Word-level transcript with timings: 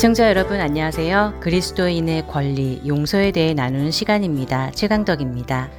애청자 0.00 0.30
여러분 0.30 0.60
안녕하세요. 0.60 1.40
그리스도인의 1.40 2.26
권리, 2.26 2.80
용서에 2.86 3.32
대해 3.32 3.52
나누는 3.52 3.90
시간입니다. 3.90 4.70
최강덕입니다. 4.70 5.70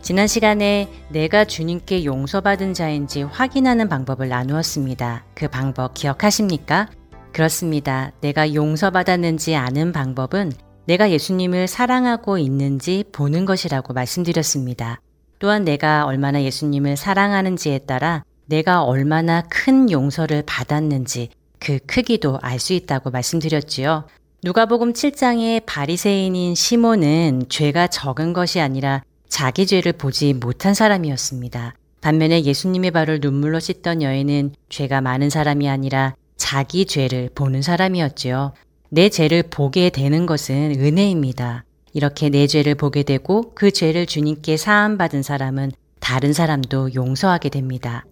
지난 0.00 0.26
시간에 0.26 0.88
내가 1.10 1.44
주님께 1.44 2.06
용서받은 2.06 2.72
자인지 2.72 3.24
확인하는 3.24 3.90
방법을 3.90 4.30
나누었습니다. 4.30 5.26
그 5.34 5.46
방법 5.48 5.92
기억하십니까? 5.92 6.88
그렇습니다. 7.34 8.12
내가 8.22 8.54
용서받았는지 8.54 9.54
아는 9.56 9.92
방법은 9.92 10.52
내가 10.86 11.10
예수님을 11.10 11.66
사랑하고 11.66 12.38
있는지 12.38 13.04
보는 13.12 13.44
것이라고 13.44 13.92
말씀드렸습니다. 13.92 15.02
또한 15.38 15.64
내가 15.64 16.06
얼마나 16.06 16.42
예수님을 16.42 16.96
사랑하는지에 16.96 17.80
따라 17.80 18.24
내가 18.46 18.84
얼마나 18.84 19.42
큰 19.50 19.90
용서를 19.90 20.44
받았는지 20.46 21.28
그 21.60 21.78
크기도 21.86 22.38
알 22.42 22.58
수 22.58 22.72
있다고 22.72 23.10
말씀드렸지요. 23.10 24.08
누가복음 24.42 24.94
7장의 24.94 25.62
바리새인인 25.66 26.54
시몬은 26.54 27.44
죄가 27.48 27.86
적은 27.88 28.32
것이 28.32 28.60
아니라 28.60 29.02
자기 29.28 29.66
죄를 29.66 29.92
보지 29.92 30.32
못한 30.32 30.74
사람이었습니다. 30.74 31.74
반면에 32.00 32.42
예수님의 32.42 32.90
발을 32.90 33.20
눈물로 33.20 33.60
씻던 33.60 34.02
여인은 34.02 34.54
죄가 34.70 35.02
많은 35.02 35.28
사람이 35.28 35.68
아니라 35.68 36.14
자기 36.36 36.86
죄를 36.86 37.28
보는 37.34 37.60
사람이었지요. 37.60 38.54
내 38.88 39.10
죄를 39.10 39.44
보게 39.44 39.90
되는 39.90 40.24
것은 40.24 40.74
은혜입니다. 40.80 41.64
이렇게 41.92 42.30
내 42.30 42.46
죄를 42.46 42.74
보게 42.74 43.02
되고 43.02 43.52
그 43.54 43.70
죄를 43.70 44.06
주님께 44.06 44.56
사함받은 44.56 45.22
사람은 45.22 45.72
다른 46.00 46.32
사람도 46.32 46.94
용서하게 46.94 47.50
됩니다. 47.50 48.06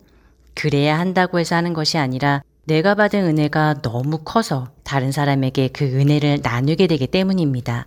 그래야 0.54 0.98
한다고 0.98 1.38
해서 1.38 1.56
하는 1.56 1.72
것이 1.72 1.96
아니라 1.96 2.42
내가 2.69 2.94
받은 2.94 3.24
은혜가 3.24 3.80
너무 3.80 4.19
커서 4.19 4.69
다른 4.84 5.11
사람에게 5.11 5.69
그 5.69 5.86
은혜를 5.86 6.41
나누게 6.42 6.86
되기 6.86 7.06
때문입니다. 7.06 7.86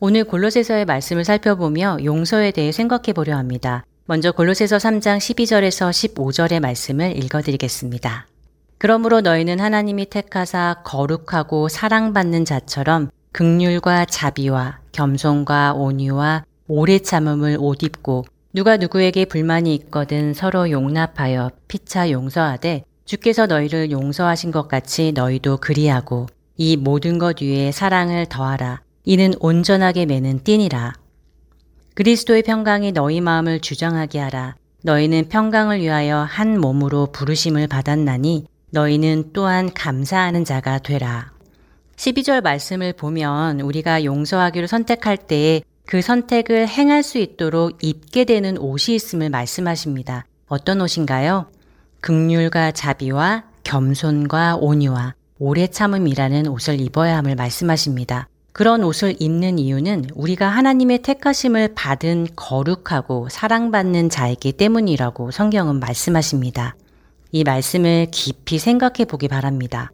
오늘 0.00 0.24
골로새서의 0.24 0.86
말씀을 0.86 1.26
살펴보며 1.26 1.98
용서에 2.02 2.50
대해 2.50 2.72
생각해 2.72 3.12
보려 3.14 3.36
합니다. 3.36 3.84
먼저 4.06 4.32
골로새서 4.32 4.78
3장 4.78 5.18
12절에서 5.18 5.90
15절의 6.14 6.60
말씀을 6.60 7.22
읽어 7.22 7.42
드리겠습니다. 7.42 8.26
그러므로 8.78 9.20
너희는 9.20 9.60
하나님이 9.60 10.06
택하사 10.06 10.76
거룩하고 10.86 11.68
사랑받는 11.68 12.46
자처럼 12.46 13.10
극률과 13.32 14.06
자비와 14.06 14.78
겸손과 14.92 15.74
온유와 15.74 16.46
오래 16.66 16.98
참음을 16.98 17.58
옷 17.60 17.82
입고 17.82 18.24
누가 18.54 18.78
누구에게 18.78 19.26
불만이 19.26 19.74
있거든 19.74 20.32
서로 20.32 20.70
용납하여 20.70 21.50
피차 21.68 22.10
용서하되 22.10 22.84
주께서 23.04 23.46
너희를 23.46 23.90
용서하신 23.90 24.50
것 24.50 24.68
같이 24.68 25.12
너희도 25.12 25.58
그리하고 25.58 26.26
이 26.56 26.76
모든 26.76 27.18
것 27.18 27.42
위에 27.42 27.70
사랑을 27.72 28.26
더하라. 28.26 28.80
이는 29.04 29.34
온전하게 29.40 30.06
매는 30.06 30.44
띠니라. 30.44 30.94
그리스도의 31.94 32.42
평강이 32.42 32.92
너희 32.92 33.20
마음을 33.20 33.60
주장하게 33.60 34.18
하라. 34.18 34.56
너희는 34.82 35.28
평강을 35.28 35.80
위하여 35.80 36.18
한 36.18 36.58
몸으로 36.58 37.06
부르심을 37.12 37.68
받았나니 37.68 38.46
너희는 38.70 39.30
또한 39.32 39.72
감사하는 39.72 40.44
자가 40.44 40.78
되라. 40.78 41.32
12절 41.96 42.42
말씀을 42.42 42.92
보면 42.92 43.60
우리가 43.60 44.04
용서하기를 44.04 44.66
선택할 44.66 45.16
때에 45.16 45.62
그 45.86 46.00
선택을 46.00 46.66
행할 46.66 47.02
수 47.02 47.18
있도록 47.18 47.84
입게 47.84 48.24
되는 48.24 48.58
옷이 48.58 48.96
있음을 48.96 49.30
말씀하십니다. 49.30 50.26
어떤 50.48 50.80
옷인가요? 50.80 51.46
극률과 52.04 52.72
자비와 52.72 53.44
겸손과 53.62 54.56
온유와 54.56 55.14
오래 55.38 55.66
참음이라는 55.66 56.48
옷을 56.48 56.78
입어야 56.78 57.16
함을 57.16 57.34
말씀하십니다. 57.34 58.28
그런 58.52 58.84
옷을 58.84 59.16
입는 59.18 59.58
이유는 59.58 60.10
우리가 60.14 60.46
하나님의 60.46 60.98
택하심을 60.98 61.72
받은 61.74 62.26
거룩하고 62.36 63.30
사랑받는 63.30 64.10
자이기 64.10 64.52
때문이라고 64.52 65.30
성경은 65.30 65.80
말씀하십니다. 65.80 66.76
이 67.32 67.42
말씀을 67.42 68.08
깊이 68.10 68.58
생각해 68.58 69.06
보기 69.08 69.28
바랍니다. 69.28 69.90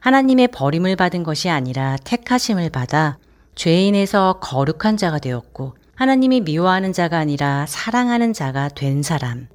하나님의 0.00 0.48
버림을 0.48 0.96
받은 0.96 1.24
것이 1.24 1.50
아니라 1.50 1.98
택하심을 2.04 2.70
받아 2.70 3.18
죄인에서 3.54 4.38
거룩한 4.40 4.96
자가 4.96 5.18
되었고 5.18 5.76
하나님이 5.94 6.40
미워하는 6.40 6.94
자가 6.94 7.18
아니라 7.18 7.66
사랑하는 7.68 8.32
자가 8.32 8.70
된 8.70 9.02
사람. 9.02 9.48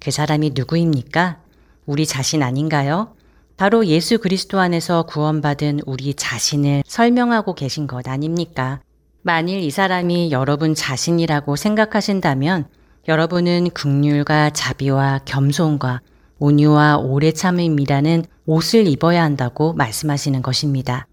그 0.00 0.10
사람이 0.10 0.52
누구입니까? 0.54 1.38
우리 1.86 2.06
자신 2.06 2.42
아닌가요? 2.42 3.14
바로 3.56 3.86
예수 3.86 4.18
그리스도 4.18 4.58
안에서 4.58 5.02
구원받은 5.02 5.80
우리 5.84 6.14
자신을 6.14 6.82
설명하고 6.86 7.54
계신 7.54 7.86
것 7.86 8.08
아닙니까? 8.08 8.80
만일 9.22 9.60
이 9.60 9.70
사람이 9.70 10.32
여러분 10.32 10.74
자신이라고 10.74 11.56
생각하신다면 11.56 12.68
여러분은 13.06 13.70
극률과 13.74 14.50
자비와 14.50 15.20
겸손과 15.26 16.00
온유와 16.38 16.96
오래 16.98 17.32
참음이라는 17.32 18.24
옷을 18.46 18.86
입어야 18.86 19.22
한다고 19.22 19.74
말씀하시는 19.74 20.40
것입니다. 20.40 21.06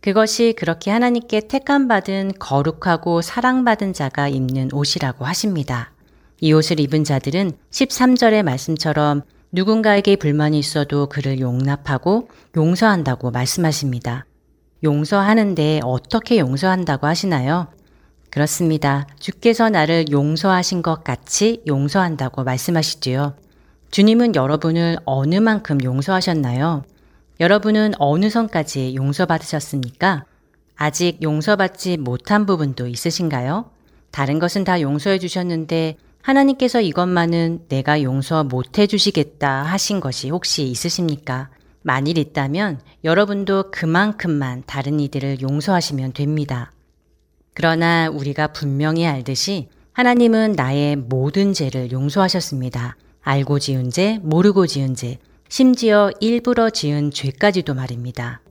그것이 0.00 0.54
그렇게 0.56 0.92
하나님께 0.92 1.48
택함받은 1.48 2.34
거룩하고 2.38 3.22
사랑받은 3.22 3.92
자가 3.92 4.28
입는 4.28 4.70
옷이라고 4.72 5.24
하십니다. 5.24 5.90
이 6.40 6.52
옷을 6.52 6.78
입은 6.78 7.04
자들은 7.04 7.52
13절의 7.70 8.42
말씀처럼 8.44 9.22
누군가에게 9.50 10.16
불만이 10.16 10.58
있어도 10.58 11.08
그를 11.08 11.40
용납하고 11.40 12.28
용서한다고 12.56 13.30
말씀하십니다. 13.30 14.26
용서하는데 14.84 15.80
어떻게 15.82 16.38
용서한다고 16.38 17.06
하시나요? 17.06 17.68
그렇습니다. 18.30 19.06
주께서 19.18 19.68
나를 19.68 20.06
용서하신 20.10 20.82
것 20.82 21.02
같이 21.02 21.62
용서한다고 21.66 22.44
말씀하시지요. 22.44 23.34
주님은 23.90 24.34
여러분을 24.34 24.98
어느 25.06 25.36
만큼 25.36 25.82
용서하셨나요? 25.82 26.84
여러분은 27.40 27.94
어느 27.98 28.28
선까지 28.28 28.94
용서받으셨습니까? 28.94 30.24
아직 30.76 31.20
용서받지 31.22 31.96
못한 31.96 32.46
부분도 32.46 32.86
있으신가요? 32.86 33.70
다른 34.10 34.38
것은 34.38 34.64
다 34.64 34.80
용서해 34.80 35.18
주셨는데 35.18 35.96
하나님께서 36.28 36.82
이것만은 36.82 37.68
내가 37.68 38.02
용서 38.02 38.44
못 38.44 38.78
해 38.78 38.86
주시겠다 38.86 39.62
하신 39.62 39.98
것이 39.98 40.28
혹시 40.28 40.64
있으십니까? 40.64 41.48
만일 41.82 42.18
있다면 42.18 42.80
여러분도 43.02 43.70
그만큼만 43.70 44.64
다른 44.66 45.00
이들을 45.00 45.40
용서하시면 45.40 46.12
됩니다. 46.12 46.70
그러나 47.54 48.10
우리가 48.10 48.48
분명히 48.48 49.06
알듯이 49.06 49.68
하나님은 49.94 50.52
나의 50.52 50.96
모든 50.96 51.54
죄를 51.54 51.92
용서하셨습니다. 51.92 52.96
알고 53.22 53.58
지은 53.58 53.88
죄, 53.88 54.18
모르고 54.22 54.66
지은 54.66 54.96
죄, 54.96 55.18
심지어 55.48 56.10
일부러 56.20 56.68
지은 56.68 57.10
죄까지도 57.10 57.72
말입니다. 57.72 58.42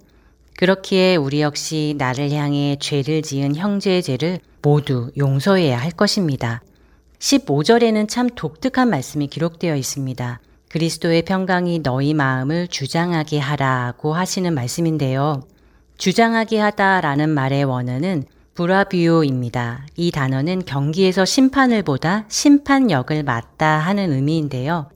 그렇기에 0.57 1.15
우리 1.15 1.41
역시 1.41 1.93
나를 1.99 2.31
향해 2.31 2.75
죄를 2.79 3.21
지은 3.21 3.55
형제의 3.55 4.01
죄를 4.01 4.39
모두 4.63 5.11
용서해야 5.15 5.79
할 5.79 5.91
것입니다. 5.91 6.63
15절에는 7.19 8.07
참 8.07 8.29
독특한 8.29 8.89
말씀이 8.89 9.27
기록되어 9.27 9.75
있습니다. 9.75 10.39
그리스도의 10.69 11.23
평강이 11.23 11.79
너희 11.79 12.13
마음을 12.13 12.67
주장하게 12.67 13.39
하라고 13.39 14.13
하시는 14.13 14.53
말씀인데요. 14.53 15.43
주장하게 15.97 16.59
하다라는 16.59 17.29
말의 17.29 17.63
원어는 17.63 18.25
브라비오입니다. 18.53 19.85
이 19.95 20.11
단어는 20.11 20.65
경기에서 20.65 21.25
심판을 21.25 21.83
보다 21.83 22.25
심판역을 22.27 23.23
맡다 23.23 23.65
하는 23.79 24.11
의미인데요. 24.11 24.89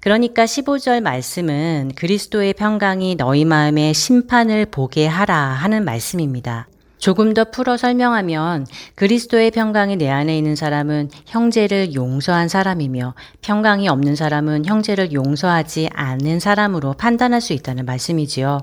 그러니까 0.00 0.46
15절 0.46 1.02
말씀은 1.02 1.92
그리스도의 1.94 2.54
평강이 2.54 3.16
너희 3.16 3.44
마음에 3.44 3.92
심판을 3.92 4.66
보게 4.66 5.06
하라 5.06 5.36
하는 5.36 5.84
말씀입니다. 5.84 6.68
조금 7.00 7.32
더 7.32 7.44
풀어 7.44 7.78
설명하면 7.78 8.66
그리스도의 8.94 9.50
평강이 9.50 9.96
내 9.96 10.10
안에 10.10 10.36
있는 10.36 10.54
사람은 10.54 11.08
형제를 11.26 11.94
용서한 11.94 12.48
사람이며 12.48 13.14
평강이 13.40 13.88
없는 13.88 14.16
사람은 14.16 14.66
형제를 14.66 15.12
용서하지 15.12 15.88
않는 15.94 16.40
사람으로 16.40 16.92
판단할 16.92 17.40
수 17.40 17.54
있다는 17.54 17.86
말씀이지요. 17.86 18.60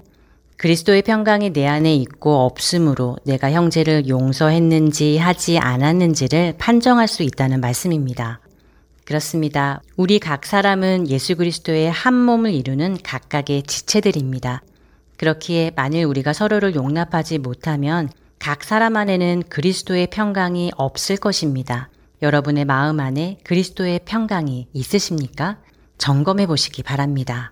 그리스도의 0.57 1.01
평강이 1.01 1.51
내 1.51 1.67
안에 1.67 1.95
있고 1.95 2.45
없으므로 2.45 3.17
내가 3.25 3.51
형제를 3.51 4.07
용서했는지 4.07 5.17
하지 5.17 5.57
않았는지를 5.57 6.55
판정할 6.59 7.07
수 7.07 7.23
있다는 7.23 7.59
말씀입니다. 7.59 8.39
그렇습니다. 9.03 9.81
우리 9.95 10.19
각 10.19 10.45
사람은 10.45 11.09
예수 11.09 11.35
그리스도의 11.35 11.89
한 11.89 12.13
몸을 12.13 12.53
이루는 12.53 12.97
각각의 13.03 13.63
지체들입니다. 13.63 14.61
그렇기에 15.17 15.71
만일 15.75 16.05
우리가 16.05 16.33
서로를 16.33 16.75
용납하지 16.75 17.39
못하면 17.39 18.09
각 18.39 18.63
사람 18.63 18.95
안에는 18.95 19.43
그리스도의 19.49 20.07
평강이 20.07 20.71
없을 20.77 21.17
것입니다. 21.17 21.89
여러분의 22.21 22.65
마음 22.65 22.99
안에 22.99 23.39
그리스도의 23.43 24.01
평강이 24.05 24.67
있으십니까? 24.73 25.57
점검해 25.97 26.47
보시기 26.47 26.83
바랍니다. 26.83 27.51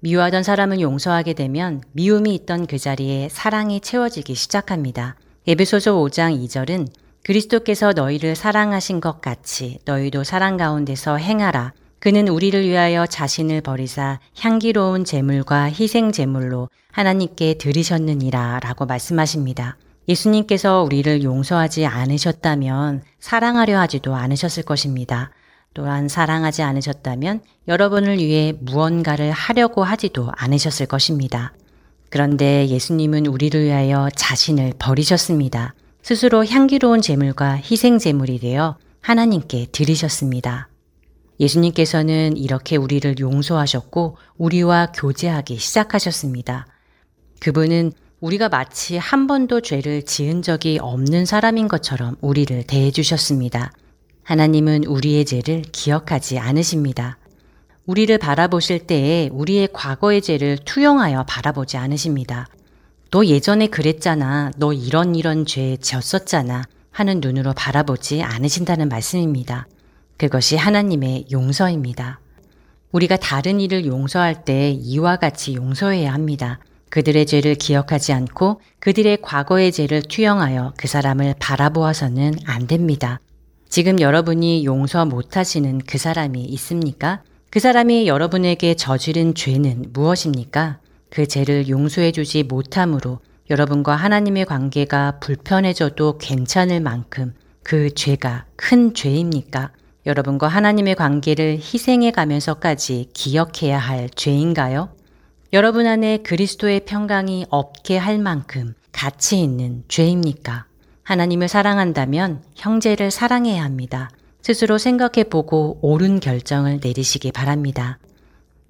미워하던 0.00 0.42
사람을 0.42 0.80
용서하게 0.80 1.34
되면 1.34 1.80
미움이 1.92 2.34
있던 2.34 2.66
그 2.66 2.78
자리에 2.78 3.28
사랑이 3.30 3.80
채워지기 3.80 4.34
시작합니다. 4.34 5.16
에베소서 5.46 5.94
5장 5.94 6.44
2절은 6.44 6.88
그리스도께서 7.22 7.92
너희를 7.92 8.34
사랑하신 8.34 9.00
것 9.00 9.20
같이 9.20 9.78
너희도 9.84 10.24
사랑 10.24 10.56
가운데서 10.56 11.16
행하라. 11.18 11.72
그는 12.00 12.26
우리를 12.26 12.64
위하여 12.64 13.06
자신을 13.06 13.60
버리사 13.60 14.18
향기로운 14.36 15.04
제물과 15.04 15.70
희생 15.70 16.10
제물로 16.10 16.68
하나님께 16.90 17.54
드리셨느니라 17.54 18.58
라고 18.60 18.86
말씀하십니다. 18.86 19.76
예수님께서 20.08 20.82
우리를 20.82 21.22
용서하지 21.22 21.86
않으셨다면 21.86 23.02
사랑하려 23.20 23.78
하지도 23.78 24.14
않으셨을 24.14 24.64
것입니다. 24.64 25.30
또한 25.74 26.08
사랑하지 26.08 26.62
않으셨다면 26.62 27.40
여러분을 27.68 28.18
위해 28.18 28.52
무언가를 28.60 29.30
하려고 29.30 29.84
하지도 29.84 30.30
않으셨을 30.36 30.86
것입니다. 30.86 31.52
그런데 32.10 32.68
예수님은 32.68 33.26
우리를 33.26 33.64
위하여 33.64 34.08
자신을 34.14 34.74
버리셨습니다. 34.78 35.74
스스로 36.02 36.44
향기로운 36.44 37.00
제물과 37.00 37.54
희생 37.54 37.98
제물이 37.98 38.40
되어 38.40 38.76
하나님께 39.00 39.68
드리셨습니다. 39.72 40.68
예수님께서는 41.40 42.36
이렇게 42.36 42.76
우리를 42.76 43.18
용서하셨고 43.18 44.16
우리와 44.36 44.92
교제하기 44.92 45.56
시작하셨습니다. 45.56 46.66
그분은 47.40 47.92
우리가 48.22 48.48
마치 48.48 48.96
한 48.96 49.26
번도 49.26 49.62
죄를 49.62 50.04
지은 50.04 50.42
적이 50.42 50.78
없는 50.80 51.26
사람인 51.26 51.66
것처럼 51.66 52.14
우리를 52.20 52.62
대해 52.68 52.92
주셨습니다. 52.92 53.72
하나님은 54.22 54.84
우리의 54.84 55.24
죄를 55.24 55.62
기억하지 55.72 56.38
않으십니다. 56.38 57.18
우리를 57.84 58.16
바라보실 58.18 58.86
때에 58.86 59.28
우리의 59.32 59.70
과거의 59.72 60.22
죄를 60.22 60.56
투영하여 60.64 61.24
바라보지 61.24 61.78
않으십니다. 61.78 62.46
너 63.10 63.26
예전에 63.26 63.66
그랬잖아. 63.66 64.52
너 64.56 64.72
이런 64.72 65.16
이런 65.16 65.44
죄 65.44 65.76
졌었잖아. 65.78 66.62
하는 66.92 67.18
눈으로 67.20 67.52
바라보지 67.54 68.22
않으신다는 68.22 68.88
말씀입니다. 68.88 69.66
그것이 70.16 70.54
하나님의 70.54 71.26
용서입니다. 71.32 72.20
우리가 72.92 73.16
다른 73.16 73.60
일을 73.60 73.84
용서할 73.84 74.44
때 74.44 74.70
이와 74.70 75.16
같이 75.16 75.54
용서해야 75.54 76.14
합니다. 76.14 76.60
그들의 76.92 77.24
죄를 77.24 77.54
기억하지 77.54 78.12
않고 78.12 78.60
그들의 78.78 79.22
과거의 79.22 79.72
죄를 79.72 80.02
투영하여 80.02 80.74
그 80.76 80.88
사람을 80.88 81.36
바라보아서는 81.38 82.34
안 82.44 82.66
됩니다. 82.66 83.18
지금 83.70 83.98
여러분이 83.98 84.66
용서 84.66 85.06
못하시는 85.06 85.78
그 85.86 85.96
사람이 85.96 86.44
있습니까? 86.44 87.22
그 87.48 87.60
사람이 87.60 88.06
여러분에게 88.06 88.74
저지른 88.74 89.34
죄는 89.34 89.86
무엇입니까? 89.94 90.80
그 91.08 91.26
죄를 91.26 91.70
용서해 91.70 92.12
주지 92.12 92.42
못함으로 92.42 93.20
여러분과 93.48 93.96
하나님의 93.96 94.44
관계가 94.44 95.18
불편해져도 95.20 96.18
괜찮을 96.18 96.82
만큼 96.82 97.32
그 97.62 97.94
죄가 97.94 98.44
큰 98.54 98.92
죄입니까? 98.92 99.70
여러분과 100.04 100.46
하나님의 100.46 100.96
관계를 100.96 101.54
희생해 101.54 102.10
가면서까지 102.10 103.08
기억해야 103.14 103.78
할 103.78 104.10
죄인가요? 104.10 104.90
여러분 105.54 105.86
안에 105.86 106.18
그리스도의 106.18 106.86
평강이 106.86 107.44
없게 107.50 107.98
할 107.98 108.18
만큼 108.18 108.74
가치 108.90 109.38
있는 109.38 109.84
죄입니까? 109.86 110.64
하나님을 111.02 111.46
사랑한다면 111.46 112.42
형제를 112.54 113.10
사랑해야 113.10 113.62
합니다. 113.62 114.10
스스로 114.40 114.78
생각해 114.78 115.24
보고 115.24 115.78
옳은 115.82 116.20
결정을 116.20 116.80
내리시기 116.82 117.32
바랍니다. 117.32 117.98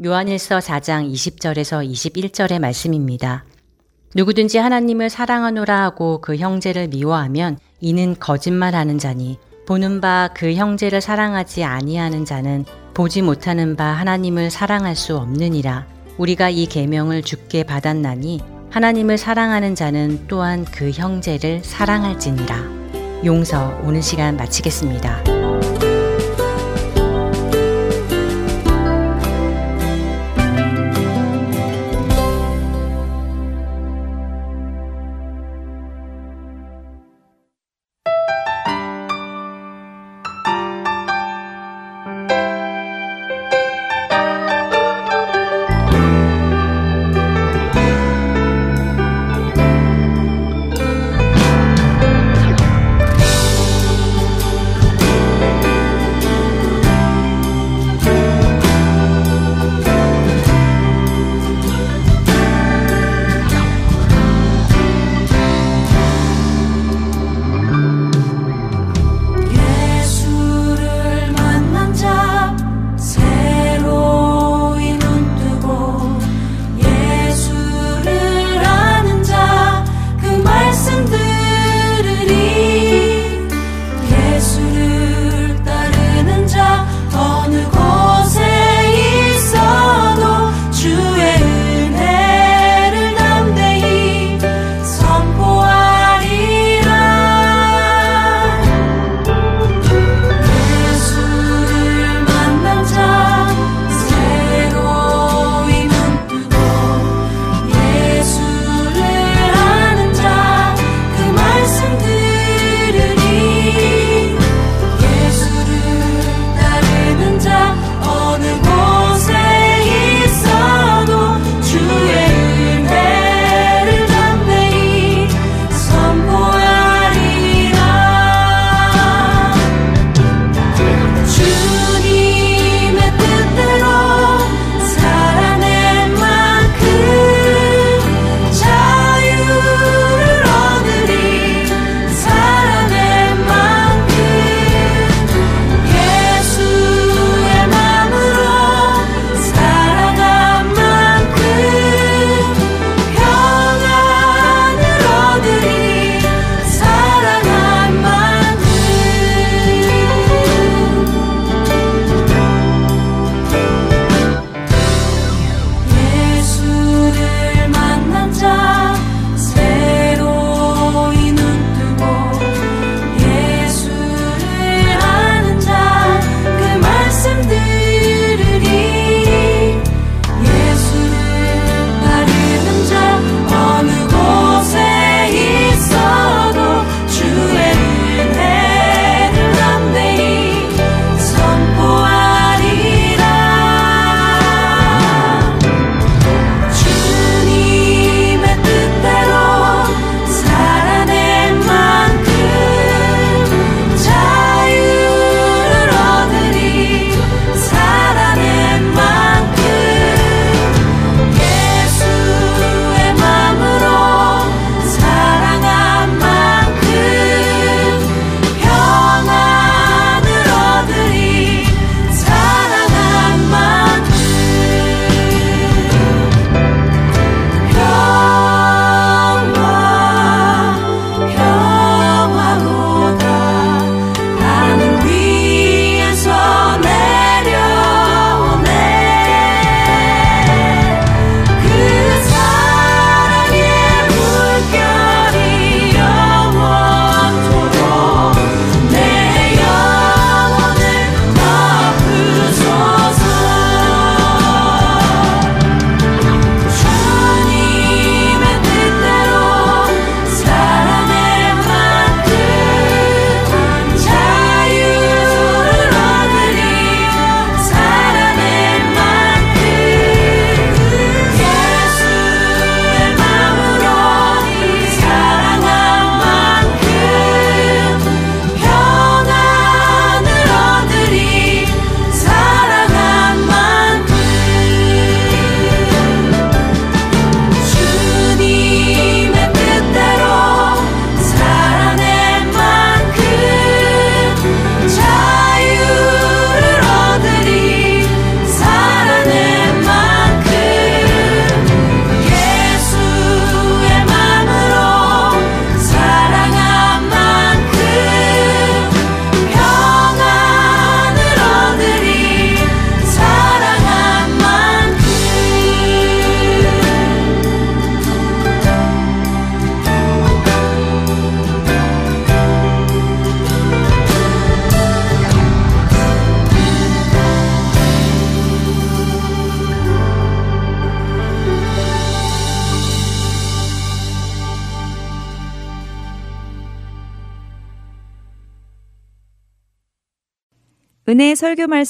요한일서 0.05 0.59
4장 0.59 1.09
20절에서 1.09 1.89
21절의 1.89 2.59
말씀입니다. 2.59 3.45
누구든지 4.17 4.59
하나님을 4.59 5.09
사랑하노라 5.09 5.85
하고 5.85 6.21
그 6.21 6.37
형제를 6.37 6.89
미워하면 6.89 7.59
이는 7.81 8.17
거짓말하는 8.19 8.99
자니 8.99 9.39
보는 9.67 10.01
바 10.01 10.31
그 10.35 10.55
형제를 10.55 11.01
사랑하지 11.01 11.63
아니하는 11.63 12.25
자는 12.25 12.65
보지 12.93 13.23
못하는 13.23 13.77
바 13.77 13.85
하나님을 13.85 14.51
사랑할 14.51 14.97
수 14.97 15.17
없느니라. 15.17 16.02
우리가 16.23 16.51
이 16.51 16.67
계명을 16.67 17.23
주께 17.23 17.65
받았나니 17.65 18.41
하나님을 18.71 19.19
사랑하는 19.19 19.75
자는 19.75 20.27
또한 20.29 20.65
그 20.65 20.93
형제를 20.93 21.65
사랑할지니라. 21.65 23.25
용서 23.25 23.77
오는 23.83 24.01
시간 24.01 24.37
마치겠습니다. 24.37 25.42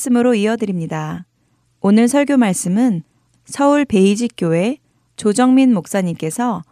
말씀으로 0.03 0.35
이어드립니다. 0.35 1.27
오늘 1.81 2.09
설교 2.09 2.37
말씀은 2.37 3.03
서울 3.45 3.85
베이직 3.85 4.33
교회 4.37 4.79
조정민 5.17 5.73
목사님께서 5.75 6.63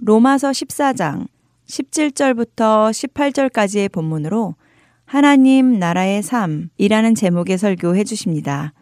로마서 0.00 0.50
14장 0.50 1.26
17절부터 1.66 2.90
18절까지의 2.90 3.92
본문으로 3.92 4.54
하나님 5.04 5.78
나라의 5.78 6.22
삶이라는 6.22 7.14
제목의 7.14 7.58
설교해 7.58 8.04
주십니다. 8.04 8.72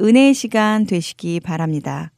은혜의 0.00 0.34
시간 0.34 0.86
되시기 0.86 1.40
바랍니다. 1.40 2.12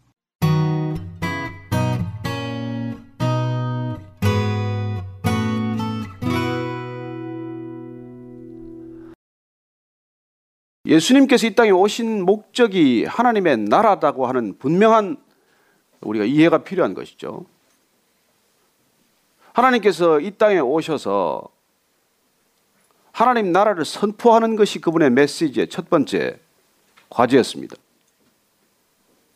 예수님께서 10.90 11.46
이 11.46 11.54
땅에 11.54 11.70
오신 11.70 12.24
목적이 12.24 13.04
하나님의 13.04 13.58
나라다고 13.58 14.26
하는 14.26 14.58
분명한 14.58 15.18
우리가 16.00 16.24
이해가 16.24 16.64
필요한 16.64 16.94
것이죠. 16.94 17.46
하나님께서 19.52 20.18
이 20.18 20.32
땅에 20.32 20.58
오셔서 20.58 21.48
하나님 23.12 23.52
나라를 23.52 23.84
선포하는 23.84 24.56
것이 24.56 24.80
그분의 24.80 25.10
메시지의 25.10 25.68
첫 25.68 25.88
번째 25.88 26.40
과제였습니다. 27.08 27.76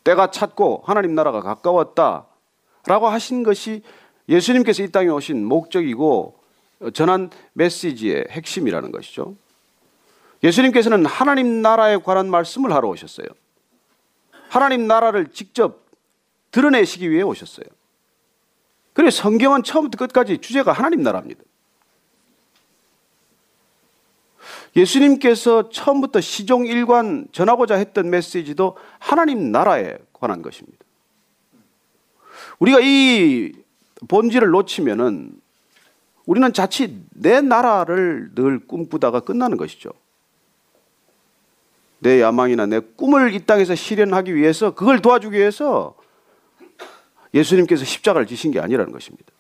때가 0.03 0.33
찼고 0.33 0.83
하나님 0.85 1.15
나라가 1.15 1.41
가까웠다 1.41 2.27
라고 2.87 3.07
하신 3.09 3.45
것이 3.45 3.83
예수님께서 4.29 4.83
이 4.83 4.91
땅에 4.91 5.09
오신 5.09 5.45
목적이고 5.45 6.37
전한 6.95 7.31
메시지의 7.53 8.27
핵심이라는 8.31 8.91
것이죠. 8.91 9.37
예수님께서는 10.45 11.07
하나님 11.07 11.63
나라에 11.63 11.97
관한 11.97 12.31
말씀을 12.31 12.73
하러 12.73 12.89
오셨어요. 12.89 13.27
하나님 14.51 14.87
나라를 14.87 15.31
직접 15.33 15.87
드러내시기 16.51 17.11
위해 17.11 17.23
오셨어요. 17.23 17.67
그래서 18.93 19.23
성경은 19.23 19.63
처음부터 19.63 19.97
끝까지 19.99 20.39
주제가 20.39 20.73
하나님 20.73 21.03
나라입니다. 21.03 21.43
예수님께서 24.77 25.71
처음부터 25.71 26.21
시종 26.21 26.67
일관 26.67 27.27
전하고자 27.33 27.77
했던 27.77 28.11
메시지도 28.11 28.77
하나님 28.99 29.51
나라에 29.51 29.97
관한 30.13 30.43
것입니다. 30.43 30.79
우리가 32.59 32.81
이 32.83 33.53
본질을 34.09 34.49
놓치면은 34.49 35.33
우리는 36.27 36.53
자칫 36.53 36.93
내 37.11 37.41
나라를 37.41 38.35
늘 38.35 38.67
꿈꾸다가 38.67 39.21
끝나는 39.21 39.57
것이죠. 39.57 39.91
내 42.05 42.21
야망이나 42.21 42.67
내 42.67 42.81
꿈을 42.81 43.33
이 43.35 43.47
땅에서 43.47 43.75
실현하기 43.75 44.35
위해서 44.35 44.75
그걸 44.75 45.01
도와주기 45.01 45.39
위해서 45.39 45.97
예수님께서 47.33 47.87
십자가를 47.87 48.27
지신 48.27 48.51
게 48.51 48.61
아니라는 48.61 48.93
것입니다. 48.93 49.33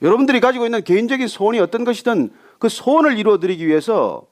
여러분들이 0.00 0.38
가지고 0.38 0.66
있는 0.66 0.84
개인적인 0.84 1.26
소원이 1.26 1.58
어떤 1.58 1.84
것이든 1.84 2.30
그 2.60 2.68
소원을 2.68 3.18
이루어드리기 3.18 3.66
위해서 3.66 4.28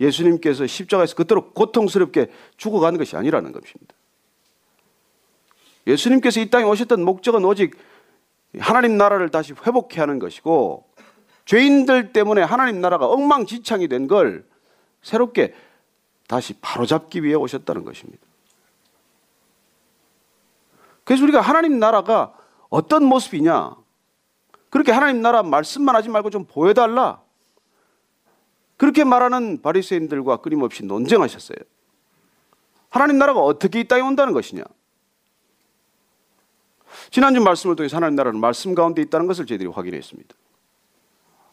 예수님께서 0.00 0.66
십자가에서 0.66 1.14
그토록 1.14 1.54
고통스럽게 1.54 2.32
죽어가는 2.56 2.98
것이 2.98 3.16
아니라는 3.16 3.52
것입니다. 3.52 3.94
예수님께서 5.86 6.40
이 6.40 6.50
땅에 6.50 6.64
오셨던 6.64 7.04
목적은 7.04 7.44
오직 7.44 7.76
하나님 8.58 8.98
나라를 8.98 9.28
다시 9.28 9.54
회복해 9.64 10.00
하는 10.00 10.18
것이고 10.18 10.84
죄인들 11.44 12.12
때문에 12.12 12.42
하나님 12.42 12.80
나라가 12.80 13.06
엉망진창이 13.06 13.86
된 13.86 14.08
걸 14.08 14.49
새롭게 15.02 15.54
다시 16.28 16.54
바로잡기 16.60 17.22
위해 17.22 17.34
오셨다는 17.34 17.84
것입니다. 17.84 18.22
그래서 21.04 21.24
우리가 21.24 21.40
하나님 21.40 21.78
나라가 21.78 22.34
어떤 22.68 23.04
모습이냐? 23.04 23.74
그렇게 24.70 24.92
하나님 24.92 25.22
나라 25.22 25.42
말씀만 25.42 25.96
하지 25.96 26.08
말고 26.08 26.30
좀 26.30 26.44
보여달라. 26.44 27.20
그렇게 28.76 29.04
말하는 29.04 29.60
바리새인들과 29.60 30.38
끊임없이 30.38 30.84
논쟁하셨어요. 30.84 31.58
하나님 32.88 33.18
나라가 33.18 33.40
어떻게 33.40 33.80
이 33.80 33.88
땅에 33.88 34.02
온다는 34.02 34.32
것이냐? 34.32 34.62
지난주 37.10 37.40
말씀을 37.40 37.76
통해서 37.76 37.96
하나님 37.96 38.16
나라는 38.16 38.40
말씀 38.40 38.74
가운데 38.74 39.02
있다는 39.02 39.26
것을 39.26 39.46
저희들이 39.46 39.68
확인했습니다. 39.68 40.34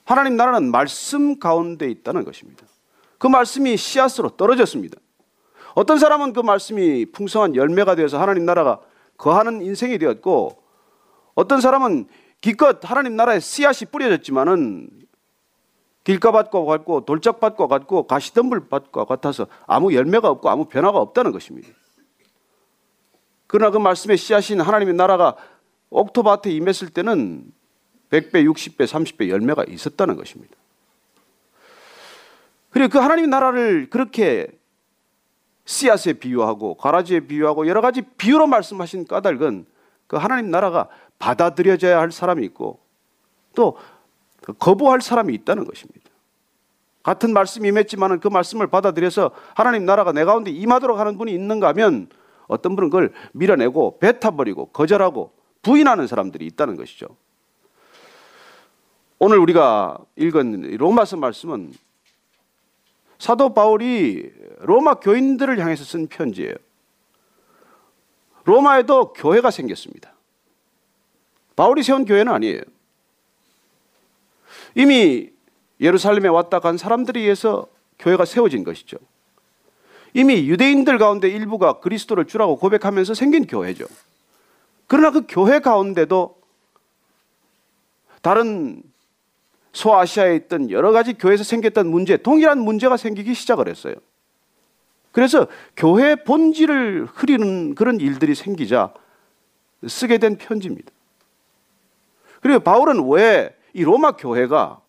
하나님 0.06 0.38
나라는 0.38 0.72
말씀 0.72 1.40
가운데 1.40 1.90
있다는 1.90 2.24
것입니다. 2.24 2.66
그 3.18 3.28
말씀이 3.28 3.78
씨앗으로 3.78 4.32
떨어졌습니다. 4.32 5.00
어떤 5.76 6.00
사람은 6.00 6.34
그 6.34 6.40
말씀이 6.40 7.06
풍성한 7.12 7.56
열매가 7.56 7.96
되어서 7.96 8.20
하나님 8.20 8.46
나라가 8.46 8.80
거하는 9.18 9.62
인생이 9.62 9.98
되었고 9.98 10.64
어떤 11.36 11.62
사람은 11.62 12.08
기껏 12.42 12.80
하나님 12.84 13.16
나라에 13.16 13.40
씨앗이 13.40 13.90
뿌려졌지만은 13.92 14.90
길가밭과 16.04 16.64
같고 16.64 17.06
돌짝밭과 17.06 17.68
같고 17.68 18.08
가시덤불밭과 18.08 19.06
같아서 19.06 19.48
아무 19.66 19.94
열매가 19.94 20.30
없고 20.30 20.50
아무 20.50 20.66
변화가 20.66 20.98
없다는 21.00 21.32
것입니다. 21.32 21.70
그러나 23.46 23.72
그 23.72 23.78
말씀의 23.78 24.18
씨앗인 24.18 24.62
하나님의 24.62 24.94
나라가 24.94 25.36
옥토밭에 25.90 26.52
임했을 26.52 26.90
때는 26.90 27.52
100배, 28.10 28.46
60배, 28.46 28.86
30배 28.86 29.30
열매가 29.30 29.66
있었다는 29.66 30.16
것입니다. 30.16 30.56
그리고 32.70 32.90
그 32.90 33.00
하나님의 33.00 33.30
나라를 33.30 33.90
그렇게 33.90 34.48
씨앗에 35.66 36.14
비유하고 36.14 36.76
가라지에 36.76 37.22
비유하고 37.22 37.68
여러 37.68 37.82
가지 37.82 38.02
비유로 38.02 38.48
말씀하신 38.48 39.06
까닭은 39.06 39.66
그 40.08 40.16
하나님 40.16 40.50
나라가 40.50 40.88
받아들여져야 41.20 42.00
할 42.00 42.12
사람이 42.12 42.46
있고 42.46 42.80
또 43.54 43.78
거부할 44.60 45.02
사람이 45.02 45.34
있다는 45.34 45.66
것입니다. 45.66 46.10
같은 47.04 47.34
말씀이 47.34 47.68
임했지만 47.70 48.20
그 48.20 48.28
말씀을 48.28 48.68
받아들여서 48.68 49.32
하나님 49.56 49.86
나라가 49.86 50.12
내 50.12 50.26
가운데 50.26 50.52
임하도록 50.52 50.98
하는 51.00 51.18
분이 51.18 51.34
있는가 51.34 51.70
하면 51.70 52.10
어떤 52.48 52.76
분은 52.76 52.90
그걸 52.90 53.14
밀어내고 53.34 54.00
뱉어버리고 54.00 54.68
거절하고 54.68 55.32
부인하는 55.62 56.08
사람들이 56.08 56.46
있다는 56.46 56.76
것이죠. 56.78 57.08
오늘 59.20 59.38
우리가 59.40 59.98
읽은 60.16 60.76
로마서 60.78 61.18
말씀은 61.18 61.74
사도 63.20 63.54
바울이 63.54 64.32
로마 64.60 64.96
교인들을 64.96 65.60
향해서 65.60 65.84
쓴 65.84 66.08
편지예요. 66.08 66.56
로마에도 68.44 69.14
교회가 69.14 69.52
생겼습니다. 69.52 70.14
바울이 71.56 71.84
세운 71.84 72.06
교회는 72.06 72.32
아니에요. 72.32 72.62
이미 74.76 75.30
예루살렘에 75.82 76.28
왔다 76.28 76.60
간 76.60 76.78
사람들에 76.78 77.20
의해서 77.20 77.68
교회가 78.00 78.26
세워진 78.26 78.64
것이죠. 78.64 78.98
이미 80.14 80.48
유대인들 80.48 80.98
가운데 80.98 81.28
일부가 81.28 81.80
그리스도를 81.80 82.26
주라고 82.26 82.58
고백하면서 82.58 83.14
생긴 83.14 83.46
교회죠. 83.46 83.86
그러나 84.88 85.12
그 85.12 85.26
교회 85.28 85.60
가운데도 85.60 86.40
다른 88.22 88.82
소아시아에 89.78 90.36
있던 90.36 90.72
여러 90.72 90.92
가지 90.92 91.14
교회에서 91.14 91.44
생겼던 91.44 91.88
문제, 91.88 92.18
동일한 92.18 92.60
문제가 92.60 92.98
생기기 92.98 93.34
시작을 93.34 93.68
했어요. 93.68 93.96
그래서 95.12 95.48
교회 95.76 96.16
본질을 96.16 97.08
흐리는 97.14 97.76
그런 97.76 98.00
일들이 98.00 98.36
생기자 98.36 98.94
쓰게 99.88 100.18
된 100.18 100.38
편지입니다. 100.38 100.92
그리고 102.42 102.60
바울은 102.60 103.08
왜 103.10 103.58
이 103.78 103.84
로마 103.84 104.14
교회가 104.14 104.82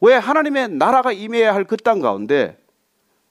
왜 0.00 0.14
하나님의 0.14 0.70
나라가 0.70 1.12
임해야 1.12 1.54
할 1.54 1.64
그 1.64 1.76
땅 1.76 2.00
가운데 2.00 2.56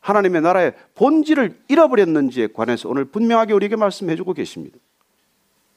하나님의 0.02 0.42
나라의 0.44 0.74
본질을 0.94 1.62
잃어버렸는지에 1.68 2.50
관해서 2.54 2.90
오늘 2.90 3.06
분명하게 3.06 3.54
우리에게 3.54 3.76
말씀해 3.76 4.16
주고 4.16 4.34
계십니다. 4.34 4.78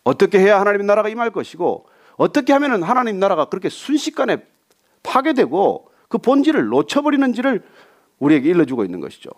어떻게 0.04 0.38
해야 0.38 0.60
하나님의 0.60 0.86
나라가 0.86 1.08
임할 1.08 1.30
것이고 1.30 1.86
어떻게 2.16 2.52
하면 2.52 2.82
하나님 2.82 3.18
나라가 3.18 3.46
그렇게 3.46 3.70
순식간에 3.70 4.44
파괴되고 5.06 5.90
그 6.08 6.18
본질을 6.18 6.66
놓쳐버리는지를 6.66 7.62
우리에게 8.18 8.50
일러주고 8.50 8.84
있는 8.84 9.00
것이죠. 9.00 9.30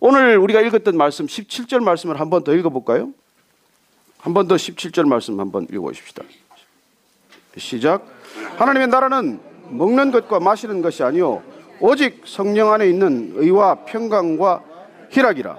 오늘 0.00 0.36
우리가 0.38 0.60
읽었던 0.60 0.96
말씀 0.96 1.26
17절 1.26 1.82
말씀을 1.82 2.18
한 2.20 2.30
번 2.30 2.44
더 2.44 2.54
읽어볼까요? 2.54 3.12
한 4.20 4.34
번 4.34 4.46
더 4.48 4.54
17절 4.56 5.06
말씀 5.08 5.38
한 5.40 5.50
번 5.50 5.66
읽어보십시다. 5.70 6.22
시작. 7.56 8.06
하나님의 8.58 8.88
나라는 8.88 9.40
먹는 9.70 10.10
것과 10.10 10.40
마시는 10.40 10.82
것이 10.82 11.02
아니요 11.02 11.42
오직 11.80 12.22
성령 12.26 12.72
안에 12.72 12.88
있는 12.88 13.32
의와 13.36 13.84
평강과 13.84 14.62
희락이라. 15.10 15.58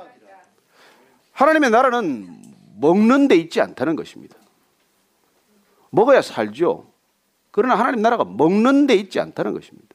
하나님의 1.34 1.70
나라는 1.70 2.42
먹는 2.80 3.28
데 3.28 3.36
있지 3.36 3.62
않다는 3.62 3.96
것입니다. 3.96 4.36
먹어야 5.90 6.22
살죠. 6.22 6.86
그러나 7.54 7.76
하나님 7.76 8.02
나라가 8.02 8.26
먹는 8.26 8.88
데 8.88 8.96
있지 8.96 9.20
않다는 9.20 9.54
것입니다. 9.54 9.88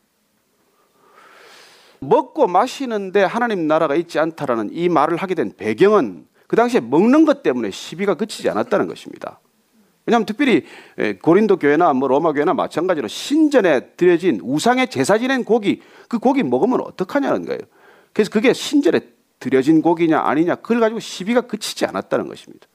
먹고 1.98 2.46
마시는데 2.46 3.24
하나님 3.24 3.66
나라가 3.66 3.96
있지 3.96 4.20
않다라는 4.20 4.70
이 4.72 4.88
말을 4.88 5.16
하게 5.16 5.34
된 5.34 5.52
배경은 5.56 6.24
그 6.46 6.54
당시에 6.54 6.78
먹는 6.78 7.24
것 7.24 7.42
때문에 7.42 7.72
시비가 7.72 8.14
그치지 8.14 8.48
않았다는 8.48 8.86
것입니다. 8.86 9.40
왜냐하면 10.06 10.24
특별히 10.24 10.64
고린도 11.20 11.56
교회나 11.56 11.92
뭐 11.94 12.06
로마 12.06 12.32
교회나 12.32 12.54
마찬가지로 12.54 13.08
신전에 13.08 13.90
드려진 13.96 14.40
우상의 14.40 14.88
제사 14.88 15.18
지낸 15.18 15.42
고기 15.42 15.82
그 16.08 16.20
고기 16.20 16.44
먹으면 16.44 16.80
어떡하냐는 16.80 17.44
거예요. 17.44 17.60
그래서 18.12 18.30
그게 18.30 18.52
신전에 18.52 19.00
드려진 19.40 19.82
고기냐 19.82 20.20
아니냐 20.20 20.54
그걸 20.54 20.78
가지고 20.78 21.00
시비가 21.00 21.40
그치지 21.42 21.86
않았다는 21.86 22.28
것입니다. 22.28 22.68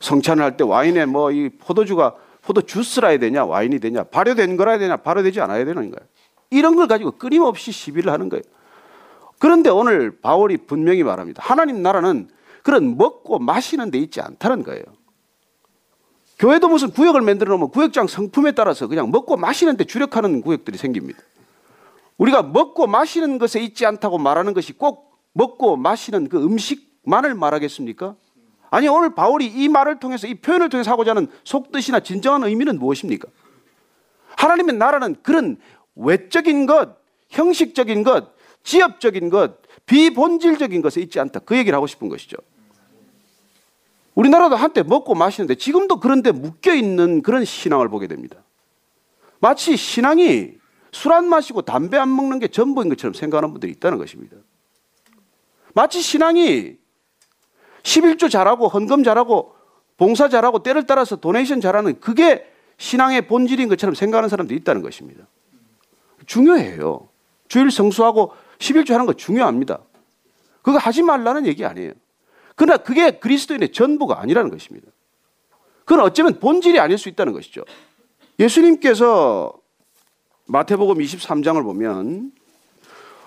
성찬을 0.00 0.44
할 0.44 0.58
때 0.58 0.64
와인에 0.64 1.06
뭐 1.06 1.32
이 1.32 1.48
포도주가 1.48 2.14
포도 2.46 2.62
주스라 2.62 3.08
해야 3.08 3.18
되냐 3.18 3.44
와인이 3.44 3.78
되냐 3.80 4.04
발효된 4.04 4.56
거라 4.56 4.72
해야 4.72 4.78
되냐 4.78 4.96
발효되지 4.98 5.40
않아야 5.40 5.64
되는 5.64 5.90
거예요. 5.90 6.08
이런 6.50 6.76
걸 6.76 6.86
가지고 6.86 7.12
끊임없이 7.12 7.72
시비를 7.72 8.12
하는 8.12 8.28
거예요. 8.28 8.42
그런데 9.38 9.70
오늘 9.70 10.20
바울이 10.20 10.58
분명히 10.58 11.02
말합니다. 11.02 11.42
하나님 11.44 11.82
나라는 11.82 12.28
그런 12.62 12.96
먹고 12.96 13.38
마시는 13.38 13.90
데 13.90 13.98
있지 13.98 14.20
않다는 14.20 14.62
거예요. 14.62 14.82
교회도 16.38 16.68
무슨 16.68 16.90
구역을 16.90 17.20
만들어 17.20 17.50
놓으면 17.50 17.70
구역장 17.70 18.06
성품에 18.06 18.52
따라서 18.52 18.86
그냥 18.86 19.10
먹고 19.10 19.36
마시는 19.36 19.76
데 19.76 19.84
주력하는 19.84 20.42
구역들이 20.42 20.78
생깁니다. 20.78 21.20
우리가 22.18 22.42
먹고 22.42 22.86
마시는 22.86 23.38
것에 23.38 23.60
있지 23.60 23.86
않다고 23.86 24.18
말하는 24.18 24.54
것이 24.54 24.72
꼭 24.72 25.18
먹고 25.32 25.76
마시는 25.76 26.28
그 26.28 26.42
음식만을 26.42 27.34
말하겠습니까? 27.34 28.14
아니 28.74 28.88
오늘 28.88 29.14
바울이 29.14 29.46
이 29.46 29.68
말을 29.68 30.00
통해서 30.00 30.26
이 30.26 30.34
표현을 30.34 30.68
통해서 30.68 30.90
하고자 30.90 31.12
하는 31.12 31.28
속뜻이나 31.44 32.00
진정한 32.00 32.42
의미는 32.42 32.80
무엇입니까? 32.80 33.28
하나님의 34.36 34.74
나라는 34.74 35.14
그런 35.22 35.58
외적인 35.94 36.66
것, 36.66 36.96
형식적인 37.28 38.02
것, 38.02 38.34
지엽적인 38.64 39.30
것, 39.30 39.58
비본질적인 39.86 40.82
것에 40.82 41.00
있지 41.02 41.20
않다. 41.20 41.38
그 41.40 41.56
얘기를 41.56 41.76
하고 41.76 41.86
싶은 41.86 42.08
것이죠. 42.08 42.36
우리나라도 44.16 44.56
한때 44.56 44.82
먹고 44.82 45.14
마시는데 45.14 45.54
지금도 45.54 46.00
그런데 46.00 46.32
묶여 46.32 46.74
있는 46.74 47.22
그런 47.22 47.44
신앙을 47.44 47.88
보게 47.88 48.08
됩니다. 48.08 48.42
마치 49.38 49.76
신앙이 49.76 50.54
술 50.90 51.12
안 51.12 51.28
마시고 51.28 51.62
담배 51.62 51.96
안 51.96 52.14
먹는 52.14 52.40
게 52.40 52.48
전부인 52.48 52.88
것처럼 52.88 53.14
생각하는 53.14 53.52
분들이 53.52 53.70
있다는 53.70 53.98
것입니다. 53.98 54.36
마치 55.74 56.02
신앙이 56.02 56.82
11조 57.84 58.30
잘하고 58.30 58.68
헌금 58.68 59.04
잘하고 59.04 59.54
봉사 59.96 60.28
잘하고 60.28 60.62
때를 60.62 60.86
따라서 60.86 61.16
도네이션 61.16 61.60
잘하는 61.60 62.00
그게 62.00 62.50
신앙의 62.78 63.28
본질인 63.28 63.68
것처럼 63.68 63.94
생각하는 63.94 64.28
사람도 64.28 64.54
있다는 64.54 64.82
것입니다. 64.82 65.26
중요해요. 66.26 67.08
주일 67.46 67.70
성수하고 67.70 68.32
11조 68.58 68.92
하는 68.92 69.06
거 69.06 69.12
중요합니다. 69.12 69.78
그거 70.62 70.78
하지 70.78 71.02
말라는 71.02 71.46
얘기 71.46 71.64
아니에요. 71.64 71.92
그러나 72.56 72.78
그게 72.78 73.12
그리스도인의 73.12 73.72
전부가 73.72 74.20
아니라는 74.20 74.50
것입니다. 74.50 74.88
그건 75.84 76.00
어쩌면 76.00 76.40
본질이 76.40 76.80
아닐 76.80 76.96
수 76.98 77.08
있다는 77.08 77.32
것이죠. 77.32 77.64
예수님께서 78.38 79.52
마태복음 80.46 80.96
23장을 80.96 81.62
보면 81.62 82.32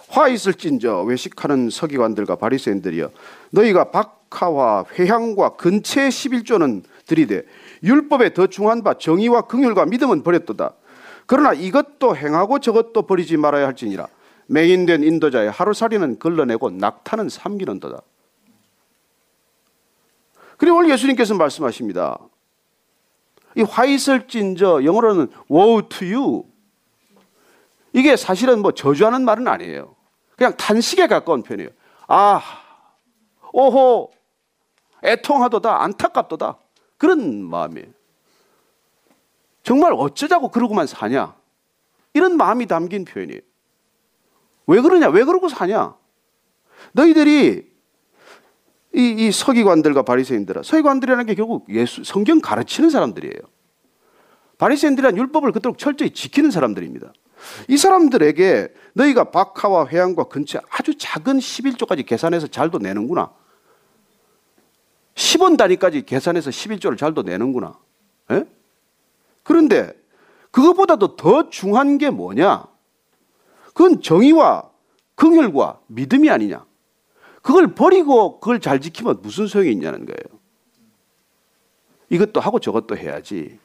화 0.09 0.27
있을진저 0.27 1.03
외식하는 1.03 1.69
서기관들과 1.69 2.37
바리새인들이여 2.37 3.11
너희가 3.51 3.91
박하와 3.91 4.85
회향과 4.93 5.57
근체 5.57 6.07
11조는 6.07 6.83
들이되 7.05 7.43
율법에 7.83 8.33
더 8.33 8.47
중한 8.47 8.83
바 8.83 8.95
정의와 8.95 9.43
긍휼과 9.43 9.85
믿음은 9.85 10.23
버렸도다. 10.23 10.73
그러나 11.25 11.53
이것도 11.53 12.15
행하고 12.15 12.59
저것도 12.59 13.03
버리지 13.03 13.37
말아야 13.37 13.67
할지니라. 13.67 14.07
맹인된 14.47 15.03
인도자의 15.03 15.51
하루살이는 15.51 16.19
걸러내고 16.19 16.69
낙타는 16.71 17.29
삼기는도다. 17.29 18.01
그리고 20.57 20.77
오늘 20.77 20.89
예수님께서 20.91 21.35
말씀하십니다. 21.35 22.17
이 23.55 23.61
화이설진저 23.61 24.83
영어로는 24.85 25.27
woe 25.51 25.81
to 25.89 26.07
you. 26.07 26.43
이게 27.93 28.15
사실은 28.15 28.61
뭐 28.61 28.71
저주하는 28.71 29.23
말은 29.23 29.47
아니에요. 29.47 29.96
그냥 30.37 30.55
탄식에 30.55 31.07
가까운 31.07 31.43
표현이에요. 31.43 31.71
아, 32.07 32.41
오호, 33.51 34.11
애통하도다, 35.03 35.83
안타깝도다. 35.83 36.57
그런 36.97 37.43
마음이에요. 37.43 37.87
정말 39.63 39.93
어쩌자고 39.93 40.49
그러고만 40.49 40.87
사냐? 40.87 41.35
이런 42.13 42.37
마음이 42.37 42.67
담긴 42.67 43.03
표현이에요. 43.03 43.41
왜 44.67 44.81
그러냐? 44.81 45.09
왜 45.09 45.23
그러고 45.23 45.49
사냐? 45.49 45.95
너희들이 46.93 47.67
이, 48.93 49.01
이 49.01 49.31
서기관들과 49.31 50.03
바리새인들아, 50.03 50.63
서기관들이라는 50.63 51.25
게 51.25 51.35
결국 51.35 51.65
예수 51.69 52.03
성경 52.03 52.39
가르치는 52.39 52.89
사람들이에요. 52.89 53.41
바리새인들이란 54.57 55.17
율법을 55.17 55.51
그토록 55.51 55.77
철저히 55.77 56.11
지키는 56.11 56.51
사람들입니다. 56.51 57.11
이 57.67 57.77
사람들에게 57.77 58.73
너희가 58.93 59.25
박하와 59.25 59.87
회양과 59.87 60.25
근처 60.25 60.59
아주 60.69 60.97
작은 60.97 61.39
11조까지 61.39 62.05
계산해서 62.05 62.47
잘도 62.47 62.79
내는구나. 62.79 63.31
10원 65.15 65.57
단위까지 65.57 66.05
계산해서 66.05 66.49
11조를 66.49 66.97
잘도 66.97 67.23
내는구나. 67.23 67.77
에? 68.31 68.35
예? 68.35 68.45
그런데 69.43 69.93
그것보다도 70.51 71.15
더 71.15 71.49
중요한 71.49 71.97
게 71.97 72.09
뭐냐? 72.09 72.65
그건 73.73 74.01
정의와 74.01 74.69
긍휼과 75.15 75.81
믿음이 75.87 76.29
아니냐. 76.29 76.65
그걸 77.41 77.75
버리고 77.75 78.39
그걸 78.39 78.59
잘 78.59 78.81
지키면 78.81 79.21
무슨 79.21 79.47
소용이 79.47 79.71
있냐는 79.71 80.05
거예요. 80.05 80.39
이것도 82.09 82.39
하고 82.39 82.59
저것도 82.59 82.97
해야지. 82.97 83.59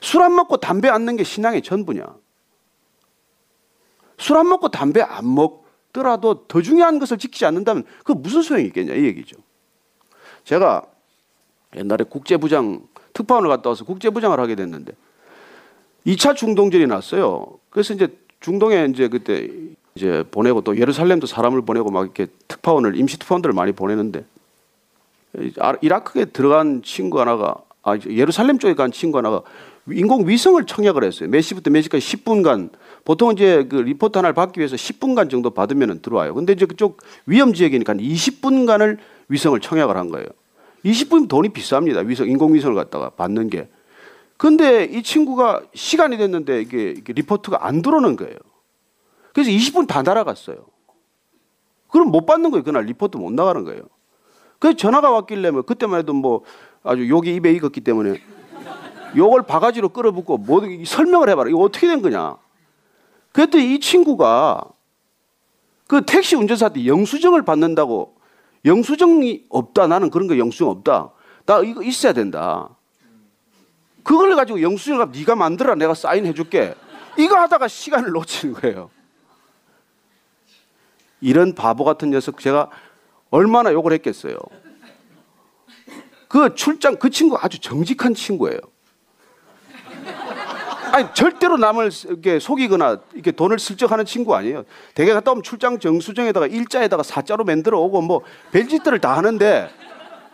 술 0.00 0.22
안 0.22 0.34
먹고 0.34 0.58
담배 0.58 0.88
안 0.88 1.04
넣는 1.04 1.16
게 1.16 1.24
신앙의 1.24 1.62
전부냐? 1.62 2.06
술 4.22 4.36
안 4.36 4.48
먹고 4.48 4.68
담배 4.68 5.02
안 5.02 5.34
먹더라도 5.34 6.46
더 6.46 6.62
중요한 6.62 7.00
것을 7.00 7.18
지키지 7.18 7.44
않는다면 7.44 7.84
그 8.04 8.12
무슨 8.12 8.42
소용이 8.42 8.66
있겠냐 8.66 8.94
이 8.94 9.04
얘기죠. 9.04 9.36
제가 10.44 10.84
옛날에 11.76 12.04
국제부장 12.04 12.86
특파원을 13.12 13.48
갔다 13.48 13.70
와서 13.70 13.84
국제부장을 13.84 14.38
하게 14.38 14.54
됐는데 14.54 14.92
2차 16.06 16.36
중동전이 16.36 16.86
났어요. 16.86 17.58
그래서 17.70 17.94
이제 17.94 18.08
중동에 18.40 18.86
이제 18.90 19.08
그때 19.08 19.48
이제 19.94 20.24
보내고 20.30 20.62
또 20.62 20.78
예루살렘도 20.78 21.26
사람을 21.26 21.62
보내고 21.62 21.90
막 21.90 22.04
이렇게 22.04 22.26
특파원을 22.48 22.96
임시 22.96 23.18
특파원들을 23.18 23.52
많이 23.54 23.72
보내는데 23.72 24.24
이라크에 25.80 26.26
들어간 26.26 26.82
친구 26.82 27.20
하나가 27.20 27.56
아 27.82 27.98
예루살렘 28.08 28.58
쪽에 28.58 28.74
간 28.74 28.92
친구 28.92 29.18
하나가 29.18 29.42
인공 29.90 30.28
위성을 30.28 30.64
청약을 30.64 31.02
했어요. 31.04 31.28
몇 31.28 31.40
시부터 31.40 31.70
몇 31.70 31.82
시까지 31.82 32.16
10분간 32.16 32.70
보통 33.04 33.32
이제 33.32 33.66
그 33.68 33.76
리포트 33.76 34.18
하나를 34.18 34.34
받기 34.34 34.60
위해서 34.60 34.76
10분간 34.76 35.28
정도 35.28 35.50
받으면 35.50 36.00
들어와요. 36.02 36.34
근데 36.34 36.52
이제 36.52 36.66
그쪽 36.66 37.02
위험 37.26 37.52
지역이니까 37.52 37.94
20분간을 37.94 38.98
위성을 39.28 39.58
청약을 39.58 39.96
한 39.96 40.10
거예요. 40.10 40.26
20분 40.84 41.28
돈이 41.28 41.48
비쌉니다. 41.50 42.06
위성 42.06 42.28
인공 42.28 42.54
위성을 42.54 42.74
갖다가 42.76 43.10
받는 43.10 43.50
게. 43.50 43.68
근데 44.36 44.84
이 44.84 45.02
친구가 45.02 45.62
시간이 45.74 46.16
됐는데 46.16 46.60
이게, 46.62 46.90
이게 46.90 47.12
리포트가 47.12 47.66
안 47.66 47.82
들어오는 47.82 48.16
거예요. 48.16 48.36
그래서 49.32 49.50
20분 49.50 49.86
다 49.86 50.02
날아갔어요. 50.02 50.66
그럼 51.88 52.10
못 52.10 52.26
받는 52.26 52.50
거예요. 52.50 52.64
그날 52.64 52.84
리포트 52.84 53.16
못 53.16 53.32
나가는 53.32 53.64
거예요. 53.64 53.82
그래서 54.58 54.76
전화가 54.76 55.10
왔길래 55.10 55.50
뭐 55.50 55.62
그때만 55.62 56.00
해도 56.00 56.12
뭐 56.12 56.42
아주 56.82 57.08
욕이 57.08 57.34
입에 57.34 57.52
익었기 57.52 57.80
때문에 57.80 58.20
욕을 59.16 59.42
바가지로 59.42 59.90
끌어붙고 59.90 60.38
뭐 60.38 60.62
설명을 60.84 61.28
해봐라. 61.30 61.50
이거 61.50 61.58
어떻게 61.60 61.86
된 61.86 62.02
거냐. 62.02 62.36
그랬더니 63.32 63.74
이 63.74 63.80
친구가 63.80 64.64
그 65.86 66.04
택시 66.06 66.36
운전사한테 66.36 66.86
영수증을 66.86 67.42
받는다고 67.44 68.16
영수증이 68.64 69.46
없다. 69.48 69.86
나는 69.86 70.10
그런 70.10 70.28
거 70.28 70.38
영수증 70.38 70.68
없다. 70.68 71.10
나 71.44 71.60
이거 71.60 71.82
있어야 71.82 72.12
된다. 72.12 72.68
그걸 74.02 74.34
가지고 74.34 74.62
영수증을 74.62 75.10
네가 75.12 75.36
만들어 75.36 75.74
내가 75.74 75.94
사인해 75.94 76.32
줄게. 76.34 76.74
이거 77.18 77.36
하다가 77.36 77.68
시간을 77.68 78.10
놓치는 78.10 78.54
거예요. 78.54 78.90
이런 81.20 81.54
바보 81.54 81.84
같은 81.84 82.10
녀석 82.10 82.40
제가 82.40 82.70
얼마나 83.30 83.72
욕을 83.72 83.92
했겠어요. 83.92 84.36
그 86.28 86.54
출장 86.54 86.96
그 86.96 87.10
친구 87.10 87.36
아주 87.40 87.60
정직한 87.60 88.14
친구예요. 88.14 88.58
아니 90.92 91.08
절대로 91.14 91.56
남을 91.56 91.90
이렇게 92.04 92.38
속이거나 92.38 93.00
이렇게 93.14 93.32
돈을 93.32 93.58
슬쩍하는 93.58 94.04
친구 94.04 94.36
아니에요. 94.36 94.64
대개 94.94 95.14
갔다 95.14 95.32
오면 95.32 95.42
출장 95.42 95.78
정수정에다가 95.78 96.46
일자에다가 96.46 97.02
사자로 97.02 97.44
만들어 97.44 97.80
오고 97.80 98.02
뭐 98.02 98.20
별짓들을 98.52 99.00
다 99.00 99.16
하는데 99.16 99.70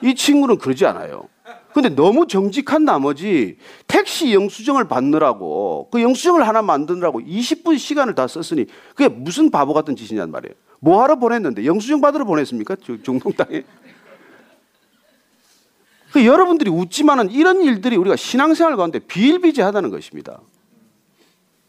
이 0.02 0.14
친구는 0.16 0.58
그러지 0.58 0.84
않아요. 0.86 1.28
근데 1.72 1.90
너무 1.90 2.26
정직한 2.26 2.84
나머지 2.84 3.56
택시 3.86 4.34
영수증을 4.34 4.88
받느라고 4.88 5.90
그 5.92 6.02
영수증을 6.02 6.46
하나 6.46 6.60
만드느라고 6.60 7.20
20분 7.20 7.78
시간을 7.78 8.16
다 8.16 8.26
썼으니 8.26 8.66
그게 8.96 9.08
무슨 9.08 9.50
바보 9.52 9.72
같은 9.74 9.94
짓이냔 9.94 10.32
말이에요. 10.32 10.54
뭐하러 10.80 11.16
보냈는데 11.16 11.64
영수증 11.66 12.00
받으러 12.00 12.24
보냈습니까? 12.24 12.76
정동땅에. 13.04 13.62
그 16.18 16.26
여러분들이 16.26 16.68
웃지만은 16.68 17.30
이런 17.30 17.62
일들이 17.62 17.96
우리가 17.96 18.16
신앙생활 18.16 18.76
가운데 18.76 18.98
비일비재하다는 18.98 19.90
것입니다. 19.90 20.40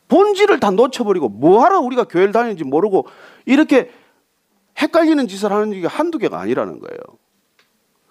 본질을 0.08 0.60
다 0.60 0.72
놓쳐버리고 0.72 1.30
뭐하러 1.30 1.82
우리가 1.82 2.06
교회를 2.06 2.32
다니는지 2.32 2.64
모르고 2.64 3.06
이렇게 3.46 3.92
헷갈리는 4.80 5.28
짓을 5.28 5.52
하는 5.52 5.80
게 5.80 5.86
한두 5.86 6.18
개가 6.18 6.40
아니라는 6.40 6.80
거예요. 6.80 6.98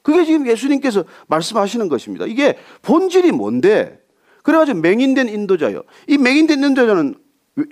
그게 0.02 0.24
지금 0.24 0.46
예수님께서 0.46 1.02
말씀하시는 1.26 1.88
것입니다. 1.88 2.24
이게 2.26 2.56
본질이 2.82 3.32
뭔데? 3.32 4.00
그래가지고 4.44 4.78
맹인된 4.78 5.28
인도자요. 5.28 5.82
이 6.06 6.18
맹인된 6.18 6.62
인도자는 6.62 7.16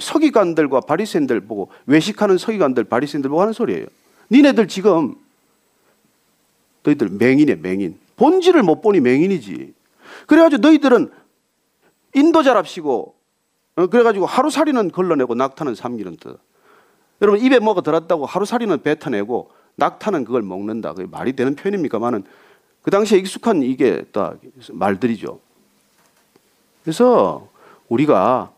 서기관들과 0.01 0.81
바리새인들 0.81 1.43
보고 1.43 1.71
외식하는 1.87 2.37
서기관들, 2.37 2.83
바리새인들 2.83 3.31
보고 3.31 3.41
하는 3.43 3.53
소리예요. 3.53 3.87
니네들 4.33 4.67
지금 4.67 5.15
너희들 6.83 7.11
맹인이야 7.11 7.59
맹인. 7.61 8.06
본질을 8.17 8.63
못 8.63 8.81
보니 8.81 9.01
맹인이지. 9.01 9.75
그래가지고 10.27 10.61
너희들은 10.61 11.11
인도자랍시고 12.15 13.17
어, 13.77 13.87
그래가지고 13.89 14.27
하루살이는 14.27 14.91
걸러내고 14.91 15.35
낙타는 15.35 15.75
삼기는 15.75 16.17
듯. 16.17 16.39
여러분 17.21 17.41
입에 17.41 17.59
뭐가 17.59 17.83
들었다고 17.83 18.27
하루살이는 18.27 18.83
뱉어내고 18.83 19.51
낙타는 19.77 20.25
그걸 20.25 20.43
먹는다. 20.43 20.95
그게 20.95 21.07
말이 21.07 21.35
되는 21.35 21.55
표현입니까만은 21.55 22.25
그 22.83 22.91
당시에 22.91 23.19
익숙한 23.19 23.63
이게 23.63 24.05
다 24.13 24.35
말들이죠. 24.73 25.41
그래서 26.83 27.49
우리가 27.89 28.53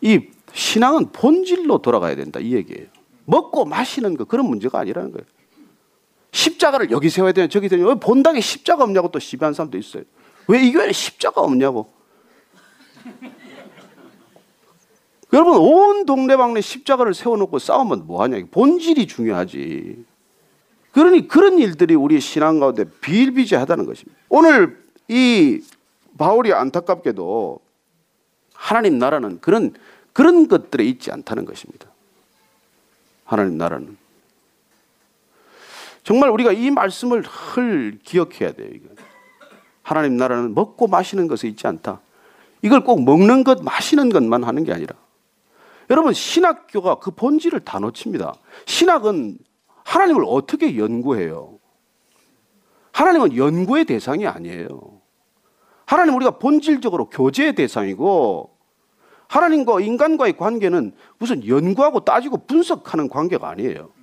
이 0.00 0.20
신앙은 0.52 1.12
본질로 1.12 1.78
돌아가야 1.78 2.14
된다 2.14 2.40
이 2.40 2.52
얘기예요. 2.54 2.86
먹고 3.24 3.64
마시는 3.64 4.16
거 4.16 4.24
그런 4.24 4.46
문제가 4.46 4.78
아니라는 4.78 5.12
거예요. 5.12 5.26
십자가를 6.32 6.90
여기 6.90 7.10
세워야 7.10 7.32
되냐 7.32 7.48
저기 7.48 7.68
되냐 7.68 7.86
왜 7.86 7.94
본당에 7.94 8.40
십자가 8.40 8.84
없냐고 8.84 9.10
또 9.10 9.18
시비한 9.18 9.54
사람도 9.54 9.78
있어요. 9.78 10.04
왜 10.46 10.62
이 10.62 10.72
교회에 10.72 10.92
십자가 10.92 11.40
없냐고. 11.40 11.92
여러분 15.32 15.56
온 15.58 16.06
동네방네 16.06 16.60
십자가를 16.60 17.14
세워놓고 17.14 17.58
싸우면 17.58 18.06
뭐하냐 18.06 18.38
본질이 18.50 19.06
중요하지. 19.06 20.04
그러니 20.92 21.28
그런 21.28 21.58
일들이 21.58 21.94
우리 21.94 22.20
신앙 22.20 22.60
가운데 22.60 22.84
비일비재하다는 23.02 23.86
것입니다. 23.86 24.18
오늘 24.28 24.82
이 25.06 25.60
바울이 26.16 26.52
안타깝게도 26.52 27.60
하나님 28.54 28.98
나라는 28.98 29.40
그런 29.40 29.74
그런 30.12 30.48
것들에 30.48 30.84
있지 30.84 31.12
않다는 31.12 31.44
것입니다. 31.44 31.88
하나님 33.24 33.58
나라는 33.58 33.96
정말 36.08 36.30
우리가 36.30 36.52
이 36.52 36.70
말씀을 36.70 37.22
늘 37.54 37.98
기억해야 38.02 38.52
돼요. 38.52 38.70
이거. 38.72 38.88
하나님 39.82 40.16
나라는 40.16 40.54
먹고 40.54 40.86
마시는 40.86 41.28
것에 41.28 41.48
있지 41.48 41.66
않다. 41.66 42.00
이걸 42.62 42.82
꼭 42.82 43.04
먹는 43.04 43.44
것, 43.44 43.62
마시는 43.62 44.08
것만 44.08 44.42
하는 44.42 44.64
게 44.64 44.72
아니라 44.72 44.96
여러분 45.90 46.14
신학교가 46.14 46.94
그 46.94 47.10
본질을 47.10 47.60
다 47.60 47.78
놓칩니다. 47.78 48.32
신학은 48.64 49.36
하나님을 49.84 50.24
어떻게 50.26 50.78
연구해요? 50.78 51.58
하나님은 52.92 53.36
연구의 53.36 53.84
대상이 53.84 54.26
아니에요. 54.26 54.68
하나님 55.84 56.14
우리가 56.14 56.38
본질적으로 56.38 57.10
교제의 57.10 57.54
대상이고 57.54 58.56
하나님과 59.26 59.82
인간과의 59.82 60.38
관계는 60.38 60.92
무슨 61.18 61.46
연구하고 61.46 62.00
따지고 62.00 62.46
분석하는 62.46 63.10
관계가 63.10 63.46
아니에요. 63.50 63.97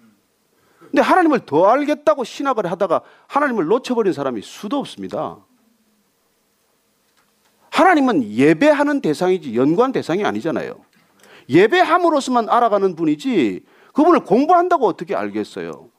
근데 0.95 1.01
하나님을 1.05 1.41
더 1.41 1.65
알겠다고 1.65 2.23
신학을 2.23 2.71
하다가 2.71 3.01
하나님을 3.27 3.65
놓쳐버린 3.65 4.13
사람이 4.13 4.41
수도 4.43 4.77
없습니다. 4.77 5.39
하나님은 7.69 8.23
예배하는 8.23 9.01
대상이지 9.01 9.58
연구한 9.58 9.91
대상이 9.91 10.23
아니잖아요. 10.23 10.79
예배함으로서만 11.49 12.47
알아가는 12.47 12.95
분이지 12.95 13.65
그분을 13.93 14.21
공부한다고 14.21 14.88
어떻게 14.88 15.13
알겠어요? 15.15 15.89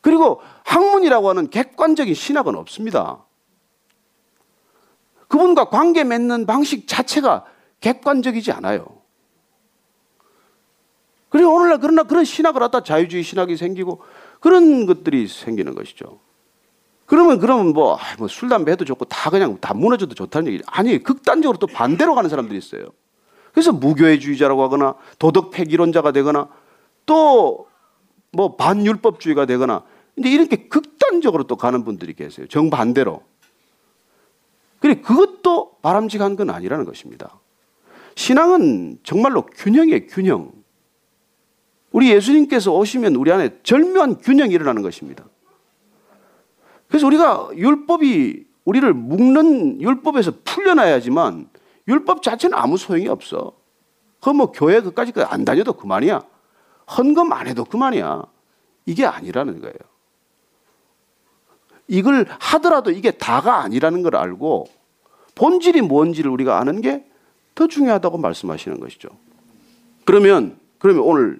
그리고 0.00 0.40
학문이라고 0.64 1.28
하는 1.28 1.50
객관적인 1.50 2.14
신학은 2.14 2.54
없습니다. 2.54 3.26
그분과 5.28 5.68
관계 5.68 6.02
맺는 6.02 6.46
방식 6.46 6.88
자체가 6.88 7.44
객관적이지 7.80 8.52
않아요. 8.52 8.97
그리고 11.28 11.54
오늘날 11.54 11.78
그러나 11.78 12.02
그런 12.04 12.24
신학을 12.24 12.60
갖다 12.60 12.82
자유주의 12.82 13.22
신학이 13.22 13.56
생기고 13.56 14.00
그런 14.40 14.86
것들이 14.86 15.26
생기는 15.28 15.74
것이죠. 15.74 16.20
그러면 17.06 17.38
그러면 17.38 17.72
뭐, 17.72 17.98
뭐 18.18 18.28
술, 18.28 18.48
담배 18.48 18.72
해도 18.72 18.84
좋고 18.84 19.06
다 19.06 19.30
그냥 19.30 19.58
다 19.60 19.74
무너져도 19.74 20.14
좋다는 20.14 20.52
얘기 20.52 20.62
아니, 20.66 21.02
극단적으로 21.02 21.58
또 21.58 21.66
반대로 21.66 22.14
가는 22.14 22.28
사람들이 22.28 22.58
있어요. 22.58 22.86
그래서 23.52 23.72
무교회주의자라고 23.72 24.62
하거나 24.62 24.94
도덕 25.18 25.50
폐기론자가 25.50 26.12
되거나 26.12 26.48
또 27.06 27.68
뭐 28.32 28.56
반율법주의가 28.56 29.46
되거나 29.46 29.84
이제 30.16 30.30
이렇게 30.30 30.68
극단적으로 30.68 31.44
또 31.44 31.56
가는 31.56 31.84
분들이 31.84 32.14
계세요. 32.14 32.46
정반대로. 32.48 33.22
그래 34.80 35.00
그것도 35.00 35.78
바람직한 35.82 36.36
건 36.36 36.50
아니라는 36.50 36.84
것입니다. 36.84 37.40
신앙은 38.16 38.98
정말로 39.02 39.46
균형의 39.46 40.08
균형. 40.08 40.52
우리 41.90 42.10
예수님께서 42.10 42.72
오시면 42.72 43.14
우리 43.16 43.32
안에 43.32 43.60
절묘한 43.62 44.18
균형이 44.18 44.52
일어나는 44.52 44.82
것입니다. 44.82 45.24
그래서 46.88 47.06
우리가 47.06 47.50
율법이 47.54 48.46
우리를 48.64 48.92
묶는 48.92 49.80
율법에서 49.80 50.32
풀려나야지만 50.44 51.48
율법 51.88 52.22
자체는 52.22 52.56
아무 52.56 52.76
소용이 52.76 53.08
없어. 53.08 53.52
그 54.20 54.30
뭐 54.30 54.52
교회 54.52 54.80
그까지 54.80 55.12
안 55.28 55.44
다녀도 55.44 55.72
그만이야. 55.72 56.22
헌금 56.96 57.32
안 57.32 57.46
해도 57.46 57.64
그만이야. 57.64 58.24
이게 58.86 59.06
아니라는 59.06 59.60
거예요. 59.60 59.74
이걸 61.86 62.26
하더라도 62.28 62.90
이게 62.90 63.10
다가 63.12 63.60
아니라는 63.60 64.02
걸 64.02 64.16
알고 64.16 64.66
본질이 65.34 65.82
뭔지를 65.82 66.30
우리가 66.30 66.58
아는 66.58 66.80
게 66.80 67.08
더 67.58 67.66
중요하다고 67.66 68.18
말씀하시는 68.18 68.78
것이죠. 68.78 69.08
그러면 70.04 70.60
그러면 70.78 71.02
오늘 71.02 71.38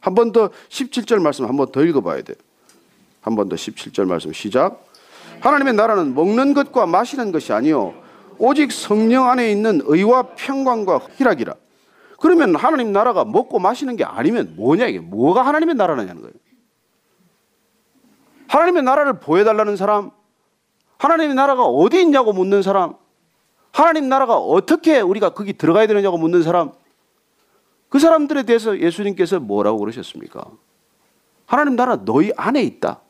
한 0.00 0.14
번 0.14 0.32
더 0.32 0.50
17절 0.68 1.20
말씀 1.20 1.46
한 1.46 1.56
번 1.56 1.70
더 1.72 1.82
읽어봐야 1.82 2.22
돼. 2.22 2.34
한 3.22 3.34
번 3.34 3.48
더 3.48 3.56
17절 3.56 4.06
말씀 4.06 4.32
시작. 4.32 4.84
하나님의 5.40 5.74
나라는 5.74 6.14
먹는 6.14 6.54
것과 6.54 6.86
마시는 6.86 7.32
것이 7.32 7.52
아니요 7.52 7.94
오직 8.38 8.72
성령 8.72 9.28
안에 9.28 9.50
있는 9.50 9.80
의와 9.84 10.34
평강과 10.36 11.00
희락이라. 11.16 11.54
그러면 12.18 12.54
하나님 12.56 12.92
나라가 12.92 13.24
먹고 13.24 13.58
마시는 13.58 13.96
게 13.96 14.04
아니면 14.04 14.54
뭐냐 14.56 14.86
이게 14.86 15.00
뭐가 15.00 15.44
하나님의 15.44 15.74
나라냐는 15.74 16.22
거예요. 16.22 16.34
하나님의 18.48 18.82
나라를 18.84 19.20
보여달라는 19.20 19.76
사람, 19.76 20.10
하나님의 20.98 21.34
나라가 21.34 21.64
어디 21.64 22.00
있냐고 22.00 22.32
묻는 22.32 22.62
사람, 22.62 22.94
하나님 23.72 24.08
나라가 24.08 24.36
어떻게 24.38 25.00
우리가 25.00 25.30
거기 25.30 25.52
들어가야 25.52 25.86
되느냐고 25.86 26.16
묻는 26.16 26.42
사람, 26.42 26.72
그 27.88 27.98
사람들에 27.98 28.42
대해서 28.44 28.78
예수님께서 28.78 29.40
뭐라고 29.40 29.78
그러셨습니까? 29.78 30.44
하나님 31.46 31.76
나라 31.76 32.04
너희 32.04 32.32
안에 32.36 32.62
있다. 32.62 33.00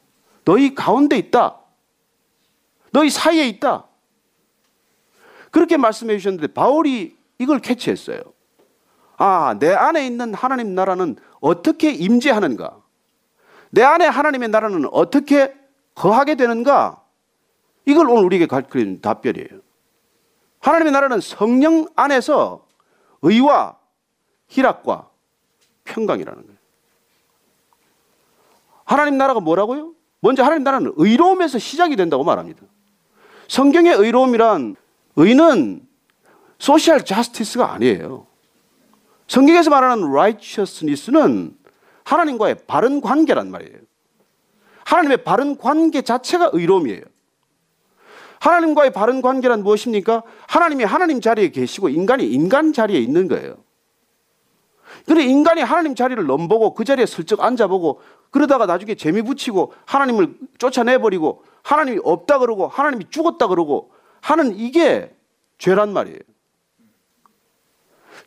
너희 0.45 0.75
가운데 0.75 1.17
있다. 1.17 1.59
너희 2.93 3.11
사이에 3.11 3.47
있다. 3.49 3.87
그렇게 5.51 5.77
말씀해 5.77 6.19
주셨는데 6.19 6.49
바울이 6.49 7.17
이걸 7.39 7.61
캐치했어요. 7.61 8.21
아, 9.17 9.57
내 9.59 9.73
안에 9.73 10.07
있는 10.07 10.35
하나님 10.35 10.75
나라는 10.75 11.17
어떻게 11.41 11.91
임재하는가? 11.91 12.83
내 13.71 13.83
안에 13.83 14.07
하나님의 14.07 14.51
나라는 14.51 14.87
어떻게 14.93 15.55
거하게 15.95 16.35
되는가? 16.35 17.03
이걸 17.87 18.11
오늘 18.11 18.25
우리에게 18.25 18.47
가르치는 18.47 19.01
답변이에요. 19.01 19.61
하나님의 20.61 20.93
나라는 20.93 21.21
성령 21.21 21.87
안에서 21.97 22.67
의와 23.23 23.77
희락과 24.49 25.09
평강이라는 25.85 26.43
거예요. 26.43 26.57
하나님 28.85 29.19
나라가 29.19 29.41
뭐라고요? 29.41 29.93
먼저 30.21 30.43
하나님 30.43 30.65
나라는 30.65 30.93
의로움에서 30.97 31.59
시작이 31.59 31.97
된다고 31.97 32.25
말합니다. 32.25 32.63
성경의 33.49 33.95
의로움이란 33.95 34.77
의는 35.17 35.87
소셜 36.59 37.05
자스티스가 37.05 37.73
아니에요. 37.73 38.27
성경에서 39.29 39.71
말하는 39.71 40.05
righteousness는 40.05 41.57
하나님과의 42.05 42.59
바른 42.67 43.01
관계란 43.01 43.51
말이에요. 43.51 43.79
하나님의 44.85 45.25
바른 45.25 45.59
관계 45.59 46.03
자체가 46.03 46.51
의로움이에요. 46.53 47.03
하나님과의 48.39 48.93
바른 48.93 49.23
관계란 49.23 49.65
무엇입니까? 49.65 50.23
하나님이 50.47 50.85
하나님 50.85 51.21
자리에 51.21 51.51
계시고 51.51 51.89
인간이 51.89 52.25
인간 52.27 52.73
자리에 52.73 53.01
있는 53.01 53.27
거예요. 53.27 53.57
그래 55.05 55.25
인간이 55.25 55.61
하나님 55.61 55.95
자리를 55.95 56.25
넘보고 56.25 56.75
그 56.75 56.85
자리에 56.85 57.07
슬쩍 57.07 57.43
앉아보고 57.43 58.01
그러다가 58.31 58.67
나중에 58.67 58.95
재미 58.95 59.23
붙이고 59.23 59.73
하나님을 59.85 60.37
쫓아내버리고 60.59 61.45
하나님이 61.63 62.01
없다 62.05 62.39
그러고 62.39 62.69
하나님이 62.69 63.07
죽었다 63.11 63.49
그러고 63.49 63.91
하는 64.21 64.57
이게 64.57 65.15
죄란 65.59 65.93
말이에요. 65.93 66.19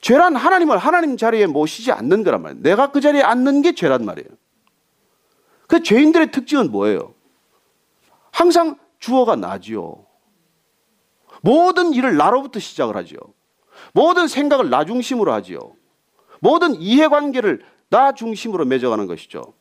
죄란 0.02 0.36
하나님을 0.36 0.78
하나님 0.78 1.18
자리에 1.18 1.46
모시지 1.48 1.92
않는 1.92 2.24
거란 2.24 2.42
말이에요. 2.42 2.62
내가 2.62 2.92
그 2.92 3.02
자리에 3.02 3.22
앉는 3.22 3.62
게 3.62 3.76
죄란 3.76 4.06
말이에요. 4.06 4.30
그 5.68 5.84
죄인들의 5.84 6.32
특징은 6.32 6.72
뭐예요? 6.72 7.14
항상 8.32 8.78
주어가 9.00 9.36
나지요. 9.36 10.06
모든 11.42 11.94
일을 11.94 12.18
나로부터 12.18 12.60
시작을 12.60 12.96
하지요. 12.96 13.20
모든 13.94 14.28
생각을 14.28 14.70
나 14.70 14.86
중심으로 14.86 15.32
하지요. 15.32 15.60
모든 16.40 16.76
이해관계를 16.76 17.64
나 17.90 18.14
중심으로 18.14 18.66
맺어가는 18.66 19.08
것이죠. 19.08 19.54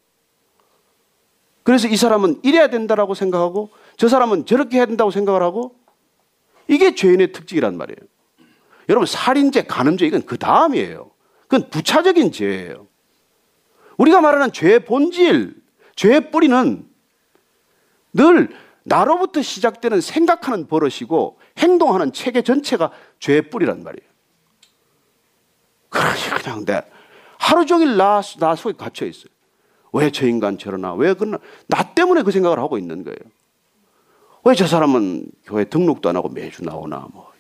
그래서 1.63 1.89
이 1.89 1.97
사람은 1.97 2.41
이래야 2.43 2.69
된다라고 2.69 3.15
생각하고 3.15 3.71
저 3.97 4.09
사람은 4.09 4.47
저렇게 4.47 4.79
해야 4.79 4.87
된다고 4.87 5.11
생각을 5.11 5.43
하고 5.43 5.77
이게 6.67 6.95
죄인의 6.95 7.33
특징이란 7.33 7.77
말이에요. 7.77 7.99
여러분 8.89 9.07
살인죄, 9.07 9.65
간음죄 9.65 10.07
이건 10.07 10.23
그 10.25 10.39
다음이에요. 10.39 11.11
그건 11.43 11.69
부차적인 11.71 12.33
죄예요. 12.33 12.87
우리가 13.99 14.21
말하는 14.21 14.53
죄의 14.53 14.85
본질, 14.85 15.57
죄의 15.97 16.31
뿌리는 16.31 16.89
늘 18.13 18.49
나로부터 18.85 19.43
시작되는 19.43 20.01
생각하는 20.01 20.67
버릇이고 20.67 21.39
행동하는 21.59 22.13
체계 22.13 22.43
전체가 22.43 22.91
죄의 23.21 23.51
뿌리란 23.51 23.83
말이에요. 23.83 24.09
그러니 25.99 26.43
그냥 26.43 26.65
내 26.65 26.83
하루 27.39 27.67
종일 27.67 27.97
나, 27.97 28.21
나 28.39 28.55
속에 28.55 28.77
갇혀 28.77 29.07
있어요. 29.07 29.29
왜 29.93 30.11
저 30.11 30.27
인간 30.27 30.59
저러나? 30.59 30.95
왜 30.95 31.15
그러나? 31.15 31.39
나 31.67 31.83
때문에 31.95 32.23
그 32.23 32.31
생각을 32.31 32.59
하고 32.59 32.79
있는 32.79 33.05
거예요. 33.05 33.19
왜 34.45 34.55
저 34.55 34.67
사람은 34.67 35.27
교회 35.45 35.65
등록도 35.65 36.09
안 36.09 36.17
하고 36.17 36.29
매주 36.29 36.63
나오나? 36.65 37.09
뭐. 37.13 37.33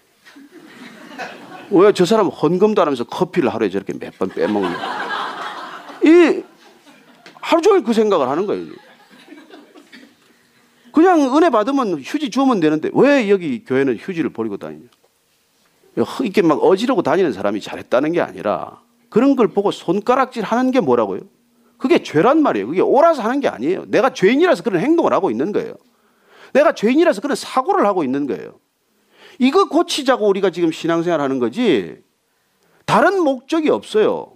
왜 1.70 1.92
저 1.92 2.04
사람은 2.04 2.30
헌금도 2.32 2.80
안 2.82 2.88
하면서 2.88 3.04
커피를 3.04 3.52
하루에 3.52 3.68
저렇게 3.70 3.92
몇 3.92 4.16
번 4.18 4.28
빼먹나? 4.30 4.76
이 6.04 6.42
하루 7.40 7.60
종일 7.62 7.82
그 7.84 7.92
생각을 7.92 8.28
하는 8.28 8.46
거예요. 8.46 8.72
그냥 10.92 11.36
은혜 11.36 11.50
받으면 11.50 12.00
휴지 12.00 12.30
주면 12.30 12.60
되는데 12.60 12.90
왜 12.94 13.28
여기 13.30 13.62
교회는 13.64 13.96
휴지를 13.98 14.30
버리고 14.30 14.56
다니냐? 14.56 14.88
이렇게 16.22 16.42
막 16.42 16.62
어지르고 16.62 17.02
다니는 17.02 17.32
사람이 17.32 17.60
잘했다는 17.60 18.12
게 18.12 18.20
아니라 18.20 18.80
그런 19.08 19.36
걸 19.36 19.48
보고 19.48 19.70
손가락질 19.70 20.44
하는 20.44 20.70
게 20.70 20.80
뭐라고요? 20.80 21.20
그게 21.78 22.02
죄란 22.02 22.42
말이에요. 22.42 22.68
그게 22.68 22.80
옳아서 22.80 23.22
하는 23.22 23.40
게 23.40 23.48
아니에요. 23.48 23.84
내가 23.86 24.12
죄인이라서 24.12 24.62
그런 24.62 24.80
행동을 24.80 25.12
하고 25.12 25.30
있는 25.30 25.52
거예요. 25.52 25.74
내가 26.52 26.72
죄인이라서 26.72 27.20
그런 27.20 27.36
사고를 27.36 27.86
하고 27.86 28.04
있는 28.04 28.26
거예요. 28.26 28.58
이거 29.38 29.68
고치자고 29.68 30.26
우리가 30.28 30.50
지금 30.50 30.72
신앙생활 30.72 31.20
하는 31.20 31.38
거지 31.38 31.96
다른 32.84 33.22
목적이 33.22 33.70
없어요. 33.70 34.32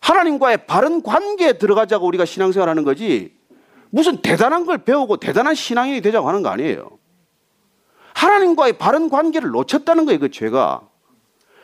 하나님과의 0.00 0.66
바른 0.66 1.02
관계에 1.02 1.54
들어가자고 1.54 2.06
우리가 2.06 2.24
신앙생활 2.24 2.68
하는 2.68 2.84
거지 2.84 3.34
무슨 3.90 4.18
대단한 4.18 4.66
걸 4.66 4.78
배우고 4.78 5.16
대단한 5.16 5.54
신앙인이 5.54 6.00
되자고 6.00 6.28
하는 6.28 6.42
거 6.42 6.48
아니에요. 6.48 6.99
하나님과의 8.20 8.74
바른 8.74 9.08
관계를 9.08 9.50
놓쳤다는 9.50 10.04
거예요, 10.04 10.20
그 10.20 10.30
죄가. 10.30 10.82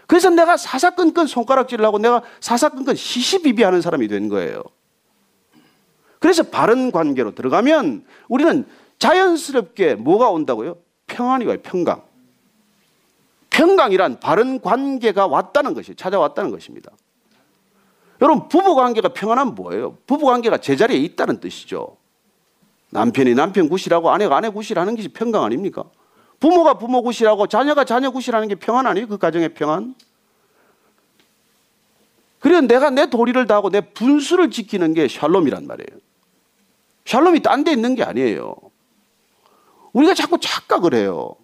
그래서 0.07 0.31
내가 0.31 0.57
사사건건 0.57 1.27
손가락질을 1.27 1.85
하고 1.85 1.99
내가 1.99 2.23
사사건건 2.41 2.95
시시비비하는 2.95 3.83
사람이 3.83 4.09
된 4.09 4.31
거예요. 4.31 4.63
그래서 6.19 6.45
바른 6.45 6.91
관계로 6.91 7.35
들어가면 7.35 8.07
우리는 8.29 8.65
자연스럽게 8.99 9.97
뭐가 9.97 10.31
온다고요? 10.31 10.79
평안이 11.09 11.45
와요, 11.45 11.59
평강. 11.63 12.03
평강이란 13.51 14.21
바른 14.21 14.61
관계가 14.61 15.27
왔다는 15.27 15.75
것이 15.75 15.95
찾아왔다는 15.95 16.51
것입니다. 16.51 16.91
여러분 18.23 18.49
부부 18.49 18.75
관계가 18.75 19.11
평안한 19.11 19.55
뭐예요? 19.55 19.99
부부 20.07 20.25
관계가 20.25 20.59
제자리에 20.59 20.97
있다는 20.97 21.41
뜻이죠. 21.41 21.99
남편이 22.91 23.35
남편 23.35 23.69
구실하고 23.69 24.11
아내가 24.11 24.37
아내 24.37 24.49
구실하는 24.49 24.97
것이 24.97 25.09
평강 25.09 25.45
아닙니까? 25.45 25.85
부모가 26.41 26.75
부모 26.75 27.03
구실하고 27.03 27.47
자녀가 27.47 27.85
자녀 27.85 28.11
구실하는 28.11 28.49
게 28.49 28.55
평안 28.57 28.87
아니에요? 28.87 29.09
그 29.09 29.19
가정의 29.19 29.55
평안? 29.55 29.95
그리고 32.41 32.61
내가 32.61 32.91
내 32.91 33.09
도리를 33.09 33.47
다하고 33.47 33.71
내 33.71 33.81
분수를 33.81 34.51
지키는 34.51 34.95
게 34.95 35.09
샬롬이란 35.09 35.67
말이에요. 35.67 36.01
샬롬이 37.05 37.41
딴 37.41 37.65
데 37.65 37.73
있는 37.73 37.95
게 37.95 38.03
아니에요. 38.03 38.55
우리가 39.93 40.15
자꾸 40.15 40.39
착각을 40.39 40.95
해요. 40.95 41.35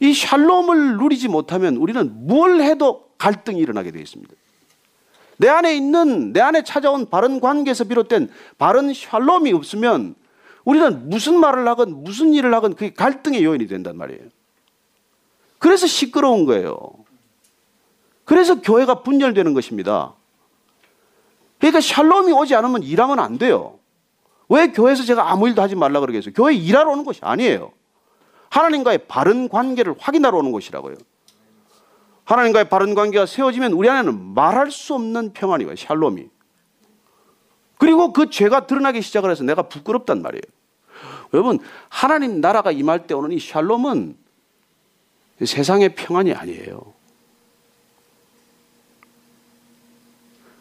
이 0.00 0.12
샬롬을 0.12 0.98
누리지 0.98 1.28
못하면 1.28 1.76
우리는 1.76 2.26
뭘 2.26 2.60
해도 2.60 3.08
갈등이 3.18 3.58
일어나게 3.58 3.90
되어 3.90 4.02
있습니다. 4.02 4.32
내 5.38 5.48
안에 5.48 5.74
있는 5.74 6.32
내 6.32 6.40
안에 6.40 6.62
찾아온 6.62 7.08
바른 7.08 7.40
관계에서 7.40 7.84
비롯된 7.84 8.30
바른 8.58 8.92
샬롬이 8.92 9.52
없으면 9.52 10.14
우리는 10.68 11.08
무슨 11.08 11.40
말을 11.40 11.66
하건 11.66 12.04
무슨 12.04 12.34
일을 12.34 12.52
하건 12.52 12.74
그게 12.74 12.92
갈등의 12.92 13.42
요인이 13.42 13.68
된단 13.68 13.96
말이에요. 13.96 14.20
그래서 15.58 15.86
시끄러운 15.86 16.44
거예요. 16.44 16.76
그래서 18.26 18.60
교회가 18.60 19.02
분열되는 19.02 19.54
것입니다. 19.54 20.12
그러니까 21.56 21.80
샬롬이 21.80 22.32
오지 22.32 22.54
않으면 22.54 22.82
일하면 22.82 23.18
안 23.18 23.38
돼요. 23.38 23.78
왜 24.50 24.70
교회에서 24.70 25.04
제가 25.04 25.30
아무 25.30 25.48
일도 25.48 25.62
하지 25.62 25.74
말라 25.74 26.00
그러겠어요? 26.00 26.34
교회 26.34 26.54
일하러 26.54 26.90
오는 26.90 27.02
것이 27.02 27.20
아니에요. 27.22 27.72
하나님과의 28.50 29.06
바른 29.08 29.48
관계를 29.48 29.94
확인하러 29.98 30.36
오는 30.36 30.52
것이라고요. 30.52 30.96
하나님과의 32.24 32.68
바른 32.68 32.94
관계가 32.94 33.24
세워지면 33.24 33.72
우리 33.72 33.88
안에는 33.88 34.34
말할 34.34 34.70
수 34.70 34.92
없는 34.92 35.32
평안이 35.32 35.64
와요. 35.64 35.76
샬롬이. 35.76 36.28
그리고 37.78 38.12
그 38.12 38.28
죄가 38.28 38.66
드러나기 38.66 39.00
시작을 39.00 39.30
해서 39.30 39.44
내가 39.44 39.62
부끄럽단 39.62 40.20
말이에요. 40.20 40.57
여러분, 41.32 41.58
하나님 41.88 42.40
나라가 42.40 42.72
임할 42.72 43.06
때 43.06 43.14
오는 43.14 43.32
이 43.32 43.38
샬롬은 43.38 44.16
세상의 45.44 45.94
평안이 45.94 46.32
아니에요. 46.32 46.94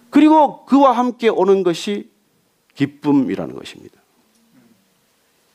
그리고 0.10 0.66
그와 0.66 0.92
함께 0.92 1.30
오는 1.30 1.64
것이 1.64 2.10
기쁨이라는 2.76 3.56
것입니다. 3.56 4.02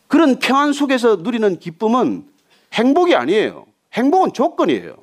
그런 0.09 0.39
평안 0.39 0.73
속에서 0.73 1.17
누리는 1.17 1.59
기쁨은 1.59 2.29
행복이 2.75 3.15
아니에요. 3.15 3.67
행복은 3.95 4.33
조건이에요. 4.33 4.97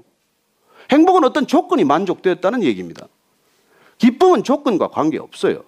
행복은 0.92 1.24
어떤 1.24 1.48
조건이 1.48 1.84
만족되었다는 1.84 2.64
얘기입니다. 2.64 3.08
기쁨은 3.98 4.44
조건과 4.44 4.90
관계없어요. 4.90 5.64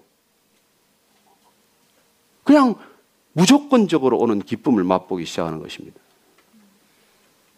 그냥 2.44 2.76
무조건적으로 3.34 4.18
오는 4.18 4.40
기쁨을 4.40 4.84
맛보기 4.84 5.26
시작하는 5.26 5.60
것입니다. 5.60 6.00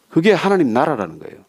그게 0.10 0.32
하나님 0.32 0.74
나라라는 0.74 1.20
거예요. 1.20 1.44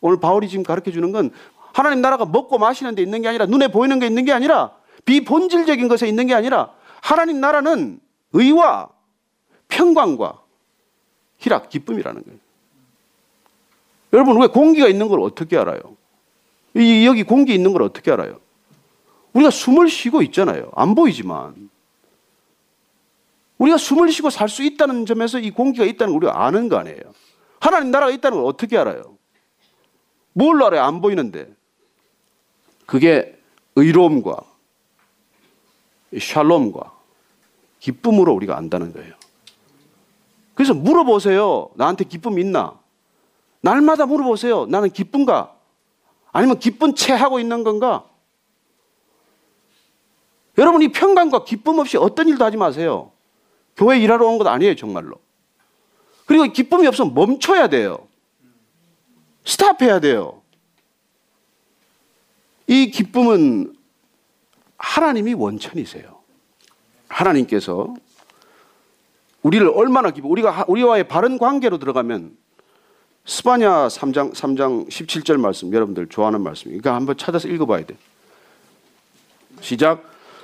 오늘 0.00 0.20
바울이 0.20 0.48
지금 0.48 0.62
가르쳐 0.64 0.90
주는 0.90 1.12
건 1.12 1.30
하나님 1.72 2.00
나라가 2.00 2.24
먹고 2.24 2.58
마시는 2.58 2.94
데 2.94 3.02
있는 3.02 3.22
게 3.22 3.28
아니라 3.28 3.46
눈에 3.46 3.68
보이는 3.68 3.98
게 3.98 4.06
있는 4.06 4.24
게 4.24 4.32
아니라 4.32 4.72
비본질적인 5.04 5.88
것에 5.88 6.08
있는 6.08 6.26
게 6.26 6.34
아니라 6.34 6.72
하나님 7.00 7.40
나라는 7.40 8.00
의와 8.32 8.88
평강과 9.68 10.42
희락, 11.38 11.68
기쁨이라는 11.68 12.22
거예요. 12.22 12.38
여러분, 14.12 14.40
왜 14.40 14.46
공기가 14.48 14.88
있는 14.88 15.08
걸 15.08 15.20
어떻게 15.20 15.56
알아요? 15.56 15.80
여기 17.04 17.22
공기 17.22 17.54
있는 17.54 17.72
걸 17.72 17.82
어떻게 17.82 18.10
알아요? 18.10 18.40
우리가 19.32 19.50
숨을 19.50 19.88
쉬고 19.88 20.22
있잖아요. 20.22 20.70
안 20.74 20.94
보이지만. 20.94 21.70
우리가 23.58 23.76
숨을 23.76 24.10
쉬고 24.10 24.30
살 24.30 24.48
수 24.48 24.62
있다는 24.62 25.04
점에서 25.04 25.38
이 25.38 25.50
공기가 25.50 25.84
있다는 25.84 26.12
걸 26.12 26.24
우리가 26.24 26.44
아는 26.44 26.68
거 26.68 26.76
아니에요. 26.76 27.00
하나님 27.60 27.90
나라가 27.90 28.12
있다는 28.12 28.38
걸 28.38 28.46
어떻게 28.46 28.78
알아요? 28.78 29.16
뭘 30.32 30.62
알아요? 30.62 30.82
안 30.82 31.00
보이는데. 31.00 31.52
그게 32.86 33.38
의로움과 33.74 34.36
샬롬과 36.18 36.92
기쁨으로 37.80 38.32
우리가 38.32 38.56
안다는 38.56 38.92
거예요. 38.92 39.14
그래서 40.54 40.74
물어보세요. 40.74 41.70
나한테 41.74 42.04
기쁨 42.04 42.38
있나? 42.38 42.78
날마다 43.60 44.06
물어보세요. 44.06 44.66
나는 44.66 44.90
기쁜가? 44.90 45.54
아니면 46.32 46.58
기쁜 46.58 46.94
채 46.94 47.12
하고 47.12 47.38
있는 47.40 47.64
건가? 47.64 48.04
여러분, 50.56 50.82
이 50.82 50.88
평강과 50.88 51.44
기쁨 51.44 51.78
없이 51.78 51.96
어떤 51.96 52.28
일도 52.28 52.44
하지 52.44 52.56
마세요. 52.56 53.12
교회 53.78 53.98
일하러 54.00 54.26
온 54.26 54.38
것 54.38 54.46
아니에요, 54.46 54.74
정말로. 54.74 55.20
그리고 56.26 56.44
기쁨이 56.52 56.86
없으면 56.86 57.14
멈춰야 57.14 57.68
돼요. 57.68 58.06
스탑해야 59.46 60.00
돼요. 60.00 60.42
이 62.66 62.90
기쁨은 62.90 63.74
하나님이 64.76 65.32
원천이세요. 65.34 66.18
하나님께서 67.08 67.94
우리를 69.42 69.66
얼마나 69.74 70.10
기뻐 70.10 70.28
우리가 70.28 70.66
우리와의 70.68 71.08
바른 71.08 71.38
관계로 71.38 71.78
들어가면 71.78 72.36
스바냐 73.24 73.88
3장 73.88 74.34
3장 74.34 74.88
17절 74.88 75.38
말씀 75.40 75.72
여러분들 75.72 76.08
좋아하는 76.08 76.42
말씀. 76.42 76.74
이거 76.74 76.92
한번 76.92 77.16
찾아서 77.16 77.48
읽어 77.48 77.64
봐야 77.64 77.86
돼. 77.86 77.96
시작. 79.60 80.02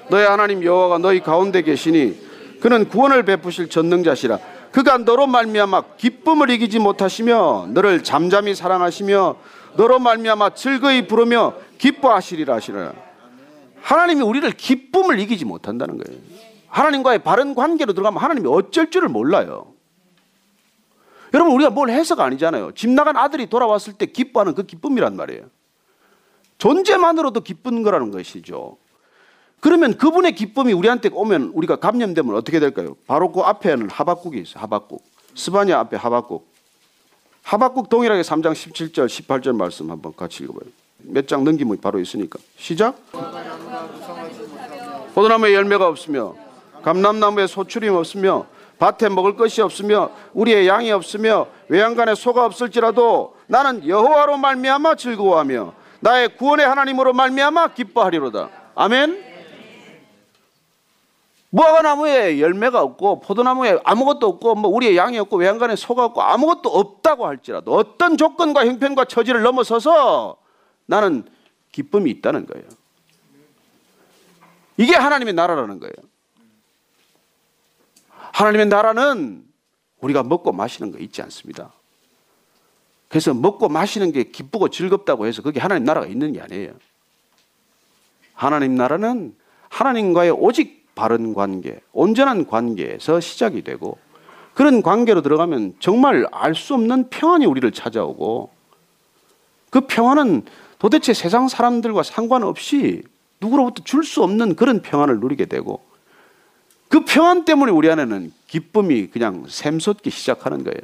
너의 0.08 0.26
하나님 0.26 0.62
여호와가 0.64 0.98
너희 0.98 1.20
가운데 1.20 1.62
계시니 1.62 2.18
그는 2.64 2.88
구원을 2.88 3.24
베푸실 3.24 3.68
전능자시라. 3.68 4.38
그가 4.72 4.96
너로 4.96 5.26
말미암아 5.26 5.82
기쁨을 5.98 6.48
이기지 6.48 6.78
못하시며 6.78 7.66
너를 7.74 8.02
잠잠히 8.02 8.54
사랑하시며 8.54 9.36
너로 9.76 9.98
말미암아 9.98 10.54
즐거이 10.54 11.06
부르며 11.06 11.56
기뻐하시리라 11.76 12.54
하시라. 12.54 12.94
하나님이 13.82 14.22
우리를 14.22 14.50
기쁨을 14.52 15.20
이기지 15.20 15.44
못한다는 15.44 15.98
거예요. 15.98 16.18
하나님과의 16.68 17.18
바른 17.18 17.54
관계로 17.54 17.92
들어가면 17.92 18.22
하나님이 18.22 18.48
어쩔 18.48 18.90
줄을 18.90 19.10
몰라요. 19.10 19.74
여러분 21.34 21.52
우리가 21.52 21.68
뭘 21.68 21.90
해서가 21.90 22.24
아니잖아요. 22.24 22.72
집 22.74 22.88
나간 22.88 23.18
아들이 23.18 23.44
돌아왔을 23.44 23.92
때 23.92 24.06
기뻐하는 24.06 24.54
그 24.54 24.62
기쁨이란 24.64 25.16
말이에요. 25.16 25.50
존재만으로도 26.56 27.42
기쁜 27.42 27.82
거라는 27.82 28.10
것이죠. 28.10 28.78
그러면 29.64 29.96
그분의 29.96 30.34
기쁨이 30.34 30.74
우리한테 30.74 31.08
오면 31.10 31.52
우리가 31.54 31.76
감염되면 31.76 32.34
어떻게 32.34 32.60
될까요? 32.60 32.96
바로 33.06 33.32
그 33.32 33.40
앞에는 33.40 33.88
하박국이 33.88 34.38
있어요. 34.42 34.62
하박국. 34.62 35.02
스바냐 35.34 35.78
앞에 35.78 35.96
하박국. 35.96 36.46
하박국 37.42 37.88
동일하게 37.88 38.20
3장 38.20 38.52
17절, 38.52 39.06
18절 39.06 39.56
말씀 39.56 39.90
한번 39.90 40.12
같이 40.14 40.44
읽어봐요. 40.44 40.70
몇 40.98 41.26
장 41.26 41.44
넘기면 41.44 41.80
바로 41.80 41.98
있으니까. 41.98 42.38
시작. 42.58 42.94
포도나무에 45.14 45.54
열매가 45.54 45.88
없으며 45.88 46.34
감람나무에 46.82 47.46
소출임 47.46 47.94
없으며 47.94 48.44
밭에 48.78 49.08
먹을 49.08 49.34
것이 49.34 49.62
없으며 49.62 50.10
우리의 50.34 50.68
양이 50.68 50.92
없으며 50.92 51.46
외양간에 51.68 52.14
소가 52.14 52.44
없을지라도 52.44 53.34
나는 53.46 53.88
여호와로 53.88 54.36
말미암아 54.36 54.96
즐거워하며 54.96 55.72
나의 56.00 56.36
구원의 56.36 56.66
하나님으로 56.66 57.14
말미암아 57.14 57.68
기뻐하리로다. 57.68 58.50
아멘. 58.74 59.33
무화과 61.54 61.82
나무에 61.82 62.40
열매가 62.40 62.82
없고 62.82 63.20
포도나무에 63.20 63.78
아무것도 63.84 64.26
없고 64.26 64.56
뭐 64.56 64.72
우리의 64.72 64.96
양이 64.96 65.18
없고 65.18 65.36
외양간에 65.36 65.76
소가 65.76 66.04
없고 66.06 66.20
아무것도 66.20 66.68
없다고 66.68 67.28
할지라도 67.28 67.76
어떤 67.76 68.16
조건과 68.16 68.66
형편과 68.66 69.04
처지를 69.04 69.42
넘어서서 69.42 70.36
나는 70.86 71.24
기쁨이 71.70 72.10
있다는 72.10 72.46
거예요. 72.46 72.66
이게 74.78 74.96
하나님의 74.96 75.34
나라라는 75.34 75.78
거예요. 75.78 75.94
하나님의 78.32 78.66
나라는 78.66 79.44
우리가 80.00 80.24
먹고 80.24 80.50
마시는 80.50 80.90
거 80.90 80.98
있지 80.98 81.22
않습니다. 81.22 81.72
그래서 83.08 83.32
먹고 83.32 83.68
마시는 83.68 84.10
게 84.10 84.24
기쁘고 84.24 84.70
즐겁다고 84.70 85.28
해서 85.28 85.40
그게 85.40 85.60
하나님 85.60 85.84
나라가 85.84 86.08
있는 86.08 86.32
게 86.32 86.40
아니에요. 86.40 86.72
하나님 88.32 88.74
나라는 88.74 89.36
하나님과의 89.68 90.32
오직 90.32 90.83
바른 90.94 91.34
관계, 91.34 91.80
온전한 91.92 92.46
관계에서 92.46 93.20
시작이 93.20 93.62
되고 93.62 93.98
그런 94.54 94.82
관계로 94.82 95.22
들어가면 95.22 95.74
정말 95.80 96.26
알 96.30 96.54
수 96.54 96.74
없는 96.74 97.10
평안이 97.10 97.46
우리를 97.46 97.70
찾아오고 97.72 98.50
그 99.70 99.80
평안은 99.82 100.42
도대체 100.78 101.12
세상 101.12 101.48
사람들과 101.48 102.02
상관없이 102.02 103.02
누구로부터 103.40 103.82
줄 103.82 104.04
수 104.04 104.22
없는 104.22 104.54
그런 104.54 104.82
평안을 104.82 105.18
누리게 105.20 105.46
되고 105.46 105.82
그 106.88 107.04
평안 107.04 107.44
때문에 107.44 107.72
우리 107.72 107.90
안에는 107.90 108.32
기쁨이 108.46 109.08
그냥 109.08 109.46
샘솟기 109.48 110.10
시작하는 110.10 110.62
거예요. 110.62 110.80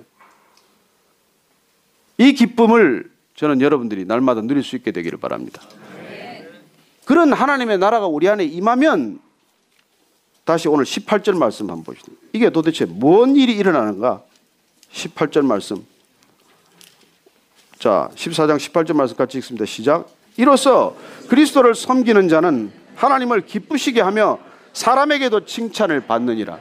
이 2.18 2.32
기쁨을 2.32 3.10
저는 3.36 3.60
여러분들이 3.60 4.04
날마다 4.04 4.40
누릴 4.40 4.64
수 4.64 4.74
있게 4.76 4.90
되기를 4.90 5.18
바랍니다. 5.18 5.62
그런 7.04 7.32
하나님의 7.32 7.78
나라가 7.78 8.06
우리 8.06 8.28
안에 8.28 8.44
임하면 8.44 9.20
다시 10.44 10.68
오늘 10.68 10.84
18절 10.84 11.36
말씀 11.36 11.68
한번 11.70 11.84
보시죠. 11.84 12.12
이게 12.32 12.50
도대체 12.50 12.84
뭔 12.84 13.36
일이 13.36 13.56
일어나는가? 13.56 14.22
18절 14.92 15.44
말씀. 15.44 15.84
자, 17.78 18.10
14장 18.14 18.56
18절 18.56 18.94
말씀 18.94 19.16
같이 19.16 19.38
읽습니다. 19.38 19.64
시작. 19.64 20.08
이로써 20.36 20.96
그리스도를 21.28 21.74
섬기는 21.74 22.28
자는 22.28 22.72
하나님을 22.96 23.46
기쁘시게 23.46 24.00
하며 24.00 24.38
사람에게도 24.72 25.44
칭찬을 25.46 26.06
받느니라. 26.06 26.58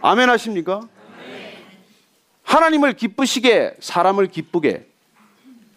아멘 0.00 0.28
하십니까? 0.30 0.88
하나님을 2.42 2.94
기쁘시게 2.94 3.76
사람을 3.80 4.26
기쁘게. 4.28 4.86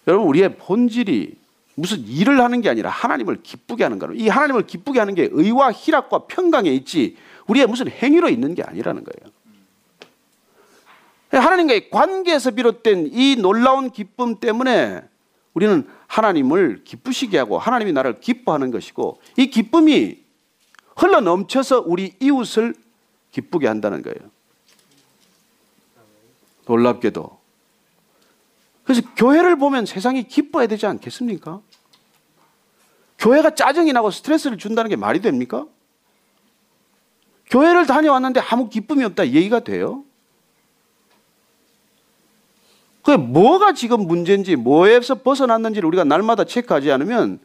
여러분 0.07 0.27
우리의 0.27 0.55
본질이 0.57 1.35
무슨 1.75 1.99
일을 2.07 2.41
하는 2.41 2.61
게 2.61 2.69
아니라 2.69 2.89
하나님을 2.89 3.43
기쁘게 3.43 3.83
하는 3.83 3.99
거예요. 3.99 4.13
이 4.15 4.27
하나님을 4.29 4.65
기쁘게 4.65 4.99
하는 4.99 5.13
게 5.13 5.27
의와 5.31 5.71
희락과 5.71 6.25
평강에 6.27 6.69
있지 6.71 7.17
우리의 7.47 7.67
무슨 7.67 7.89
행위로 7.89 8.29
있는 8.29 8.55
게 8.55 8.63
아니라는 8.63 9.03
거예요. 9.03 9.33
하나님과의 11.31 11.89
관계에서 11.89 12.51
비롯된 12.51 13.09
이 13.11 13.35
놀라운 13.35 13.89
기쁨 13.91 14.39
때문에 14.39 15.01
우리는 15.53 15.87
하나님을 16.07 16.83
기쁘시게 16.83 17.37
하고 17.37 17.57
하나님이 17.57 17.91
나를 17.93 18.19
기뻐하는 18.19 18.71
것이고 18.71 19.19
이 19.37 19.49
기쁨이 19.49 20.23
흘러 20.95 21.19
넘쳐서 21.21 21.83
우리 21.85 22.13
이웃을 22.19 22.73
기쁘게 23.31 23.67
한다는 23.67 24.01
거예요. 24.01 24.17
놀랍게도. 26.67 27.37
그래서 28.83 29.01
교회를 29.15 29.57
보면 29.57 29.85
세상이 29.85 30.23
기뻐해야 30.23 30.67
되지 30.67 30.85
않겠습니까? 30.85 31.59
교회가 33.17 33.55
짜증이 33.55 33.91
나고 33.93 34.11
스트레스를 34.11 34.57
준다는 34.57 34.89
게 34.89 34.95
말이 34.95 35.19
됩니까? 35.21 35.65
교회를 37.49 37.85
다녀왔는데 37.85 38.39
아무 38.39 38.69
기쁨이 38.69 39.03
없다 39.03 39.27
얘기가 39.27 39.59
돼요? 39.59 40.03
그게 43.03 43.17
뭐가 43.17 43.73
지금 43.73 44.07
문제인지 44.07 44.55
뭐에서 44.55 45.15
벗어났는지를 45.15 45.85
우리가 45.87 46.03
날마다 46.03 46.43
체크하지 46.43 46.91
않으면 46.91 47.39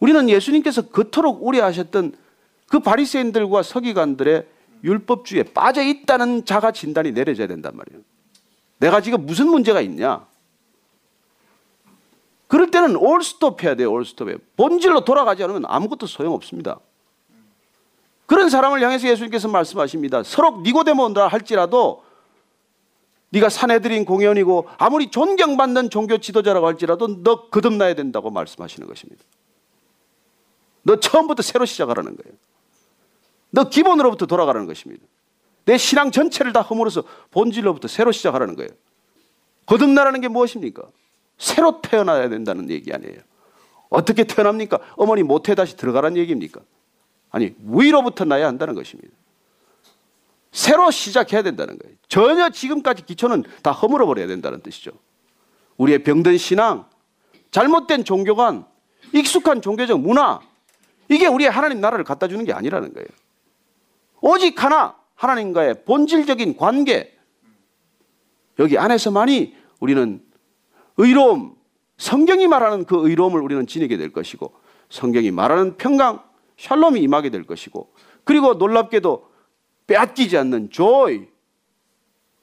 우리는 0.00 0.28
예수님께서 0.28 0.90
그토록 0.90 1.46
우려하셨던 1.46 2.14
그 2.68 2.80
바리새인들과 2.80 3.62
서기관들의 3.62 4.46
율법주의에 4.84 5.44
빠져 5.54 5.82
있다는 5.82 6.44
자가 6.44 6.72
진단이 6.72 7.12
내려져야 7.12 7.46
된단 7.46 7.76
말이에요. 7.76 8.02
내가 8.78 9.00
지금 9.00 9.24
무슨 9.24 9.48
문제가 9.48 9.80
있냐? 9.80 10.26
그럴 12.48 12.70
때는 12.70 12.96
올스톱 12.96 13.62
해야 13.62 13.74
돼요. 13.74 13.90
올스톱에 13.92 14.36
본질로 14.56 15.06
돌아가지 15.06 15.42
않으면 15.42 15.64
아무것도 15.66 16.06
소용없습니다. 16.06 16.80
그런 18.26 18.48
사람을 18.48 18.82
향해서 18.82 19.08
예수님께서 19.08 19.48
말씀하십니다. 19.48 20.22
서로 20.22 20.60
니고데모 20.62 21.04
온다 21.04 21.26
할지라도 21.28 22.04
네가 23.30 23.48
사내들인 23.48 24.04
공연이고 24.04 24.68
아무리 24.78 25.10
존경받는 25.10 25.90
종교 25.90 26.18
지도자라고 26.18 26.66
할지라도 26.66 27.22
너 27.22 27.48
거듭나야 27.48 27.94
된다고 27.94 28.30
말씀하시는 28.30 28.86
것입니다. 28.86 29.22
너 30.82 31.00
처음부터 31.00 31.42
새로 31.42 31.64
시작하라는 31.64 32.16
거예요. 32.16 32.36
너 33.50 33.68
기본으로부터 33.68 34.26
돌아가라는 34.26 34.66
것입니다. 34.66 35.04
내 35.64 35.78
신앙 35.78 36.10
전체를 36.10 36.52
다 36.52 36.60
허물어서 36.60 37.04
본질로부터 37.30 37.88
새로 37.88 38.12
시작하라는 38.12 38.56
거예요. 38.56 38.70
거듭나라는 39.66 40.20
게 40.20 40.28
무엇입니까? 40.28 40.82
새로 41.38 41.80
태어나야 41.80 42.28
된다는 42.28 42.68
얘기 42.70 42.92
아니에요. 42.92 43.20
어떻게 43.88 44.24
태어납니까? 44.24 44.78
어머니 44.96 45.22
모태 45.22 45.54
다시 45.54 45.76
들어가라는 45.76 46.16
얘기입니까? 46.18 46.60
아니, 47.32 47.54
위로부터 47.66 48.24
나야 48.24 48.46
한다는 48.46 48.74
것입니다. 48.74 49.12
새로 50.52 50.90
시작해야 50.90 51.42
된다는 51.42 51.78
거예요. 51.78 51.96
전혀 52.08 52.50
지금까지 52.50 53.04
기초는 53.06 53.42
다 53.62 53.72
허물어 53.72 54.06
버려야 54.06 54.26
된다는 54.26 54.60
뜻이죠. 54.60 54.92
우리의 55.78 56.04
병든 56.04 56.36
신앙, 56.36 56.84
잘못된 57.50 58.04
종교관, 58.04 58.66
익숙한 59.14 59.62
종교적 59.62 59.98
문화, 59.98 60.40
이게 61.08 61.26
우리의 61.26 61.50
하나님 61.50 61.80
나라를 61.80 62.04
갖다 62.04 62.28
주는 62.28 62.44
게 62.44 62.52
아니라는 62.52 62.92
거예요. 62.92 63.08
오직 64.20 64.62
하나, 64.62 64.94
하나님과의 65.14 65.84
본질적인 65.84 66.58
관계, 66.58 67.16
여기 68.58 68.76
안에서만이 68.76 69.56
우리는 69.80 70.22
의로움, 70.98 71.56
성경이 71.96 72.46
말하는 72.46 72.84
그 72.84 73.08
의로움을 73.08 73.40
우리는 73.40 73.66
지니게 73.66 73.96
될 73.96 74.12
것이고, 74.12 74.54
성경이 74.90 75.30
말하는 75.30 75.78
평강, 75.78 76.22
샬롬이 76.56 77.00
임하게 77.00 77.30
될 77.30 77.44
것이고, 77.44 77.92
그리고 78.24 78.54
놀랍게도 78.54 79.30
빼앗기지 79.86 80.36
않는 80.38 80.70
joy. 80.70 81.26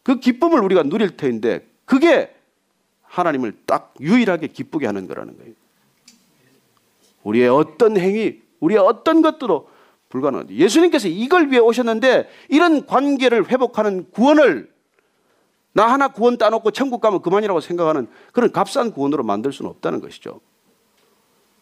그그 0.03 0.19
기쁨을 0.19 0.61
우리가 0.63 0.83
누릴 0.83 1.15
터인데 1.17 1.67
그게 1.85 2.35
하나님을 3.03 3.53
딱 3.65 3.93
유일하게 3.99 4.47
기쁘게 4.47 4.85
하는 4.85 5.07
거라는 5.07 5.37
거예요. 5.37 5.53
우리의 7.23 7.49
어떤 7.49 7.97
행위, 7.97 8.41
우리의 8.59 8.79
어떤 8.79 9.21
것도 9.21 9.69
불가능합니다. 10.09 10.59
예수님께서 10.59 11.07
이걸 11.07 11.49
위해 11.49 11.59
오셨는데 11.59 12.29
이런 12.49 12.85
관계를 12.85 13.49
회복하는 13.49 14.09
구원을 14.11 14.71
나 15.73 15.91
하나 15.91 16.07
구원 16.07 16.37
따놓고 16.37 16.71
천국 16.71 16.99
가면 17.01 17.21
그만이라고 17.21 17.59
생각하는 17.59 18.07
그런 18.33 18.51
값싼 18.51 18.91
구원으로 18.91 19.23
만들 19.23 19.53
수는 19.53 19.69
없다는 19.69 20.01
것이죠. 20.01 20.41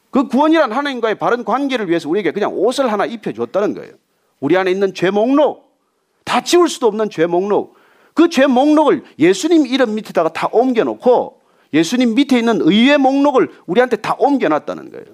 그 0.10 0.28
구원이란 0.28 0.72
하나님과의 0.72 1.16
바른 1.16 1.43
관계를 1.43 1.89
위해서 1.89 2.10
우리에게 2.10 2.32
그냥 2.32 2.53
옷을 2.53 2.91
하나 2.91 3.05
입혀줬다는 3.05 3.74
거예요. 3.74 3.93
우리 4.39 4.55
안에 4.58 4.72
있는 4.72 4.93
죄 4.93 5.10
목록, 5.10 5.76
다 6.24 6.41
지울 6.41 6.70
수도 6.70 6.88
없는 6.88 7.10
죄 7.10 7.26
목록, 7.26 7.76
그 8.14 8.30
죄 8.30 8.47
목록을 8.47 9.03
예수님 9.20 9.68
이름 9.68 9.93
밑에다가 9.93 10.30
다 10.30 10.49
옮겨놓고 10.51 11.39
예수님 11.74 12.16
밑에 12.16 12.39
있는 12.39 12.62
의의 12.62 12.97
목록을 12.97 13.51
우리한테 13.68 13.97
다 13.97 14.16
옮겨놨다는 14.18 14.91
거예요. 14.91 15.05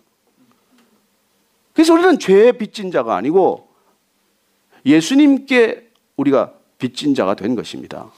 그래서 1.74 1.94
우리는 1.94 2.18
죄의 2.18 2.58
빚진 2.58 2.92
자가 2.92 3.16
아니고 3.16 3.68
예수님께 4.86 5.90
우리가 6.16 6.54
빚진 6.78 7.16
자가 7.16 7.36
된 7.36 7.56
것입니다. 7.56 8.12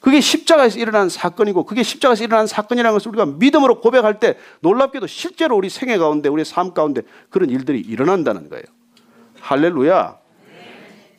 그게 0.00 0.20
십자가에서 0.20 0.78
일어난 0.78 1.08
사건이고 1.08 1.64
그게 1.64 1.82
십자가에서 1.82 2.24
일어난 2.24 2.46
사건이라는 2.46 2.92
것을 2.94 3.08
우리가 3.08 3.26
믿음으로 3.26 3.80
고백할 3.80 4.20
때 4.20 4.38
놀랍게도 4.60 5.06
실제로 5.06 5.56
우리 5.56 5.68
생애 5.70 5.98
가운데 5.98 6.28
우리 6.28 6.44
삶 6.44 6.72
가운데 6.72 7.02
그런 7.30 7.50
일들이 7.50 7.80
일어난다는 7.80 8.48
거예요. 8.48 8.64
할렐루야. 9.40 10.18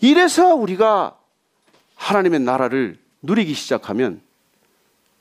이래서 0.01 0.55
우리가 0.55 1.17
하나님의 1.95 2.39
나라를 2.39 2.97
누리기 3.21 3.53
시작하면 3.53 4.21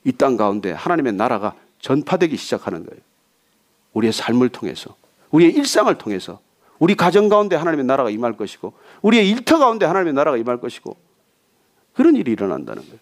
이 0.05 0.13
땅 0.13 0.37
가운데 0.37 0.73
하나님의 0.73 1.15
나라가 1.15 1.55
전파되기 1.81 2.37
시작하는 2.37 2.87
거예요. 2.87 3.01
우리의 3.93 4.13
삶을 4.13 4.49
통해서, 4.51 4.95
우리의 5.31 5.53
일상을 5.53 5.93
통해서, 5.99 6.41
우리 6.79 6.95
가정 6.95 7.29
가운데 7.29 7.57
하나님의 7.57 7.85
나라가 7.85 8.09
임할 8.11 8.37
것이고, 8.37 8.73
우리의 9.03 9.29
일터 9.29 9.59
가운데 9.59 9.85
하나님의 9.87 10.15
나라가 10.15 10.37
임할 10.37 10.61
것이고, 10.61 10.97
그런 11.95 12.15
일이 12.17 12.33
일어난다는 12.33 12.83
거예요. 12.83 12.99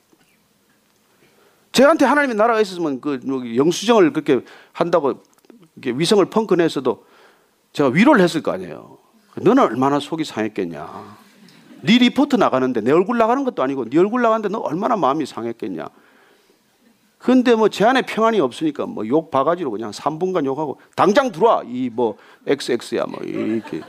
제한테 1.77 2.07
하나님의 2.07 2.37
나라가 2.37 2.59
있었으면 2.62 3.03
그 3.03 3.20
영수증을 3.55 4.14
그렇게 4.14 4.41
한다고 4.72 5.20
위성을 5.85 6.24
펑크내서도 6.24 7.05
제가 7.74 7.91
위로를 7.91 8.22
했을 8.22 8.43
거 8.43 8.51
아니에요. 8.51 8.97
너는 9.35 9.62
얼마나 9.62 10.01
속이 10.01 10.24
상했겠냐. 10.24 11.16
네 11.83 11.99
리포트 11.99 12.37
나가는데 12.37 12.81
내 12.81 12.93
얼굴 12.93 13.18
나가는 13.18 13.45
것도 13.45 13.62
아니고 13.62 13.91
네 13.91 13.99
얼굴 13.99 14.22
나가는데 14.22 14.49
너 14.49 14.61
얼마나 14.61 14.97
마음이 14.97 15.27
상했겠냐. 15.27 15.87
근데 17.18 17.55
뭐 17.55 17.68
제 17.68 17.85
안에 17.85 18.01
평안이 18.03 18.41
없으니까 18.41 18.87
뭐 18.87 19.07
욕 19.07 19.31
바가지로 19.31 19.70
그냥 19.70 19.91
3분간 19.91 20.47
욕하고 20.47 20.81
당장 20.95 21.31
들어와 21.31 21.62
이 21.66 21.91
뭐 21.93 22.16
XX야 22.47 23.05
뭐 23.05 23.20
이렇게. 23.22 23.83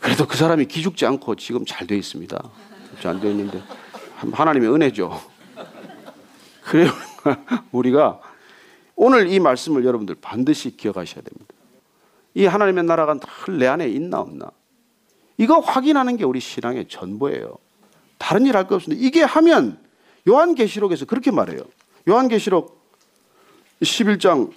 그래도 0.00 0.26
그 0.26 0.38
사람이 0.38 0.64
기죽지 0.64 1.04
않고 1.04 1.34
지금 1.36 1.66
잘 1.66 1.86
돼 1.86 1.98
있습니다. 1.98 2.42
잘 3.02 3.20
돼 3.20 3.30
있는데 3.32 3.62
하나님의 4.32 4.72
은혜죠. 4.72 5.33
그래요. 6.64 6.90
우리가 7.72 8.20
오늘 8.96 9.28
이 9.28 9.38
말씀을 9.40 9.84
여러분들 9.84 10.16
반드시 10.20 10.76
기억하셔야 10.76 11.22
됩니다. 11.22 11.54
이 12.34 12.46
하나님의 12.46 12.84
나라가 12.84 13.16
늘내 13.46 13.66
안에 13.66 13.88
있나 13.88 14.20
없나. 14.20 14.50
이거 15.36 15.58
확인하는 15.60 16.16
게 16.16 16.24
우리 16.24 16.40
신앙의 16.40 16.88
전부예요. 16.88 17.56
다른 18.18 18.46
일 18.46 18.56
할 18.56 18.66
거 18.66 18.76
없습니다. 18.76 19.04
이게 19.04 19.22
하면 19.22 19.78
요한계시록에서 20.28 21.04
그렇게 21.06 21.30
말해요. 21.30 21.60
요한계시록 22.08 22.80
11장 23.82 24.52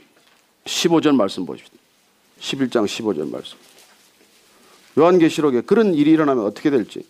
15절 0.66 1.16
말씀 1.16 1.46
보십시오. 1.46 1.76
11장 2.40 2.86
15절 2.86 3.30
말씀. 3.32 3.58
요한계시록에 4.98 5.62
그런 5.62 5.94
일이 5.94 6.12
일어나면 6.12 6.46
어떻게 6.46 6.70
될지. 6.70 7.06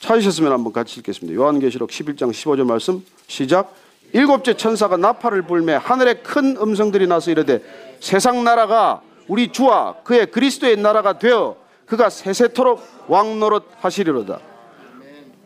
찾으셨으면 0.00 0.52
한번 0.52 0.72
같이 0.72 0.98
읽겠습니다. 1.00 1.38
요한계시록 1.40 1.90
11장 1.90 2.30
15절 2.30 2.64
말씀 2.64 3.04
시작. 3.26 3.74
일곱째 4.12 4.54
천사가 4.56 4.96
나팔을 4.96 5.42
불매 5.42 5.74
하늘에 5.74 6.14
큰 6.14 6.56
음성들이 6.56 7.06
나서 7.06 7.30
이르되 7.30 7.62
세상 8.00 8.42
나라가 8.42 9.02
우리 9.28 9.52
주와 9.52 9.96
그의 10.02 10.30
그리스도의 10.30 10.76
나라가 10.78 11.18
되어 11.18 11.56
그가 11.86 12.10
세세토록 12.10 12.82
왕노릇 13.08 13.64
하시리로다. 13.78 14.40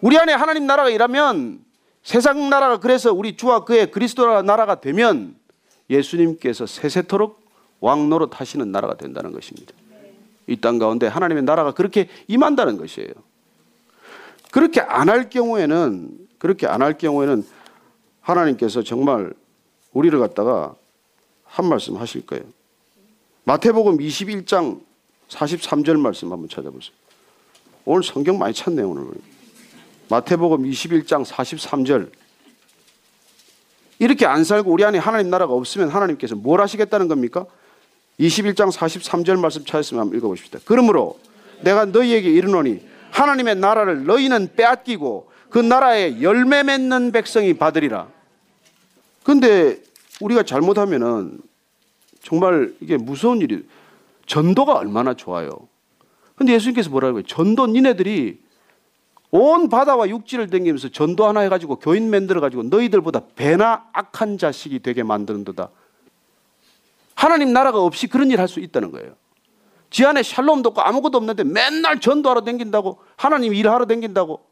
우리 0.01 0.19
안에 0.19 0.33
하나님 0.33 0.67
나라가 0.67 0.89
일하면 0.89 1.61
세상 2.03 2.49
나라가 2.49 2.79
그래서 2.79 3.13
우리 3.13 3.37
주와 3.37 3.65
그의 3.65 3.91
그리스도 3.91 4.43
나라가 4.43 4.81
되면 4.81 5.35
예수님께서 5.91 6.67
세세토록 6.67 7.43
왕노릇 7.81 8.41
하시는 8.41 8.71
나라가 8.71 8.95
된다는 8.95 9.33
것입니다. 9.33 9.73
이 10.47 10.57
땅 10.57 10.79
가운데 10.79 11.07
하나님의 11.07 11.43
나라가 11.43 11.73
그렇게 11.73 12.09
임한다는 12.29 12.77
것이에요. 12.77 13.09
그렇게 14.55 14.81
안 14.81 15.09
할 15.09 15.29
경우에는 15.31 16.17
그렇게 16.39 16.69
안 16.69 16.81
할 16.81 16.97
경우에는 16.97 17.45
하나님께서 18.21 18.85
정말 18.85 19.33
우리를 19.93 20.17
갖다가 20.21 20.77
한 21.43 21.67
말씀 21.67 21.97
하실 21.97 22.25
거예요. 22.25 22.45
마태복음 23.43 23.99
21장 23.99 24.81
43절 25.29 25.99
말씀 25.99 26.31
한번 26.31 26.49
찾아보세요. 26.49 26.95
오늘 27.85 28.05
성경 28.05 28.39
많이 28.39 28.55
찾네요, 28.55 28.89
오늘. 28.89 29.07
마태복음 30.09 30.63
21장 30.63 31.25
43절. 31.25 32.13
이렇게 33.99 34.25
안 34.25 34.45
살고 34.45 34.71
우리 34.71 34.85
안에 34.85 34.99
하나님 34.99 35.31
나라가 35.31 35.53
없으면 35.53 35.89
하나님께서 35.89 36.37
뭘 36.37 36.61
하시겠다는 36.61 37.09
겁니까? 37.09 37.45
21장 38.21 38.71
43절 38.71 39.37
말씀 39.41 39.65
찾았으면 39.65 40.01
한번 40.01 40.17
읽어보십시다. 40.17 40.61
그러므로 40.65 41.19
내가 41.63 41.87
너희에게 41.87 42.31
이르노니 42.31 42.94
하나님의 43.15 43.55
나라를 43.57 44.05
너희는 44.07 44.55
빼앗기고 44.57 45.31
그 45.49 45.59
나라에 45.61 46.21
열매 46.21 46.65
맺는 46.65 47.13
백성이 47.13 47.55
받으리라. 47.55 48.09
근데 49.23 49.81
우리가 50.21 50.43
잘못하면은 50.43 51.39
정말 52.23 52.75
이게 52.81 52.97
무서운 52.97 53.41
일이 53.41 53.65
전도가 54.27 54.75
얼마나 54.75 55.15
좋아요. 55.15 55.51
근데 56.35 56.55
예수님께서 56.55 56.91
뭐라고 56.91 57.19
해요? 57.19 57.25
전도 57.27 57.69
니네들이 57.69 58.43
온 59.31 59.69
바다와 59.69 60.09
육지를 60.09 60.49
댕기면서 60.49 60.89
전도 60.89 61.27
하나 61.27 61.41
해가지고 61.41 61.77
교인 61.77 62.11
만들어 62.11 62.41
가지고 62.41 62.65
너희들보다 62.65 63.23
배나 63.37 63.87
악한 63.93 64.39
자식이 64.39 64.81
되게 64.81 65.05
만드는도다. 65.05 65.71
하나님 67.15 67.53
나라가 67.53 67.81
없이 67.81 68.09
그런 68.09 68.31
일 68.33 68.41
할 68.41 68.49
수 68.49 68.59
있다는 68.59 68.91
거예요. 68.91 69.15
지 69.95 70.05
안에 70.05 70.25
샬롬도 70.25 70.71
없고 70.71 70.81
아무것도 70.81 71.19
없는데 71.19 71.45
맨날 71.45 72.01
전도하러 72.01 72.43
댕긴다고 72.43 72.99
하나님 73.15 73.55
일하러 73.55 73.87
댕긴다고 73.87 74.45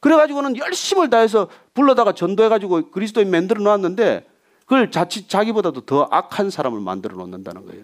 그래가지고는 0.00 0.56
열심을 0.56 1.10
다해서 1.10 1.48
불러다가 1.74 2.12
전도해가지고 2.12 2.90
그리스도인 2.90 3.30
만들어 3.30 3.62
놓았는데 3.62 4.26
그걸 4.60 4.90
자칫 4.90 5.28
자기보다도 5.28 5.82
더 5.82 6.08
악한 6.10 6.48
사람을 6.48 6.80
만들어 6.80 7.14
놓는다는 7.18 7.66
거예요. 7.66 7.82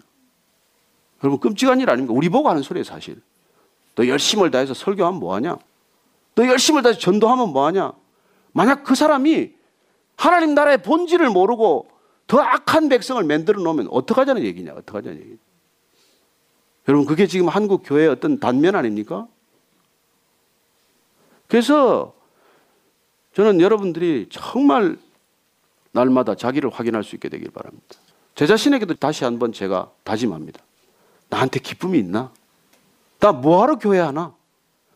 여러분 1.23 1.39
끔찍한 1.39 1.81
일 1.81 1.91
아닙니까? 1.91 2.15
우리 2.17 2.29
보고 2.29 2.49
하는 2.49 2.63
소리예요 2.63 2.83
사실. 2.83 3.21
너 3.93 4.07
열심을 4.07 4.49
다해서 4.49 4.73
설교하면 4.73 5.19
뭐하냐? 5.19 5.59
너 6.33 6.47
열심을 6.47 6.81
다해서 6.81 6.99
전도하면 6.99 7.49
뭐하냐? 7.49 7.91
만약 8.53 8.83
그 8.83 8.95
사람이 8.95 9.51
하나님 10.15 10.55
나라의 10.55 10.81
본질을 10.81 11.29
모르고 11.29 11.89
더 12.25 12.39
악한 12.39 12.89
백성을 12.89 13.23
만들어 13.23 13.61
놓으면 13.61 13.89
어떡하자는 13.91 14.41
얘기냐? 14.41 14.73
어떡하자는 14.73 15.19
얘기. 15.19 15.37
여러분 16.87 17.05
그게 17.05 17.27
지금 17.27 17.49
한국 17.49 17.83
교회의 17.85 18.07
어떤 18.07 18.39
단면 18.39 18.75
아닙니까? 18.75 19.27
그래서 21.47 22.13
저는 23.35 23.61
여러분들이 23.61 24.27
정말 24.29 24.97
날마다 25.91 26.35
자기를 26.35 26.69
확인할 26.69 27.03
수 27.03 27.15
있게 27.15 27.29
되길 27.29 27.51
바랍니다. 27.51 27.85
제 28.35 28.45
자신에게도 28.45 28.95
다시 28.95 29.23
한번 29.23 29.51
제가 29.51 29.91
다짐합니다. 30.03 30.61
나한테 31.29 31.59
기쁨이 31.59 31.99
있나? 31.99 32.31
나 33.19 33.31
뭐하러 33.31 33.77
교회 33.77 33.99
하나? 33.99 34.33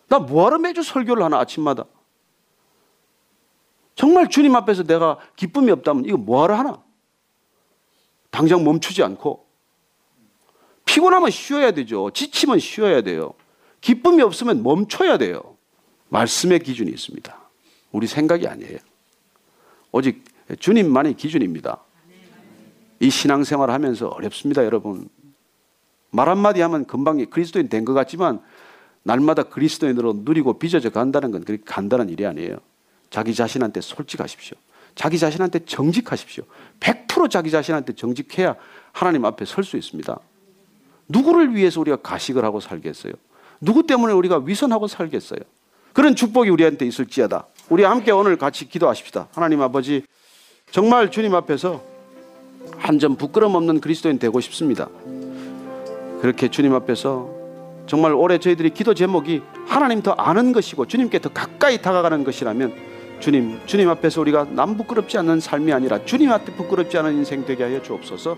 나 0.08 0.20
뭐하러 0.20 0.60
매주 0.60 0.84
설교를 0.84 1.24
하나 1.24 1.40
아침마다? 1.40 1.86
정말 3.96 4.30
주님 4.30 4.56
앞에서 4.56 4.84
내가 4.84 5.18
기쁨이 5.36 5.72
없다면 5.72 6.06
이거 6.06 6.18
뭐하러 6.18 6.56
하나? 6.56 6.82
당장 8.30 8.64
멈추지 8.64 9.04
않고 9.04 9.46
피곤하면 10.92 11.30
쉬어야 11.30 11.72
되죠. 11.72 12.10
지치면 12.14 12.60
쉬어야 12.60 13.00
돼요. 13.02 13.34
기쁨이 13.80 14.22
없으면 14.22 14.62
멈춰야 14.62 15.18
돼요. 15.18 15.56
말씀의 16.10 16.60
기준이 16.60 16.92
있습니다. 16.92 17.34
우리 17.94 18.08
생각이 18.08 18.46
아니에요. 18.46 18.78
오직 19.94 20.26
주님만이 20.60 21.16
기준입니다. 21.16 21.82
이 23.00 23.10
신앙생활 23.10 23.72
하면서 23.72 24.10
어렵습니다, 24.10 24.66
여러분. 24.66 25.08
말 26.10 26.28
한마디 26.28 26.60
하면 26.60 26.86
금방 26.86 27.26
그리스도인 27.30 27.70
된 27.70 27.86
것 27.86 27.94
같지만 27.94 28.42
날마다 29.04 29.44
그리스도인으로 29.44 30.16
누리고 30.26 30.60
빚어져 30.60 30.90
간다는 30.90 31.32
건 31.32 31.46
그렇게 31.46 31.64
간단한 31.66 32.10
일이 32.10 32.26
아니에요. 32.26 32.58
자기 33.10 33.34
자신한테 33.34 33.80
솔직하십시오. 33.80 34.58
자기 34.96 35.18
자신한테 35.18 35.60
정직하십시오. 35.64 36.44
100% 36.82 37.32
자기 37.32 37.50
자신한테 37.50 37.94
정직해야 37.94 38.58
하나님 38.92 39.24
앞에 39.24 39.46
설 39.46 39.64
수 39.64 39.78
있습니다. 39.78 40.20
누구를 41.08 41.56
위해서 41.56 41.80
우리가 41.82 41.98
가식을 41.98 42.44
하고 42.46 42.60
살겠어요? 42.60 43.14
누구 43.60 43.86
때문에 43.86 44.14
우리가 44.14 44.42
위선하고 44.46 44.88
살겠어요? 44.88 45.40
그런 45.94 46.16
축복이 46.16 46.50
우리한테 46.50 46.86
있을지어다. 46.88 47.48
우리 47.70 47.84
함께 47.84 48.12
오늘 48.12 48.38
같이 48.38 48.68
기도하십시다. 48.68 49.28
하나님 49.34 49.62
아버지, 49.62 50.04
정말 50.72 51.12
주님 51.12 51.36
앞에서 51.36 51.82
한 52.78 53.00
점 53.00 53.16
부끄럼 53.16 53.56
없는 53.56 53.82
그리스도인 53.82 54.20
되고 54.20 54.40
싶습니다. 54.40 54.88
그렇게 56.22 56.48
주님 56.50 56.74
앞에서 56.76 57.30
정말 57.88 58.14
올해 58.14 58.38
저희들이 58.38 58.70
기도 58.70 58.94
제목이 58.94 59.42
하나님 59.68 60.02
더 60.02 60.12
아는 60.12 60.54
것이고 60.54 60.86
주님께 60.88 61.20
더 61.20 61.30
가까이 61.30 61.82
다가가는 61.82 62.24
것이라면 62.24 62.74
주님, 63.20 63.60
주님 63.66 63.90
앞에서 63.90 64.22
우리가 64.22 64.48
남 64.52 64.78
부끄럽지 64.78 65.18
않는 65.18 65.40
삶이 65.40 65.74
아니라 65.74 66.04
주님 66.06 66.32
앞에 66.32 66.54
부끄럽지 66.54 66.98
않은 66.98 67.14
인생 67.14 67.46
되게 67.46 67.64
하여 67.64 67.82
주옵소서. 67.82 68.38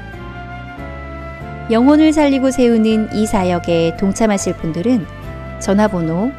영혼을 1.71 2.11
살리고 2.11 2.51
세우는 2.51 3.13
이 3.13 3.25
사역에 3.25 3.95
동참하실 3.97 4.57
분들은 4.57 5.05
전화번호 5.61 6.33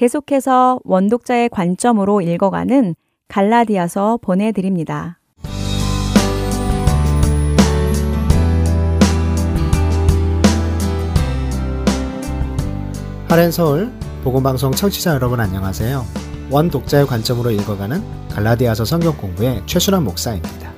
계속해서 0.05 0.81
원독자의 0.85 1.49
관점으로 1.49 2.21
읽어가는 2.21 2.95
갈라디아서 3.29 4.19
보내드립니다. 4.21 5.19
하렌 13.31 13.51
서울 13.51 13.91
보건방송 14.23 14.73
청취자 14.73 15.15
여러분 15.15 15.41
안녕하세요. 15.41 16.05
원 16.51 16.69
독자의 16.69 17.07
관점으로 17.07 17.51
읽어가는 17.51 18.03
갈라디아서 18.29 18.85
성경 18.85 19.17
공부의 19.17 19.63
최순환 19.65 20.05
목사입니다. 20.05 20.75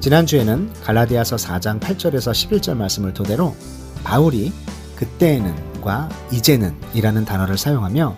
지난주에는 0.00 0.72
갈라디아서 0.82 1.36
4장 1.36 1.78
8절에서 1.78 2.32
11절 2.32 2.74
말씀을 2.78 3.12
토대로 3.12 3.54
바울이 4.02 4.50
그때에는과 4.96 6.08
이제는 6.32 6.74
이라는 6.94 7.26
단어를 7.26 7.58
사용하며 7.58 8.16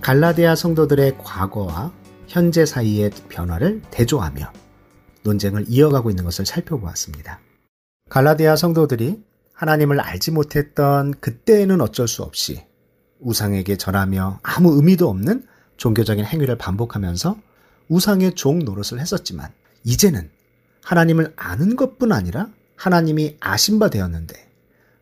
갈라디아 0.00 0.54
성도들의 0.54 1.18
과거와 1.18 1.92
현재 2.28 2.64
사이의 2.64 3.10
변화를 3.28 3.82
대조하며 3.90 4.52
논쟁을 5.24 5.64
이어가고 5.68 6.10
있는 6.10 6.24
것을 6.24 6.46
살펴보았습니다. 6.46 7.40
갈라디아 8.08 8.56
성도들이 8.56 9.22
하나님을 9.52 10.00
알지 10.00 10.30
못했던 10.30 11.12
그때에는 11.18 11.80
어쩔 11.80 12.06
수 12.06 12.22
없이 12.22 12.62
우상에게 13.20 13.76
절하며 13.76 14.40
아무 14.42 14.76
의미도 14.76 15.08
없는 15.08 15.46
종교적인 15.76 16.24
행위를 16.24 16.58
반복하면서 16.58 17.36
우상의 17.88 18.34
종 18.34 18.60
노릇을 18.60 19.00
했었지만 19.00 19.50
이제는 19.84 20.30
하나님을 20.84 21.32
아는 21.36 21.74
것뿐 21.76 22.12
아니라 22.12 22.48
하나님이 22.76 23.36
아신 23.40 23.78
바 23.78 23.88
되었는데 23.88 24.34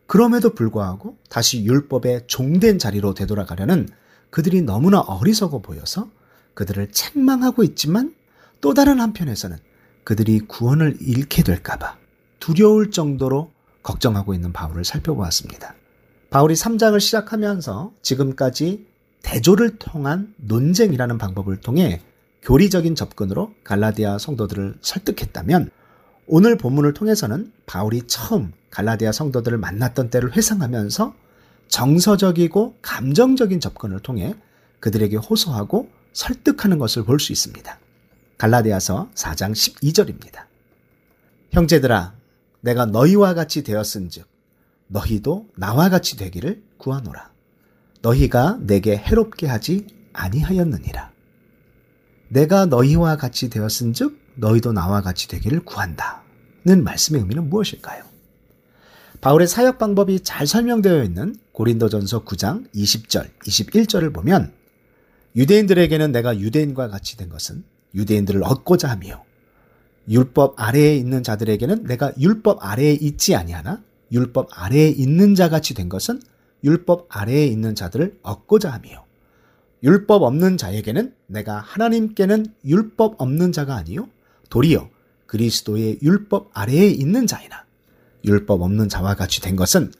그럼에도 0.07 0.53
불구하고 0.53 1.17
다시 1.29 1.65
율법의 1.65 2.23
종된 2.27 2.79
자리로 2.79 3.13
되돌아가려는 3.13 3.89
그들이 4.35 4.61
너무나 4.63 4.99
어리석어 4.99 5.59
보여서 5.59 6.09
그들을 6.55 6.91
책망하고 6.91 7.63
있지만 7.63 8.13
또 8.59 8.73
다른 8.73 8.99
한편에서는 8.99 9.57
그들이 10.03 10.39
구원을 10.39 10.97
잃게 10.99 11.41
될까봐 11.41 11.97
두려울 12.41 12.91
정도로 12.91 13.53
걱정하고 13.81 14.33
있는 14.33 14.51
바울을 14.51 14.83
살펴보았습니다. 14.83 15.75
바울이 16.31 16.53
3장을 16.53 16.99
시작하면서 16.99 17.93
지금까지 18.01 18.85
대조를 19.21 19.77
통한 19.77 20.33
논쟁이라는 20.35 21.17
방법을 21.17 21.61
통해 21.61 22.01
교리적인 22.41 22.93
접근으로 22.95 23.53
갈라디아 23.63 24.17
성도들을 24.17 24.79
설득했다면 24.81 25.71
오늘 26.27 26.57
본문을 26.57 26.93
통해서는 26.93 27.53
바울이 27.67 28.01
처음 28.07 28.51
갈라디아 28.69 29.13
성도들을 29.13 29.57
만났던 29.59 30.09
때를 30.09 30.35
회상하면서 30.35 31.15
정서적이고 31.67 32.77
감정적인 32.81 33.59
접근을 33.59 33.99
통해 33.99 34.35
그들에게 34.79 35.17
호소하고 35.17 35.89
설득하는 36.13 36.77
것을 36.77 37.03
볼 37.03 37.19
수 37.19 37.31
있습니다. 37.31 37.79
갈라디아서 38.37 39.09
4장 39.15 39.51
12절입니다. 39.51 40.45
형제들아 41.51 42.13
내가 42.61 42.85
너희와 42.85 43.33
같이 43.33 43.63
되었은즉 43.63 44.27
너희도 44.87 45.47
나와 45.55 45.89
같이 45.89 46.17
되기를 46.17 46.63
구하노라. 46.77 47.31
너희가 48.01 48.57
내게 48.61 48.97
해롭게 48.97 49.47
하지 49.47 49.87
아니하였느니라. 50.13 51.11
내가 52.29 52.65
너희와 52.65 53.17
같이 53.17 53.49
되었은즉 53.49 54.19
너희도 54.35 54.73
나와 54.73 55.01
같이 55.01 55.27
되기를 55.27 55.61
구한다는 55.63 56.83
말씀의 56.83 57.21
의미는 57.21 57.49
무엇일까요? 57.49 58.03
바울의 59.21 59.47
사역 59.47 59.77
방법이 59.77 60.19
잘 60.21 60.45
설명되어 60.45 61.03
있는 61.03 61.35
고린도전서 61.55 62.25
9장 62.25 62.69
20절, 62.73 63.29
21절을 63.39 64.13
보면 64.13 64.51
유대인들에게는 65.37 66.11
내가 66.11 66.37
유대인과 66.37 66.89
같이 66.89 67.15
된 67.15 67.29
것은 67.29 67.63
유대인들을 67.93 68.43
얻고자 68.43 68.89
하며 68.89 69.23
율법 70.09 70.59
아래에 70.59 70.97
있는 70.97 71.23
자들에게는 71.23 71.85
내가 71.85 72.11
율법 72.19 72.59
아래에 72.61 72.91
있지 72.91 73.35
아니하나 73.35 73.81
율법 74.11 74.49
아래에 74.51 74.89
있는 74.89 75.33
자 75.33 75.47
같이 75.49 75.73
된 75.73 75.87
것은 75.87 76.21
율법 76.63 77.07
아래에 77.09 77.47
있는 77.47 77.73
자들을 77.73 78.19
얻고자 78.21 78.71
하며 78.71 79.05
율법 79.81 80.23
없는 80.23 80.57
자에게는 80.57 81.13
내가 81.27 81.59
하나님께는 81.59 82.47
율법 82.65 83.21
없는 83.21 83.51
자가 83.51 83.75
아니요. 83.75 84.09
도리어 84.49 84.89
그리스도의 85.25 85.99
율법 86.01 86.51
아래에 86.53 86.87
있는 86.89 87.27
자이나 87.27 87.65
율법 88.25 88.61
없는 88.61 88.89
자와 88.89 89.15
같이 89.15 89.41
된 89.41 89.55
것은 89.55 89.91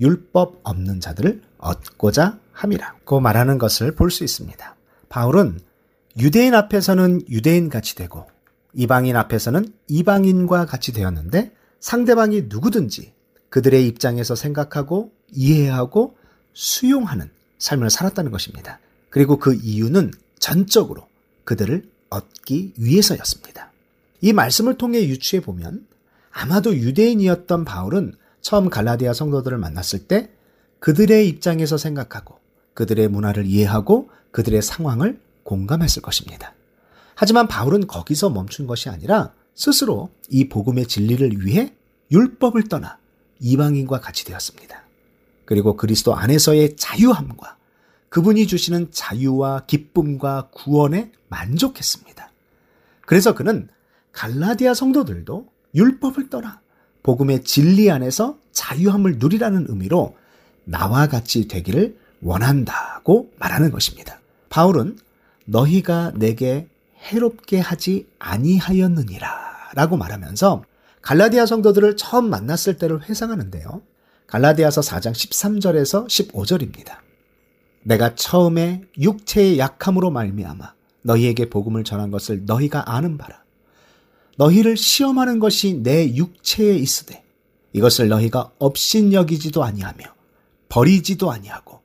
율법 0.00 0.60
없는 0.62 1.00
자들을 1.00 1.42
얻고자 1.58 2.38
함이라고 2.52 3.20
말하는 3.20 3.58
것을 3.58 3.94
볼 3.94 4.10
수 4.10 4.24
있습니다. 4.24 4.76
바울은 5.08 5.60
유대인 6.18 6.54
앞에서는 6.54 7.28
유대인 7.30 7.68
같이 7.68 7.94
되고 7.94 8.26
이방인 8.74 9.16
앞에서는 9.16 9.72
이방인과 9.88 10.66
같이 10.66 10.92
되었는데 10.92 11.52
상대방이 11.80 12.44
누구든지 12.48 13.12
그들의 13.50 13.86
입장에서 13.86 14.34
생각하고 14.34 15.12
이해하고 15.32 16.16
수용하는 16.52 17.30
삶을 17.58 17.90
살았다는 17.90 18.30
것입니다. 18.30 18.78
그리고 19.10 19.38
그 19.38 19.54
이유는 19.54 20.12
전적으로 20.38 21.06
그들을 21.44 21.88
얻기 22.10 22.74
위해서였습니다. 22.76 23.72
이 24.20 24.32
말씀을 24.32 24.76
통해 24.76 25.06
유추해 25.06 25.40
보면 25.40 25.86
아마도 26.30 26.74
유대인이었던 26.76 27.64
바울은 27.64 28.14
처음 28.48 28.70
갈라디아 28.70 29.12
성도들을 29.12 29.58
만났을 29.58 30.06
때 30.06 30.30
그들의 30.78 31.28
입장에서 31.28 31.76
생각하고 31.76 32.38
그들의 32.72 33.06
문화를 33.08 33.44
이해하고 33.44 34.08
그들의 34.30 34.62
상황을 34.62 35.20
공감했을 35.42 36.00
것입니다. 36.00 36.54
하지만 37.14 37.46
바울은 37.46 37.86
거기서 37.86 38.30
멈춘 38.30 38.66
것이 38.66 38.88
아니라 38.88 39.34
스스로 39.54 40.08
이 40.30 40.48
복음의 40.48 40.86
진리를 40.86 41.44
위해 41.44 41.74
율법을 42.10 42.68
떠나 42.68 42.96
이방인과 43.38 44.00
같이 44.00 44.24
되었습니다. 44.24 44.82
그리고 45.44 45.76
그리스도 45.76 46.14
안에서의 46.14 46.76
자유함과 46.76 47.58
그분이 48.08 48.46
주시는 48.46 48.92
자유와 48.92 49.66
기쁨과 49.66 50.48
구원에 50.54 51.12
만족했습니다. 51.28 52.30
그래서 53.02 53.34
그는 53.34 53.68
갈라디아 54.12 54.72
성도들도 54.72 55.48
율법을 55.74 56.30
떠나 56.30 56.62
복음의 57.08 57.42
진리 57.42 57.90
안에서 57.90 58.36
자유함을 58.52 59.16
누리라는 59.16 59.64
의미로 59.70 60.14
나와 60.64 61.06
같이 61.06 61.48
되기를 61.48 61.96
원한다고 62.20 63.30
말하는 63.38 63.70
것입니다. 63.70 64.20
바울은 64.50 64.98
너희가 65.46 66.12
내게 66.16 66.68
해롭게 66.98 67.60
하지 67.60 68.06
아니하였느니라 68.18 69.70
라고 69.72 69.96
말하면서 69.96 70.64
갈라디아 71.00 71.46
성도들을 71.46 71.96
처음 71.96 72.28
만났을 72.28 72.76
때를 72.76 73.08
회상하는데요. 73.08 73.80
갈라디아서 74.26 74.82
4장 74.82 75.12
13절에서 75.12 76.06
15절입니다. 76.08 76.98
내가 77.84 78.16
처음에 78.16 78.82
육체의 79.00 79.58
약함으로 79.58 80.10
말미암아 80.10 80.74
너희에게 81.00 81.48
복음을 81.48 81.84
전한 81.84 82.10
것을 82.10 82.44
너희가 82.44 82.94
아는 82.94 83.16
바라. 83.16 83.42
너희를 84.38 84.76
시험하는 84.76 85.40
것이 85.40 85.74
내 85.82 86.14
육체에 86.14 86.76
있으되 86.76 87.24
이것을 87.72 88.08
너희가 88.08 88.52
업신 88.58 89.12
여기지도 89.12 89.64
아니하며 89.64 90.04
버리지도 90.68 91.30
아니하고 91.30 91.80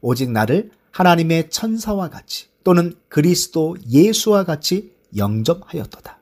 오직 0.00 0.30
나를 0.30 0.70
하나님의 0.90 1.50
천사와 1.50 2.08
같이 2.08 2.46
또는 2.64 2.94
그리스도 3.08 3.76
예수와 3.88 4.44
같이 4.44 4.92
영접하였도다. 5.16 6.18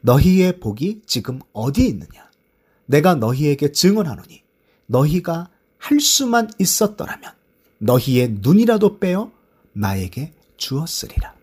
너희의 0.00 0.60
복이 0.60 1.02
지금 1.06 1.40
어디 1.52 1.86
있느냐? 1.86 2.30
내가 2.86 3.14
너희에게 3.14 3.72
증언하노니 3.72 4.42
너희가 4.86 5.50
할 5.78 6.00
수만 6.00 6.50
있었더라면 6.58 7.32
너희의 7.78 8.36
눈이라도 8.40 8.98
빼어 8.98 9.30
나에게 9.74 10.32
주었으리라. 10.56 11.34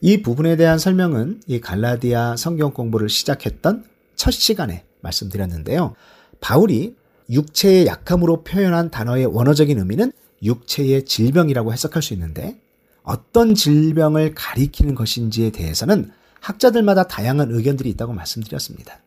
이 0.00 0.22
부분에 0.22 0.56
대한 0.56 0.78
설명은 0.78 1.42
이 1.46 1.60
갈라디아 1.60 2.36
성경 2.36 2.72
공부를 2.72 3.08
시작했던 3.08 3.84
첫 4.16 4.30
시간에 4.30 4.84
말씀드렸는데요. 5.00 5.94
바울이 6.40 6.96
육체의 7.28 7.86
약함으로 7.86 8.42
표현한 8.42 8.90
단어의 8.90 9.26
원어적인 9.26 9.78
의미는 9.78 10.12
육체의 10.42 11.04
질병이라고 11.04 11.72
해석할 11.72 12.02
수 12.02 12.14
있는데 12.14 12.58
어떤 13.02 13.54
질병을 13.54 14.34
가리키는 14.34 14.94
것인지에 14.94 15.50
대해서는 15.50 16.10
학자들마다 16.40 17.04
다양한 17.04 17.50
의견들이 17.50 17.90
있다고 17.90 18.14
말씀드렸습니다. 18.14 19.00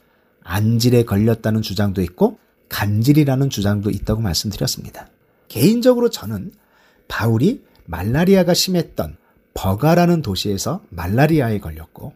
안질에 0.44 1.04
걸렸다는 1.04 1.62
주장도 1.62 2.02
있고 2.04 2.38
간질이라는 2.70 3.50
주장도 3.50 3.90
있다고 3.90 4.22
말씀드렸습니다. 4.22 5.10
개인적으로 5.48 6.10
저는 6.10 6.52
바울이 7.08 7.64
말라리아가 7.86 8.54
심했던 8.54 9.18
버가라는 9.54 10.22
도시에서 10.22 10.84
말라리아에 10.90 11.60
걸렸고 11.60 12.14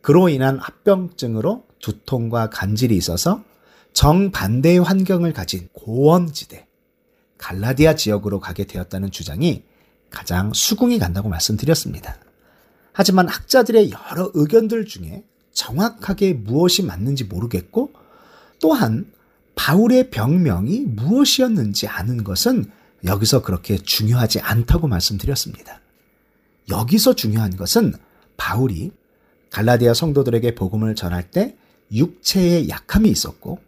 그로 0.00 0.28
인한 0.28 0.58
합병증으로 0.58 1.64
두통과 1.80 2.50
간질이 2.50 2.96
있어서 2.96 3.42
정반대의 3.92 4.80
환경을 4.80 5.32
가진 5.32 5.68
고원지대 5.72 6.66
갈라디아 7.38 7.94
지역으로 7.94 8.40
가게 8.40 8.64
되었다는 8.64 9.10
주장이 9.10 9.62
가장 10.10 10.52
수긍이 10.52 10.98
간다고 10.98 11.28
말씀드렸습니다. 11.28 12.16
하지만 12.92 13.28
학자들의 13.28 13.90
여러 13.90 14.30
의견들 14.34 14.86
중에 14.86 15.24
정확하게 15.52 16.34
무엇이 16.34 16.82
맞는지 16.82 17.24
모르겠고 17.24 17.92
또한 18.60 19.10
바울의 19.54 20.10
병명이 20.10 20.80
무엇이었는지 20.86 21.86
아는 21.86 22.24
것은 22.24 22.70
여기서 23.04 23.42
그렇게 23.42 23.76
중요하지 23.76 24.40
않다고 24.40 24.88
말씀드렸습니다. 24.88 25.80
여기서 26.68 27.14
중요한 27.14 27.56
것은 27.56 27.94
바울이 28.36 28.90
갈라디아 29.50 29.94
성도들에게 29.94 30.54
복음을 30.54 30.94
전할 30.94 31.30
때 31.30 31.56
육체에 31.92 32.68
약함이 32.68 33.08
있었고 33.08 33.60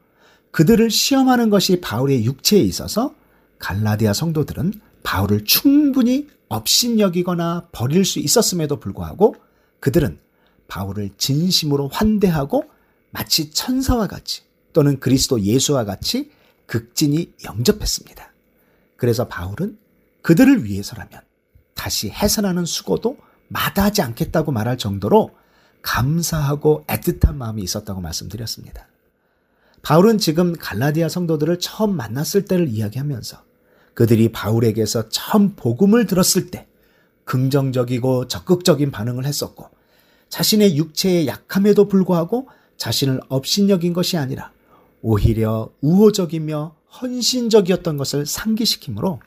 그들을 0.51 0.91
시험하는 0.91 1.51
것이 1.51 1.81
바울의 1.81 2.25
육체에 2.25 2.61
있어서 2.61 3.15
갈라디아 3.59 4.13
성도들은 4.13 4.81
바울을 5.03 5.45
충분히 5.45 6.29
업신여기거나 6.49 7.69
버릴 7.73 8.05
수 8.05 8.19
있었음에도 8.19 8.81
불구하고 8.81 9.37
그들은 9.81 10.19
바울을 10.69 11.11
진심으로 11.19 11.89
환대하고 11.89 12.65
마치 13.11 13.51
천사와 13.51 14.09
같이 14.09 14.43
또는 14.73 14.99
그리스도 14.99 15.41
예수와 15.41 15.85
같이 15.85 16.31
극진히 16.67 17.33
영접했습니다. 17.45 18.33
그래서 18.97 19.29
바울은 19.29 19.79
그들을 20.23 20.65
위해서라면 20.65 21.26
다시 21.87 22.11
해산하는 22.11 22.65
수고도 22.65 23.17
마다하지 23.47 24.03
않겠다고 24.03 24.51
말할 24.51 24.77
정도로 24.77 25.31
감사하고 25.83 26.83
애틋한 26.89 27.37
마음이 27.37 27.63
있었다고 27.63 28.01
말씀드렸습니다. 28.01 28.89
바울은 29.83 30.19
지금 30.19 30.53
갈라디아 30.53 31.09
성도들을 31.09 31.61
처음 31.61 31.97
만났을 31.97 32.45
때를 32.45 32.67
이야기하면서 32.67 33.41
그들이 33.95 34.33
바울에게서 34.33 35.11
처음 35.11 35.55
복음을 35.55 36.07
들었을 36.07 36.51
때 36.51 36.67
긍정적이고 37.25 38.27
적극적인 38.27 38.91
반응을 38.91 39.25
했었고 39.25 39.71
자신의 40.29 40.77
육체의 40.77 41.29
약함에도 41.29 41.87
불구하고 41.87 42.49
자신을 42.79 43.21
업신여긴 43.29 43.93
것이 43.93 44.17
아니라 44.17 44.51
오히려 45.03 45.71
우호적이며 45.83 46.75
헌신적이었던 47.01 47.97
것을 47.97 48.27
상기시키므로 48.27 49.21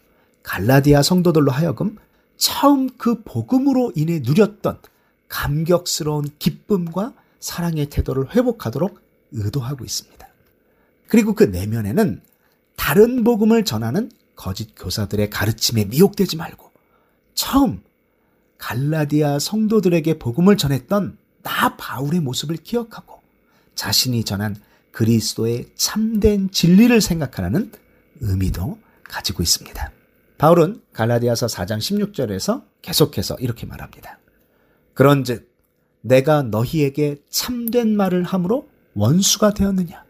갈라디아 0.44 1.02
성도들로 1.02 1.54
하여금 1.54 1.98
처음 2.40 2.90
그 2.98 3.22
복음으로 3.24 3.92
인해 3.96 4.22
누렸던 4.24 4.80
감격스러운 5.28 6.26
기쁨과 6.40 7.14
사랑의 7.40 7.88
태도를 7.88 8.34
회복하도록 8.36 9.00
의도하고 9.34 9.86
있습니다. 9.86 10.28
그리고 11.08 11.36
그 11.36 11.44
내면에는 11.44 12.22
다른 12.76 13.24
복음을 13.24 13.66
전하는 13.66 14.10
거짓 14.36 14.74
교사들의 14.76 15.30
가르침에 15.30 15.86
미혹되지 15.86 16.38
말고 16.38 16.72
처음 17.36 17.84
갈라디아 18.58 19.38
성도들에게 19.38 20.18
복음을 20.18 20.56
전했던 20.56 21.18
나 21.44 21.76
바울의 21.76 22.22
모습을 22.22 22.56
기억하고 22.56 23.22
자신이 23.76 24.24
전한 24.24 24.56
그리스도의 24.92 25.72
참된 25.76 26.50
진리를 26.52 27.00
생각하라는 27.02 27.72
의미도 28.22 28.80
가지고 29.04 29.44
있습니다. 29.44 29.99
바울은 30.40 30.82
갈라디아서 30.94 31.48
4장 31.48 31.80
16절에서 31.80 32.64
계속해서 32.82 33.36
이렇게 33.36 33.66
말합니다. 33.68 34.20
그런즉 34.94 35.52
내가 36.02 36.44
너희에게 36.44 37.18
참된 37.30 37.96
말을 37.96 38.24
함으로 38.24 38.70
원수가 38.96 39.54
되었느냐? 39.54 40.06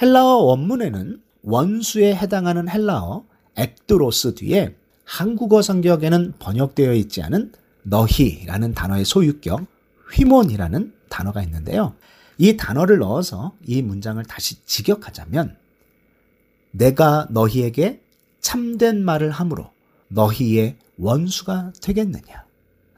헬라어 0.00 0.36
원문에는 0.36 1.20
원수에 1.42 2.14
해당하는 2.14 2.68
헬라어 2.68 3.24
엑드로스 3.56 4.36
뒤에 4.36 4.76
한국어 5.04 5.60
성격에는 5.60 6.34
번역되어 6.38 6.94
있지 6.94 7.20
않은 7.22 7.52
너희라는 7.82 8.74
단어의 8.74 9.04
소유격 9.04 9.66
휘몬이라는 10.12 10.94
단어가 11.08 11.42
있는데요. 11.42 11.96
이 12.38 12.56
단어를 12.56 12.98
넣어서 12.98 13.56
이 13.66 13.82
문장을 13.82 14.22
다시 14.24 14.64
직역하자면 14.64 15.56
내가 16.70 17.26
너희에게 17.30 18.01
참된 18.42 19.02
말을 19.04 19.30
함으로 19.30 19.70
너희의 20.08 20.76
원수가 20.98 21.72
되겠느냐 21.80 22.44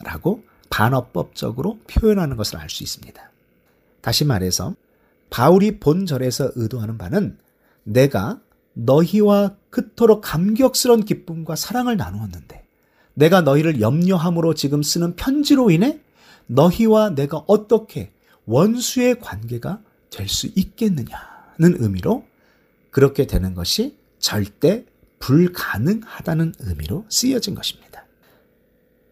라고 0.02 0.42
반어법적으로 0.70 1.78
표현하는 1.86 2.36
것을 2.36 2.56
알 2.58 2.68
수 2.68 2.82
있습니다. 2.82 3.30
다시 4.00 4.24
말해서 4.24 4.74
바울이 5.30 5.78
본절에서 5.78 6.52
의도하는 6.56 6.98
바는 6.98 7.38
내가 7.84 8.40
너희와 8.72 9.54
그토록 9.70 10.22
감격스러운 10.22 11.04
기쁨과 11.04 11.54
사랑을 11.54 11.96
나누었는데 11.96 12.64
내가 13.14 13.40
너희를 13.42 13.80
염려함으로 13.80 14.54
지금 14.54 14.82
쓰는 14.82 15.14
편지로 15.14 15.70
인해 15.70 16.00
너희와 16.46 17.10
내가 17.10 17.44
어떻게 17.46 18.10
원수의 18.46 19.20
관계가 19.20 19.80
될 20.10 20.28
수 20.28 20.48
있겠느냐는 20.54 21.76
의미로 21.78 22.24
그렇게 22.90 23.26
되는 23.26 23.54
것이 23.54 23.96
절대 24.18 24.84
불가능하다는 25.24 26.54
의미로 26.58 27.06
쓰여진 27.08 27.54
것입니다. 27.54 28.04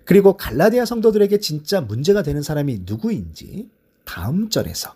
그리고 0.04 0.36
갈라디아 0.36 0.84
성도들에게 0.84 1.38
진짜 1.38 1.80
문제가 1.80 2.22
되는 2.22 2.42
사람이 2.42 2.80
누구인지 2.84 3.70
다음 4.04 4.50
절에서 4.50 4.94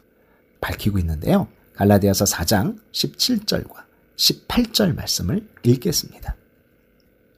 밝히고 0.61 0.99
있는데요. 0.99 1.49
갈라디아서 1.75 2.27
4장 2.27 2.79
17절과 2.93 3.85
18절 4.17 4.95
말씀을 4.95 5.49
읽겠습니다. 5.63 6.37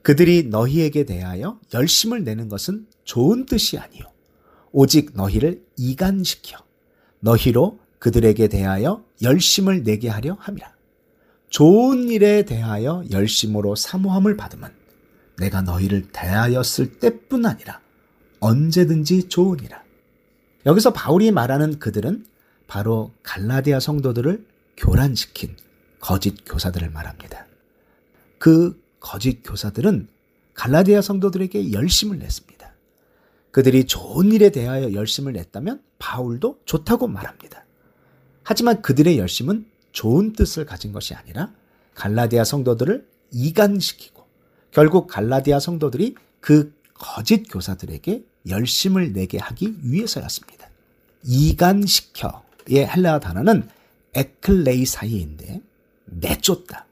그들이 0.03 0.45
너희에게 0.45 1.05
대하여 1.05 1.61
열심을 1.73 2.25
내는 2.25 2.49
것은 2.49 2.87
좋은 3.05 3.47
뜻이 3.47 3.79
아니요 3.79 4.05
오직 4.73 5.13
너희를 5.15 5.63
이간시켜 5.77 6.59
너희로 7.21 7.79
그들에게 8.01 8.49
대하여 8.49 9.05
열심을 9.23 9.85
내게 9.85 10.09
하려 10.09 10.37
함이라. 10.41 10.78
좋은 11.51 12.09
일에 12.09 12.45
대하여 12.45 13.05
열심으로 13.11 13.75
사모함을 13.75 14.37
받으면 14.37 14.73
내가 15.39 15.63
너희를 15.63 16.09
대하였을 16.13 16.99
때뿐 16.99 17.47
아니라 17.47 17.81
언제든지 18.41 19.29
좋으니라. 19.29 19.83
여기서 20.67 20.93
바울이 20.93 21.31
말하는 21.31 21.79
그들은 21.79 22.27
바로 22.67 23.13
갈라디아 23.23 23.81
성도들을 23.81 24.47
교란시킨 24.77 25.57
거짓 26.01 26.45
교사들을 26.45 26.91
말합니다. 26.91 27.47
그 28.39 28.81
거짓 29.01 29.43
교사들은 29.43 30.09
갈라디아 30.55 31.01
성도들에게 31.01 31.73
열심을 31.73 32.19
냈습니다. 32.19 32.59
그들이 33.51 33.85
좋은 33.85 34.31
일에 34.33 34.51
대하여 34.51 34.93
열심을 34.93 35.33
냈다면 35.33 35.83
바울도 35.99 36.61
좋다고 36.65 37.09
말합니다. 37.09 37.65
하지만 38.43 38.83
그들의 38.83 39.19
열심은 39.19 39.67
좋은 39.99 40.33
뜻을 40.33 40.65
가진 40.65 40.93
것이 40.93 41.13
아니라 41.15 41.53
갈라디아 41.97 42.45
성도들을 42.45 43.09
이간시키고 43.33 44.25
결국 44.71 45.09
갈라디아 45.09 45.59
성도들이 45.59 46.15
그 46.39 46.73
거짓 46.95 47.49
교사들에게 47.51 48.25
열심을 48.49 49.13
내게 49.13 49.39
하기 49.39 49.75
위해서였습니다. 49.83 50.69
이간시켜의 51.25 52.87
헬라어 52.87 53.19
단어는 53.19 53.69
에클레이사이인데 54.15 55.63
내쫓다, 56.05 56.87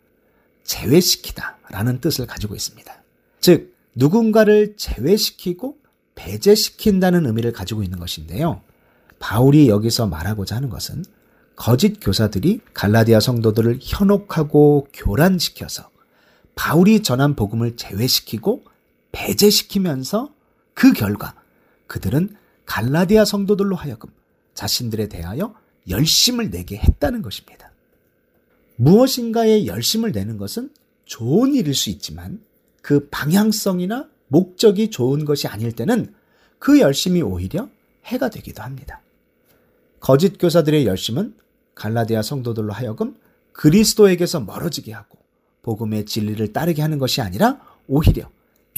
제외시키다 0.65 1.59
라는 1.71 2.01
뜻을 2.01 2.27
가지고 2.27 2.57
있습니다. 2.57 2.93
즉, 3.39 3.73
누군가를 3.95 4.75
제외시키고 4.77 5.79
배제시킨다는 6.17 7.25
의미를 7.27 7.53
가지고 7.53 7.85
있는 7.85 8.01
것인데요. 8.01 8.63
바울이 9.21 9.69
여기서 9.69 10.09
말하고자 10.09 10.57
하는 10.57 10.71
것은 10.71 11.05
거짓 11.57 11.99
교사들이 12.01 12.61
갈라디아 12.75 13.19
성도들을 13.19 13.79
현혹하고 13.81 14.89
교란시켜서 14.93 15.91
바울이 16.55 17.03
전한 17.03 17.35
복음을 17.35 17.77
제외시키고 17.77 18.65
배제시키면서 19.13 20.33
그 20.75 20.93
결과 20.93 21.35
그들은 21.87 22.37
갈라디아 22.67 23.25
성도들로 23.25 23.75
하여금 23.75 24.11
자신들에 24.55 25.09
대하여 25.09 25.55
열심을 25.89 26.51
내게 26.51 26.77
했다는 26.77 27.23
것입니다. 27.23 27.73
무엇인가에 28.77 29.67
열심을 29.67 30.13
내는 30.13 30.37
것은 30.37 30.71
좋은 31.07 31.55
일일 31.55 31.75
수 31.75 31.89
있지만 31.91 32.41
그 32.83 33.09
방향성이나 33.11 34.09
목적이 34.29 34.91
좋은 34.91 35.25
것이 35.25 35.47
아닐 35.47 35.73
때는 35.73 36.15
그 36.59 36.81
열심이 36.81 37.23
오히려 37.23 37.69
해가 38.05 38.29
되기도 38.29 38.63
합니다. 38.63 39.01
거짓 40.01 40.39
교사들의 40.39 40.87
열심은 40.87 41.35
갈라디아 41.77 42.23
성도들로 42.23 42.73
하여금 42.73 43.15
그리스도에게서 43.53 44.41
멀어지게 44.41 44.93
하고 44.93 45.19
복음의 45.63 46.07
진리를 46.07 46.53
따르게 46.53 46.83
하는 46.83 46.99
것이 46.99 47.21
아니라 47.21 47.61
오히려 47.87 48.29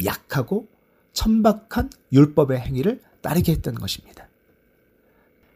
약하고 0.05 0.69
천박한 1.15 1.91
율법의 2.13 2.61
행위를 2.61 3.01
따르게 3.23 3.53
했던 3.53 3.75
것입니다. 3.75 4.29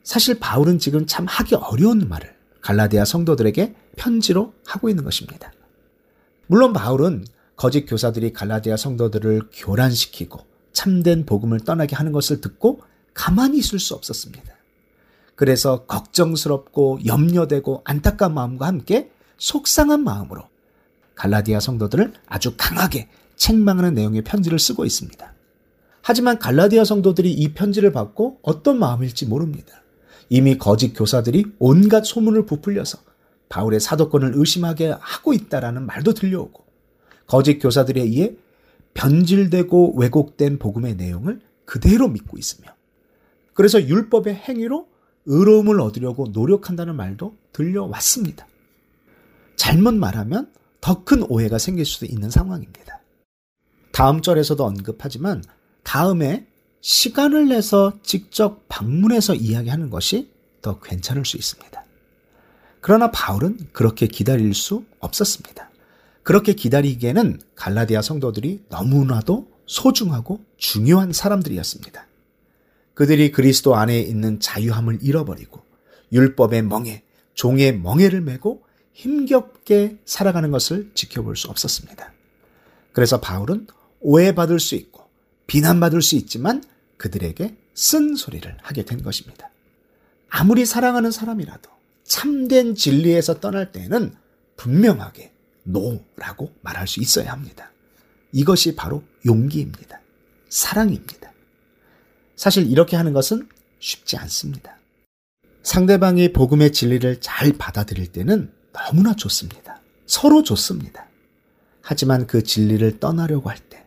사실 0.03 0.39
바울은 0.39 0.79
지금 0.79 1.07
참 1.07 1.27
하기 1.27 1.55
어려운 1.55 2.09
말을 2.09 2.35
갈라디아 2.61 3.05
성도들에게 3.05 3.75
편지로 3.97 4.55
하고 4.67 4.89
있는 4.89 5.05
것입니다. 5.05 5.53
물론 6.47 6.73
바울은 6.73 7.25
거짓 7.57 7.87
교사들이 7.87 8.33
갈라디아 8.33 8.77
성도들을 8.77 9.51
교란시키고 9.53 10.41
참된 10.73 11.27
복음을 11.27 11.61
떠나게 11.61 11.95
하는 11.95 12.13
것을 12.13 12.41
듣고 12.41 12.83
가만히 13.15 13.59
있을 13.59 13.79
수 13.79 13.95
없었습니다. 13.95 14.52
그래서 15.35 15.85
걱정스럽고 15.87 17.01
염려되고 17.07 17.83
안타까운 17.85 18.35
마음과 18.35 18.67
함께 18.67 19.11
속상한 19.39 20.05
마음으로 20.05 20.45
갈라디아 21.15 21.61
성도들을 21.61 22.13
아주 22.27 22.55
강하게 22.57 23.09
책망하는 23.37 23.95
내용의 23.95 24.23
편지를 24.23 24.59
쓰고 24.59 24.85
있습니다. 24.85 25.33
하지만 26.03 26.39
갈라디아 26.39 26.85
성도들이 26.85 27.33
이 27.33 27.55
편지를 27.55 27.93
받고 27.93 28.41
어떤 28.43 28.79
마음일지 28.79 29.27
모릅니다. 29.27 29.83
이미 30.29 30.59
거짓 30.59 30.93
교사들이 30.95 31.45
온갖 31.59 32.05
소문을 32.05 32.47
부풀려서 32.47 32.99
바울의 33.49 33.81
사도권을 33.81 34.33
의심하게 34.35 34.95
하고 34.99 35.33
있다라는 35.35 35.87
말도 35.87 36.15
들려오고 36.15 36.65
거짓 37.27 37.59
교사들에 37.59 38.01
의해 38.01 38.35
변질되고 38.95 39.95
왜곡된 39.97 40.59
복음의 40.59 40.97
내용을 40.97 41.41
그대로 41.65 42.09
믿고 42.09 42.39
있으며 42.39 42.71
그래서 43.55 43.83
율법의 43.83 44.35
행위로 44.35 44.89
의로움을 45.27 45.81
얻으려고 45.81 46.29
노력한다는 46.29 46.97
말도 46.97 47.37
들려왔습니다. 47.53 48.47
잘못 49.57 49.95
말하면 49.95 50.51
더 50.81 51.05
큰 51.05 51.23
오해가 51.29 51.59
생길 51.59 51.85
수도 51.87 52.07
있는 52.07 52.31
상황입니다. 52.31 53.01
다음 53.93 54.21
절에서도 54.21 54.65
언급하지만 54.65 55.45
다음에 55.85 56.47
시간을 56.81 57.49
내서 57.49 57.93
직접 58.03 58.65
방문해서 58.69 59.35
이야기하는 59.35 59.91
것이 59.91 60.31
더 60.61 60.81
괜찮을 60.81 61.25
수 61.25 61.37
있습니다. 61.37 61.85
그러나 62.81 63.11
바울은 63.13 63.69
그렇게 63.73 64.09
기다릴 64.09 64.55
수 64.55 64.85
없었습니다. 64.99 65.71
그렇게 66.25 66.53
기다리기에는 66.55 67.41
갈라디아 67.55 68.03
성도들이 68.03 68.65
너무나도 68.69 69.49
소중하고 69.67 70.41
중요한 70.57 71.13
사람들이었습니다. 71.13 72.07
그들이 72.95 73.33
그리스도 73.33 73.75
안에 73.75 74.01
있는 74.01 74.41
자유함을 74.41 74.99
잃어버리고 75.03 75.63
율법의 76.13 76.63
멍에, 76.63 77.03
종의 77.35 77.79
멍에를 77.79 78.21
메고 78.21 78.63
힘겹게 78.93 79.99
살아가는 80.05 80.51
것을 80.51 80.91
지켜볼 80.95 81.37
수 81.37 81.49
없었습니다. 81.49 82.13
그래서 82.93 83.21
바울은 83.21 83.67
오해받을 84.01 84.61
수 84.61 84.75
있고 84.75 85.09
비난받을 85.47 86.03
수 86.03 86.17
있지만 86.17 86.63
그들에게 86.99 87.57
쓴 87.75 88.15
소리를 88.15 88.57
하게 88.61 88.85
된 88.85 89.03
것입니다. 89.03 89.51
아무리 90.29 90.67
사랑하는 90.67 91.11
사람이라도 91.11 91.71
참된 92.05 92.75
진리에서 92.75 93.41
떠날 93.41 93.73
때에는 93.73 94.15
분명하게 94.57 95.33
노라고 95.65 96.53
말할 96.61 96.87
수 96.87 97.01
있어야 97.01 97.33
합니다. 97.33 97.71
이것이 98.33 98.77
바로 98.77 99.03
용기입니다. 99.27 100.01
사랑입니다. 100.49 101.32
사실 102.43 102.69
이렇게 102.69 102.97
하는 102.97 103.13
것은 103.13 103.49
쉽지 103.79 104.17
않습니다. 104.17 104.77
상대방이 105.63 106.33
복음의 106.33 106.73
진리를 106.73 107.21
잘 107.21 107.53
받아들일 107.53 108.11
때는 108.11 108.53
너무나 108.73 109.15
좋습니다. 109.15 109.81
서로 110.07 110.43
좋습니다. 110.43 111.07
하지만 111.83 112.27
그 112.27 112.43
진리를 112.43 112.99
떠나려고 112.99 113.49
할 113.49 113.59
때, 113.59 113.87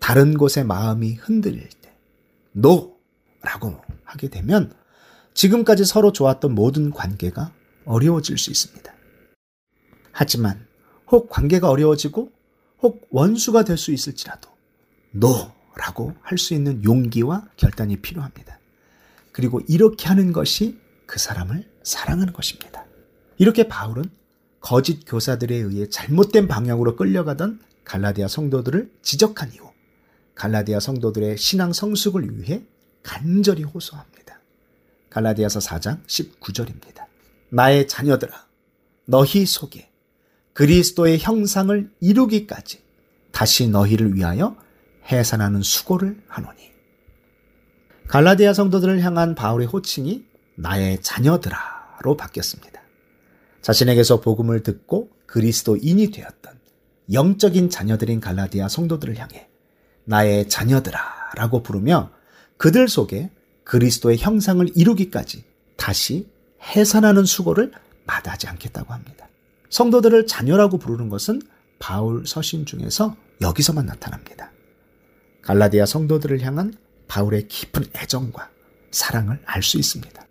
다른 0.00 0.36
곳에 0.36 0.64
마음이 0.64 1.14
흔들릴 1.14 1.68
때, 1.80 1.94
노! 2.50 2.98
라고 3.40 3.80
하게 4.02 4.26
되면 4.26 4.74
지금까지 5.34 5.84
서로 5.84 6.10
좋았던 6.10 6.56
모든 6.56 6.90
관계가 6.90 7.52
어려워질 7.84 8.36
수 8.36 8.50
있습니다. 8.50 8.92
하지만 10.10 10.66
혹 11.06 11.28
관계가 11.30 11.70
어려워지고 11.70 12.32
혹 12.80 13.06
원수가 13.10 13.62
될 13.62 13.78
수 13.78 13.92
있을지라도 13.92 14.50
노 15.12 15.52
라고 15.76 16.14
할 16.22 16.38
수 16.38 16.54
있는 16.54 16.84
용기와 16.84 17.46
결단이 17.56 17.96
필요합니다. 17.96 18.58
그리고 19.32 19.60
이렇게 19.68 20.06
하는 20.08 20.32
것이 20.32 20.78
그 21.06 21.18
사람을 21.18 21.70
사랑하는 21.82 22.32
것입니다. 22.32 22.84
이렇게 23.38 23.68
바울은 23.68 24.04
거짓 24.60 25.04
교사들에 25.06 25.56
의해 25.56 25.88
잘못된 25.88 26.46
방향으로 26.48 26.96
끌려가던 26.96 27.60
갈라디아 27.84 28.28
성도들을 28.28 28.92
지적한 29.02 29.52
이후 29.54 29.70
갈라디아 30.34 30.80
성도들의 30.80 31.36
신앙 31.36 31.72
성숙을 31.72 32.40
위해 32.40 32.64
간절히 33.02 33.64
호소합니다. 33.64 34.40
갈라디아서 35.10 35.58
4장 35.60 36.04
19절입니다. 36.06 37.04
나의 37.50 37.88
자녀들아 37.88 38.46
너희 39.06 39.44
속에 39.44 39.90
그리스도의 40.52 41.18
형상을 41.18 41.90
이루기까지 42.00 42.82
다시 43.32 43.68
너희를 43.68 44.14
위하여 44.14 44.56
해산하는 45.10 45.62
수고를 45.62 46.22
하노니. 46.28 46.70
갈라디아 48.08 48.52
성도들을 48.52 49.00
향한 49.00 49.34
바울의 49.34 49.66
호칭이 49.68 50.24
나의 50.56 51.00
자녀들아로 51.02 52.16
바뀌었습니다. 52.16 52.80
자신에게서 53.62 54.20
복음을 54.20 54.62
듣고 54.62 55.10
그리스도인이 55.26 56.10
되었던 56.10 56.52
영적인 57.12 57.70
자녀들인 57.70 58.20
갈라디아 58.20 58.68
성도들을 58.68 59.16
향해 59.18 59.48
나의 60.04 60.48
자녀들아라고 60.48 61.62
부르며 61.62 62.10
그들 62.56 62.88
속에 62.88 63.30
그리스도의 63.64 64.18
형상을 64.18 64.66
이루기까지 64.74 65.44
다시 65.76 66.28
해산하는 66.62 67.24
수고를 67.24 67.72
마다하지 68.04 68.48
않겠다고 68.48 68.92
합니다. 68.92 69.28
성도들을 69.70 70.26
자녀라고 70.26 70.78
부르는 70.78 71.08
것은 71.08 71.40
바울 71.78 72.26
서신 72.26 72.66
중에서 72.66 73.16
여기서만 73.40 73.86
나타납니다. 73.86 74.51
갈라디아 75.42 75.86
성도들을 75.86 76.40
향한 76.42 76.74
바울의 77.08 77.48
깊은 77.48 77.84
애정과 77.96 78.50
사랑을 78.90 79.40
알 79.44 79.62
수 79.62 79.78
있습니다. 79.78 80.26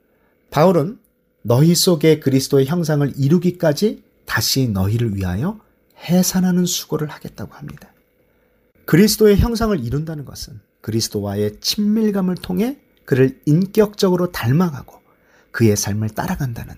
바울은 0.49 0.99
너희 1.43 1.75
속에 1.75 2.19
그리스도의 2.19 2.65
형상을 2.65 3.13
이루기까지 3.17 4.03
다시 4.25 4.67
너희를 4.67 5.15
위하여 5.15 5.59
해산하는 5.97 6.65
수고를 6.65 7.09
하겠다고 7.09 7.53
합니다. 7.53 7.91
그리스도의 8.85 9.37
형상을 9.37 9.77
이룬다는 9.79 10.25
것은 10.25 10.59
그리스도와의 10.81 11.59
친밀감을 11.61 12.35
통해 12.35 12.79
그를 13.05 13.39
인격적으로 13.45 14.31
닮아가고 14.31 14.99
그의 15.51 15.75
삶을 15.75 16.09
따라간다는 16.09 16.75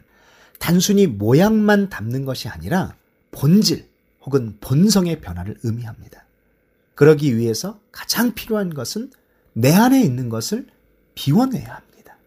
단순히 0.60 1.08
모양만 1.08 1.90
담는 1.90 2.26
것이 2.26 2.48
아니라 2.48 2.96
본질 3.32 3.90
혹은 4.22 4.58
본성의 4.62 5.22
변화를 5.22 5.58
의미합니다. 5.64 6.23
그러기 6.96 7.38
위해서 7.38 7.80
가장 7.92 8.34
필요한 8.34 8.74
것은 8.74 9.12
내 9.54 9.74
안에 9.74 10.02
있는 10.02 10.30
것을 10.30 10.68
비워내야 11.16 11.76
합니다. 11.76 12.18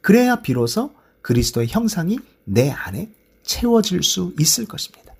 그래야 0.00 0.42
비로소 0.42 0.92
그리스도의 1.22 1.68
형상이 1.68 2.18
내 2.44 2.70
안에 2.70 3.12
채워질 3.42 4.02
수 4.02 4.34
있을 4.38 4.66
것입니다. 4.66 5.14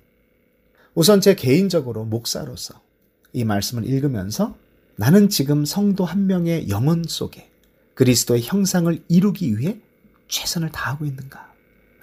우선 0.93 1.21
제 1.21 1.35
개인적으로 1.35 2.05
목사로서 2.05 2.81
이 3.31 3.43
말씀을 3.43 3.85
읽으면서 3.85 4.55
나는 4.95 5.29
지금 5.29 5.65
성도 5.65 6.05
한 6.05 6.27
명의 6.27 6.69
영혼 6.69 7.03
속에 7.07 7.49
그리스도의 7.95 8.43
형상을 8.43 9.03
이루기 9.07 9.57
위해 9.57 9.79
최선을 10.27 10.71
다하고 10.71 11.05
있는가? 11.05 11.51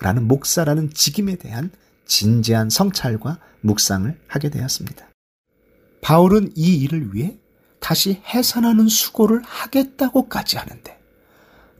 라는 0.00 0.26
목사라는 0.26 0.92
직임에 0.92 1.36
대한 1.36 1.70
진지한 2.06 2.70
성찰과 2.70 3.38
묵상을 3.60 4.18
하게 4.26 4.50
되었습니다. 4.50 5.09
바울은 6.00 6.52
이 6.56 6.76
일을 6.82 7.14
위해 7.14 7.38
다시 7.78 8.20
해산하는 8.26 8.88
수고를 8.88 9.42
하겠다고까지 9.44 10.58
하는데 10.58 11.00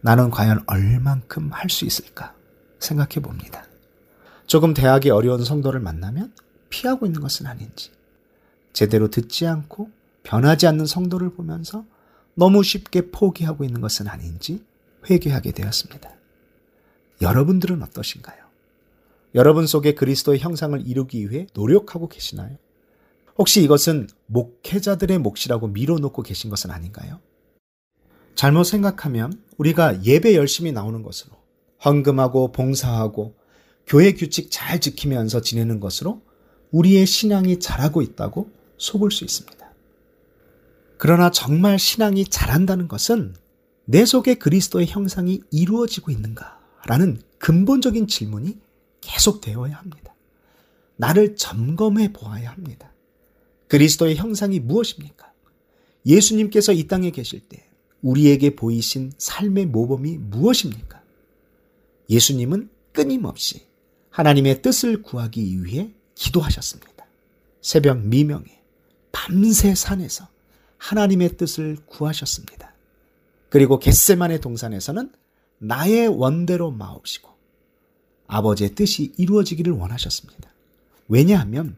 나는 0.00 0.30
과연 0.30 0.64
얼만큼 0.66 1.50
할 1.52 1.68
수 1.68 1.84
있을까 1.84 2.34
생각해 2.78 3.20
봅니다. 3.22 3.64
조금 4.46 4.74
대학이 4.74 5.10
어려운 5.10 5.44
성도를 5.44 5.80
만나면 5.80 6.32
피하고 6.70 7.06
있는 7.06 7.20
것은 7.20 7.46
아닌지, 7.46 7.90
제대로 8.72 9.08
듣지 9.10 9.46
않고 9.46 9.90
변하지 10.22 10.66
않는 10.66 10.86
성도를 10.86 11.34
보면서 11.34 11.84
너무 12.34 12.62
쉽게 12.62 13.10
포기하고 13.10 13.64
있는 13.64 13.80
것은 13.80 14.08
아닌지 14.08 14.64
회개하게 15.08 15.52
되었습니다. 15.52 16.10
여러분들은 17.20 17.82
어떠신가요? 17.82 18.38
여러분 19.34 19.66
속에 19.66 19.94
그리스도의 19.94 20.38
형상을 20.40 20.80
이루기 20.86 21.30
위해 21.30 21.46
노력하고 21.54 22.08
계시나요? 22.08 22.56
혹시 23.40 23.62
이것은 23.62 24.06
목회자들의 24.26 25.16
몫이라고 25.16 25.68
밀어놓고 25.68 26.20
계신 26.20 26.50
것은 26.50 26.70
아닌가요? 26.70 27.20
잘못 28.34 28.64
생각하면 28.64 29.42
우리가 29.56 30.04
예배 30.04 30.36
열심히 30.36 30.72
나오는 30.72 31.02
것으로 31.02 31.32
헌금하고 31.82 32.52
봉사하고 32.52 33.34
교회 33.86 34.12
규칙 34.12 34.48
잘 34.50 34.78
지키면서 34.78 35.40
지내는 35.40 35.80
것으로 35.80 36.20
우리의 36.70 37.06
신앙이 37.06 37.60
자라고 37.60 38.02
있다고 38.02 38.50
속을 38.76 39.10
수 39.10 39.24
있습니다. 39.24 39.72
그러나 40.98 41.30
정말 41.30 41.78
신앙이 41.78 42.26
자란다는 42.26 42.88
것은 42.88 43.34
내 43.86 44.04
속에 44.04 44.34
그리스도의 44.34 44.86
형상이 44.86 45.40
이루어지고 45.50 46.10
있는가라는 46.10 47.22
근본적인 47.38 48.06
질문이 48.06 48.58
계속되어야 49.00 49.76
합니다. 49.76 50.14
나를 50.96 51.36
점검해 51.36 52.12
보아야 52.12 52.50
합니다. 52.50 52.90
그리스도의 53.70 54.16
형상이 54.16 54.58
무엇입니까? 54.58 55.32
예수님께서 56.04 56.72
이 56.72 56.88
땅에 56.88 57.10
계실 57.12 57.38
때 57.38 57.64
우리에게 58.02 58.56
보이신 58.56 59.12
삶의 59.16 59.66
모범이 59.66 60.18
무엇입니까? 60.18 61.00
예수님은 62.08 62.68
끊임없이 62.92 63.66
하나님의 64.10 64.62
뜻을 64.62 65.02
구하기 65.02 65.64
위해 65.64 65.92
기도하셨습니다. 66.16 67.06
새벽 67.62 68.00
미명에 68.00 68.60
밤새 69.12 69.76
산에서 69.76 70.26
하나님의 70.78 71.36
뜻을 71.36 71.78
구하셨습니다. 71.86 72.74
그리고 73.50 73.78
겟세만의 73.78 74.40
동산에서는 74.40 75.12
나의 75.58 76.08
원대로 76.08 76.72
마옵시고 76.72 77.30
아버지의 78.26 78.74
뜻이 78.74 79.12
이루어지기를 79.16 79.72
원하셨습니다. 79.72 80.50
왜냐하면 81.06 81.76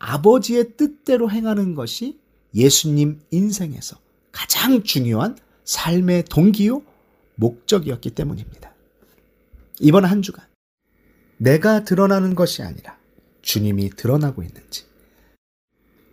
아버지의 0.00 0.76
뜻대로 0.76 1.30
행하는 1.30 1.74
것이 1.74 2.18
예수님 2.54 3.20
인생에서 3.30 3.96
가장 4.32 4.82
중요한 4.82 5.38
삶의 5.64 6.24
동기요 6.24 6.82
목적이었기 7.36 8.10
때문입니다. 8.10 8.74
이번 9.78 10.04
한 10.04 10.22
주간 10.22 10.44
내가 11.36 11.84
드러나는 11.84 12.34
것이 12.34 12.62
아니라 12.62 12.98
주님이 13.42 13.90
드러나고 13.90 14.42
있는지 14.42 14.84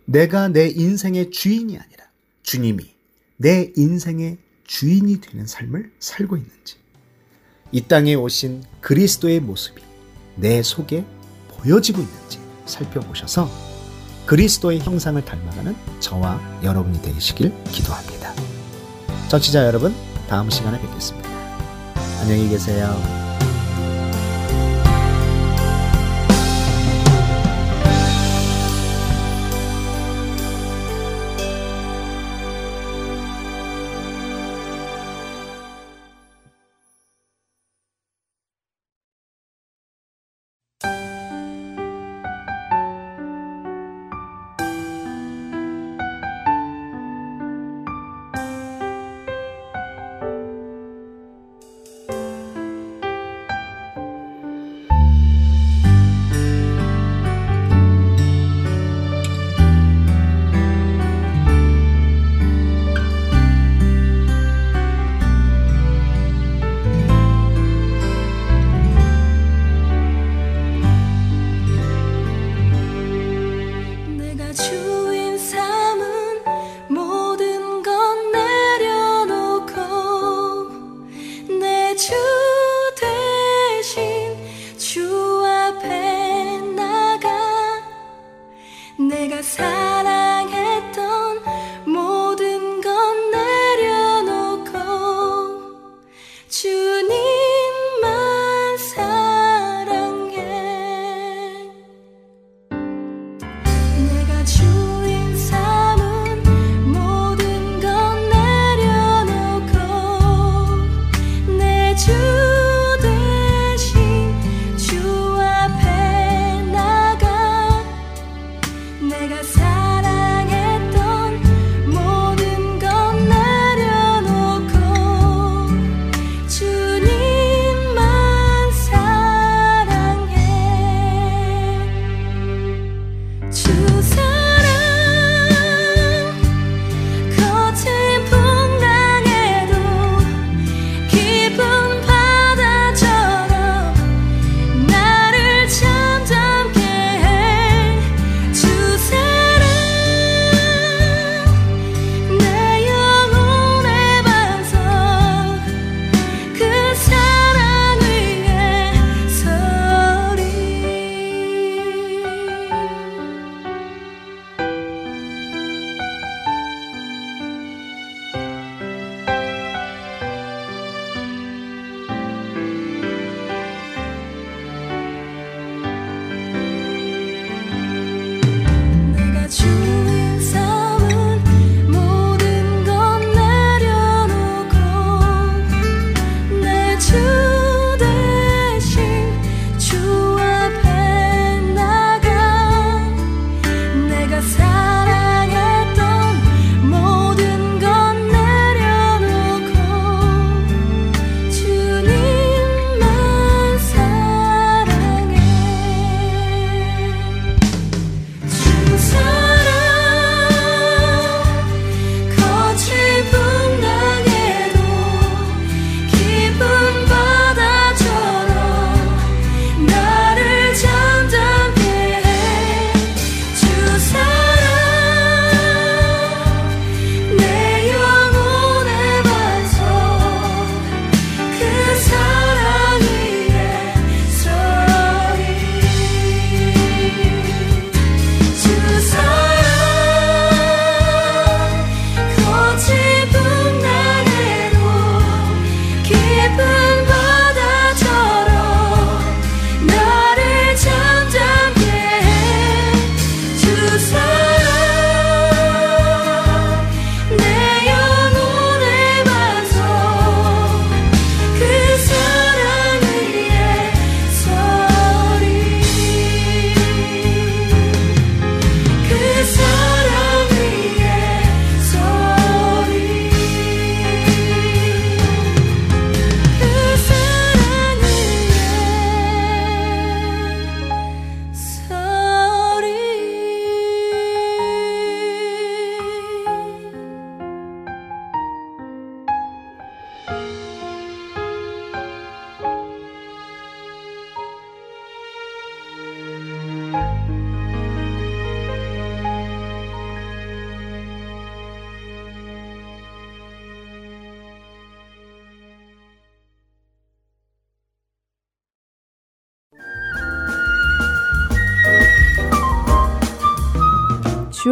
내가 0.04 0.48
내 0.48 0.68
인생의 0.68 1.30
주인이 1.30 1.76
아니라 1.76 2.04
주님이 2.42 2.84
내 3.36 3.72
인생의 3.76 4.38
주인이 4.64 5.20
되는 5.20 5.46
삶을 5.46 5.92
살고 5.98 6.36
있는지 6.36 6.76
이 7.72 7.82
땅에 7.82 8.14
오신 8.14 8.62
그리스도의 8.80 9.40
모습이 9.40 9.82
내 10.36 10.62
속에 10.62 11.04
보여지고 11.48 12.00
있는지 12.00 12.38
살펴보셔서 12.64 13.67
그리스도의 14.28 14.80
형상을 14.80 15.24
닮아가는 15.24 15.74
저와 16.00 16.38
여러분이 16.62 17.00
되시길 17.00 17.50
기도합니다. 17.72 18.34
정치자 19.28 19.66
여러분, 19.66 19.94
다음 20.28 20.50
시간에 20.50 20.78
뵙겠습니다. 20.78 21.30
안녕히 22.20 22.50
계세요. 22.50 23.27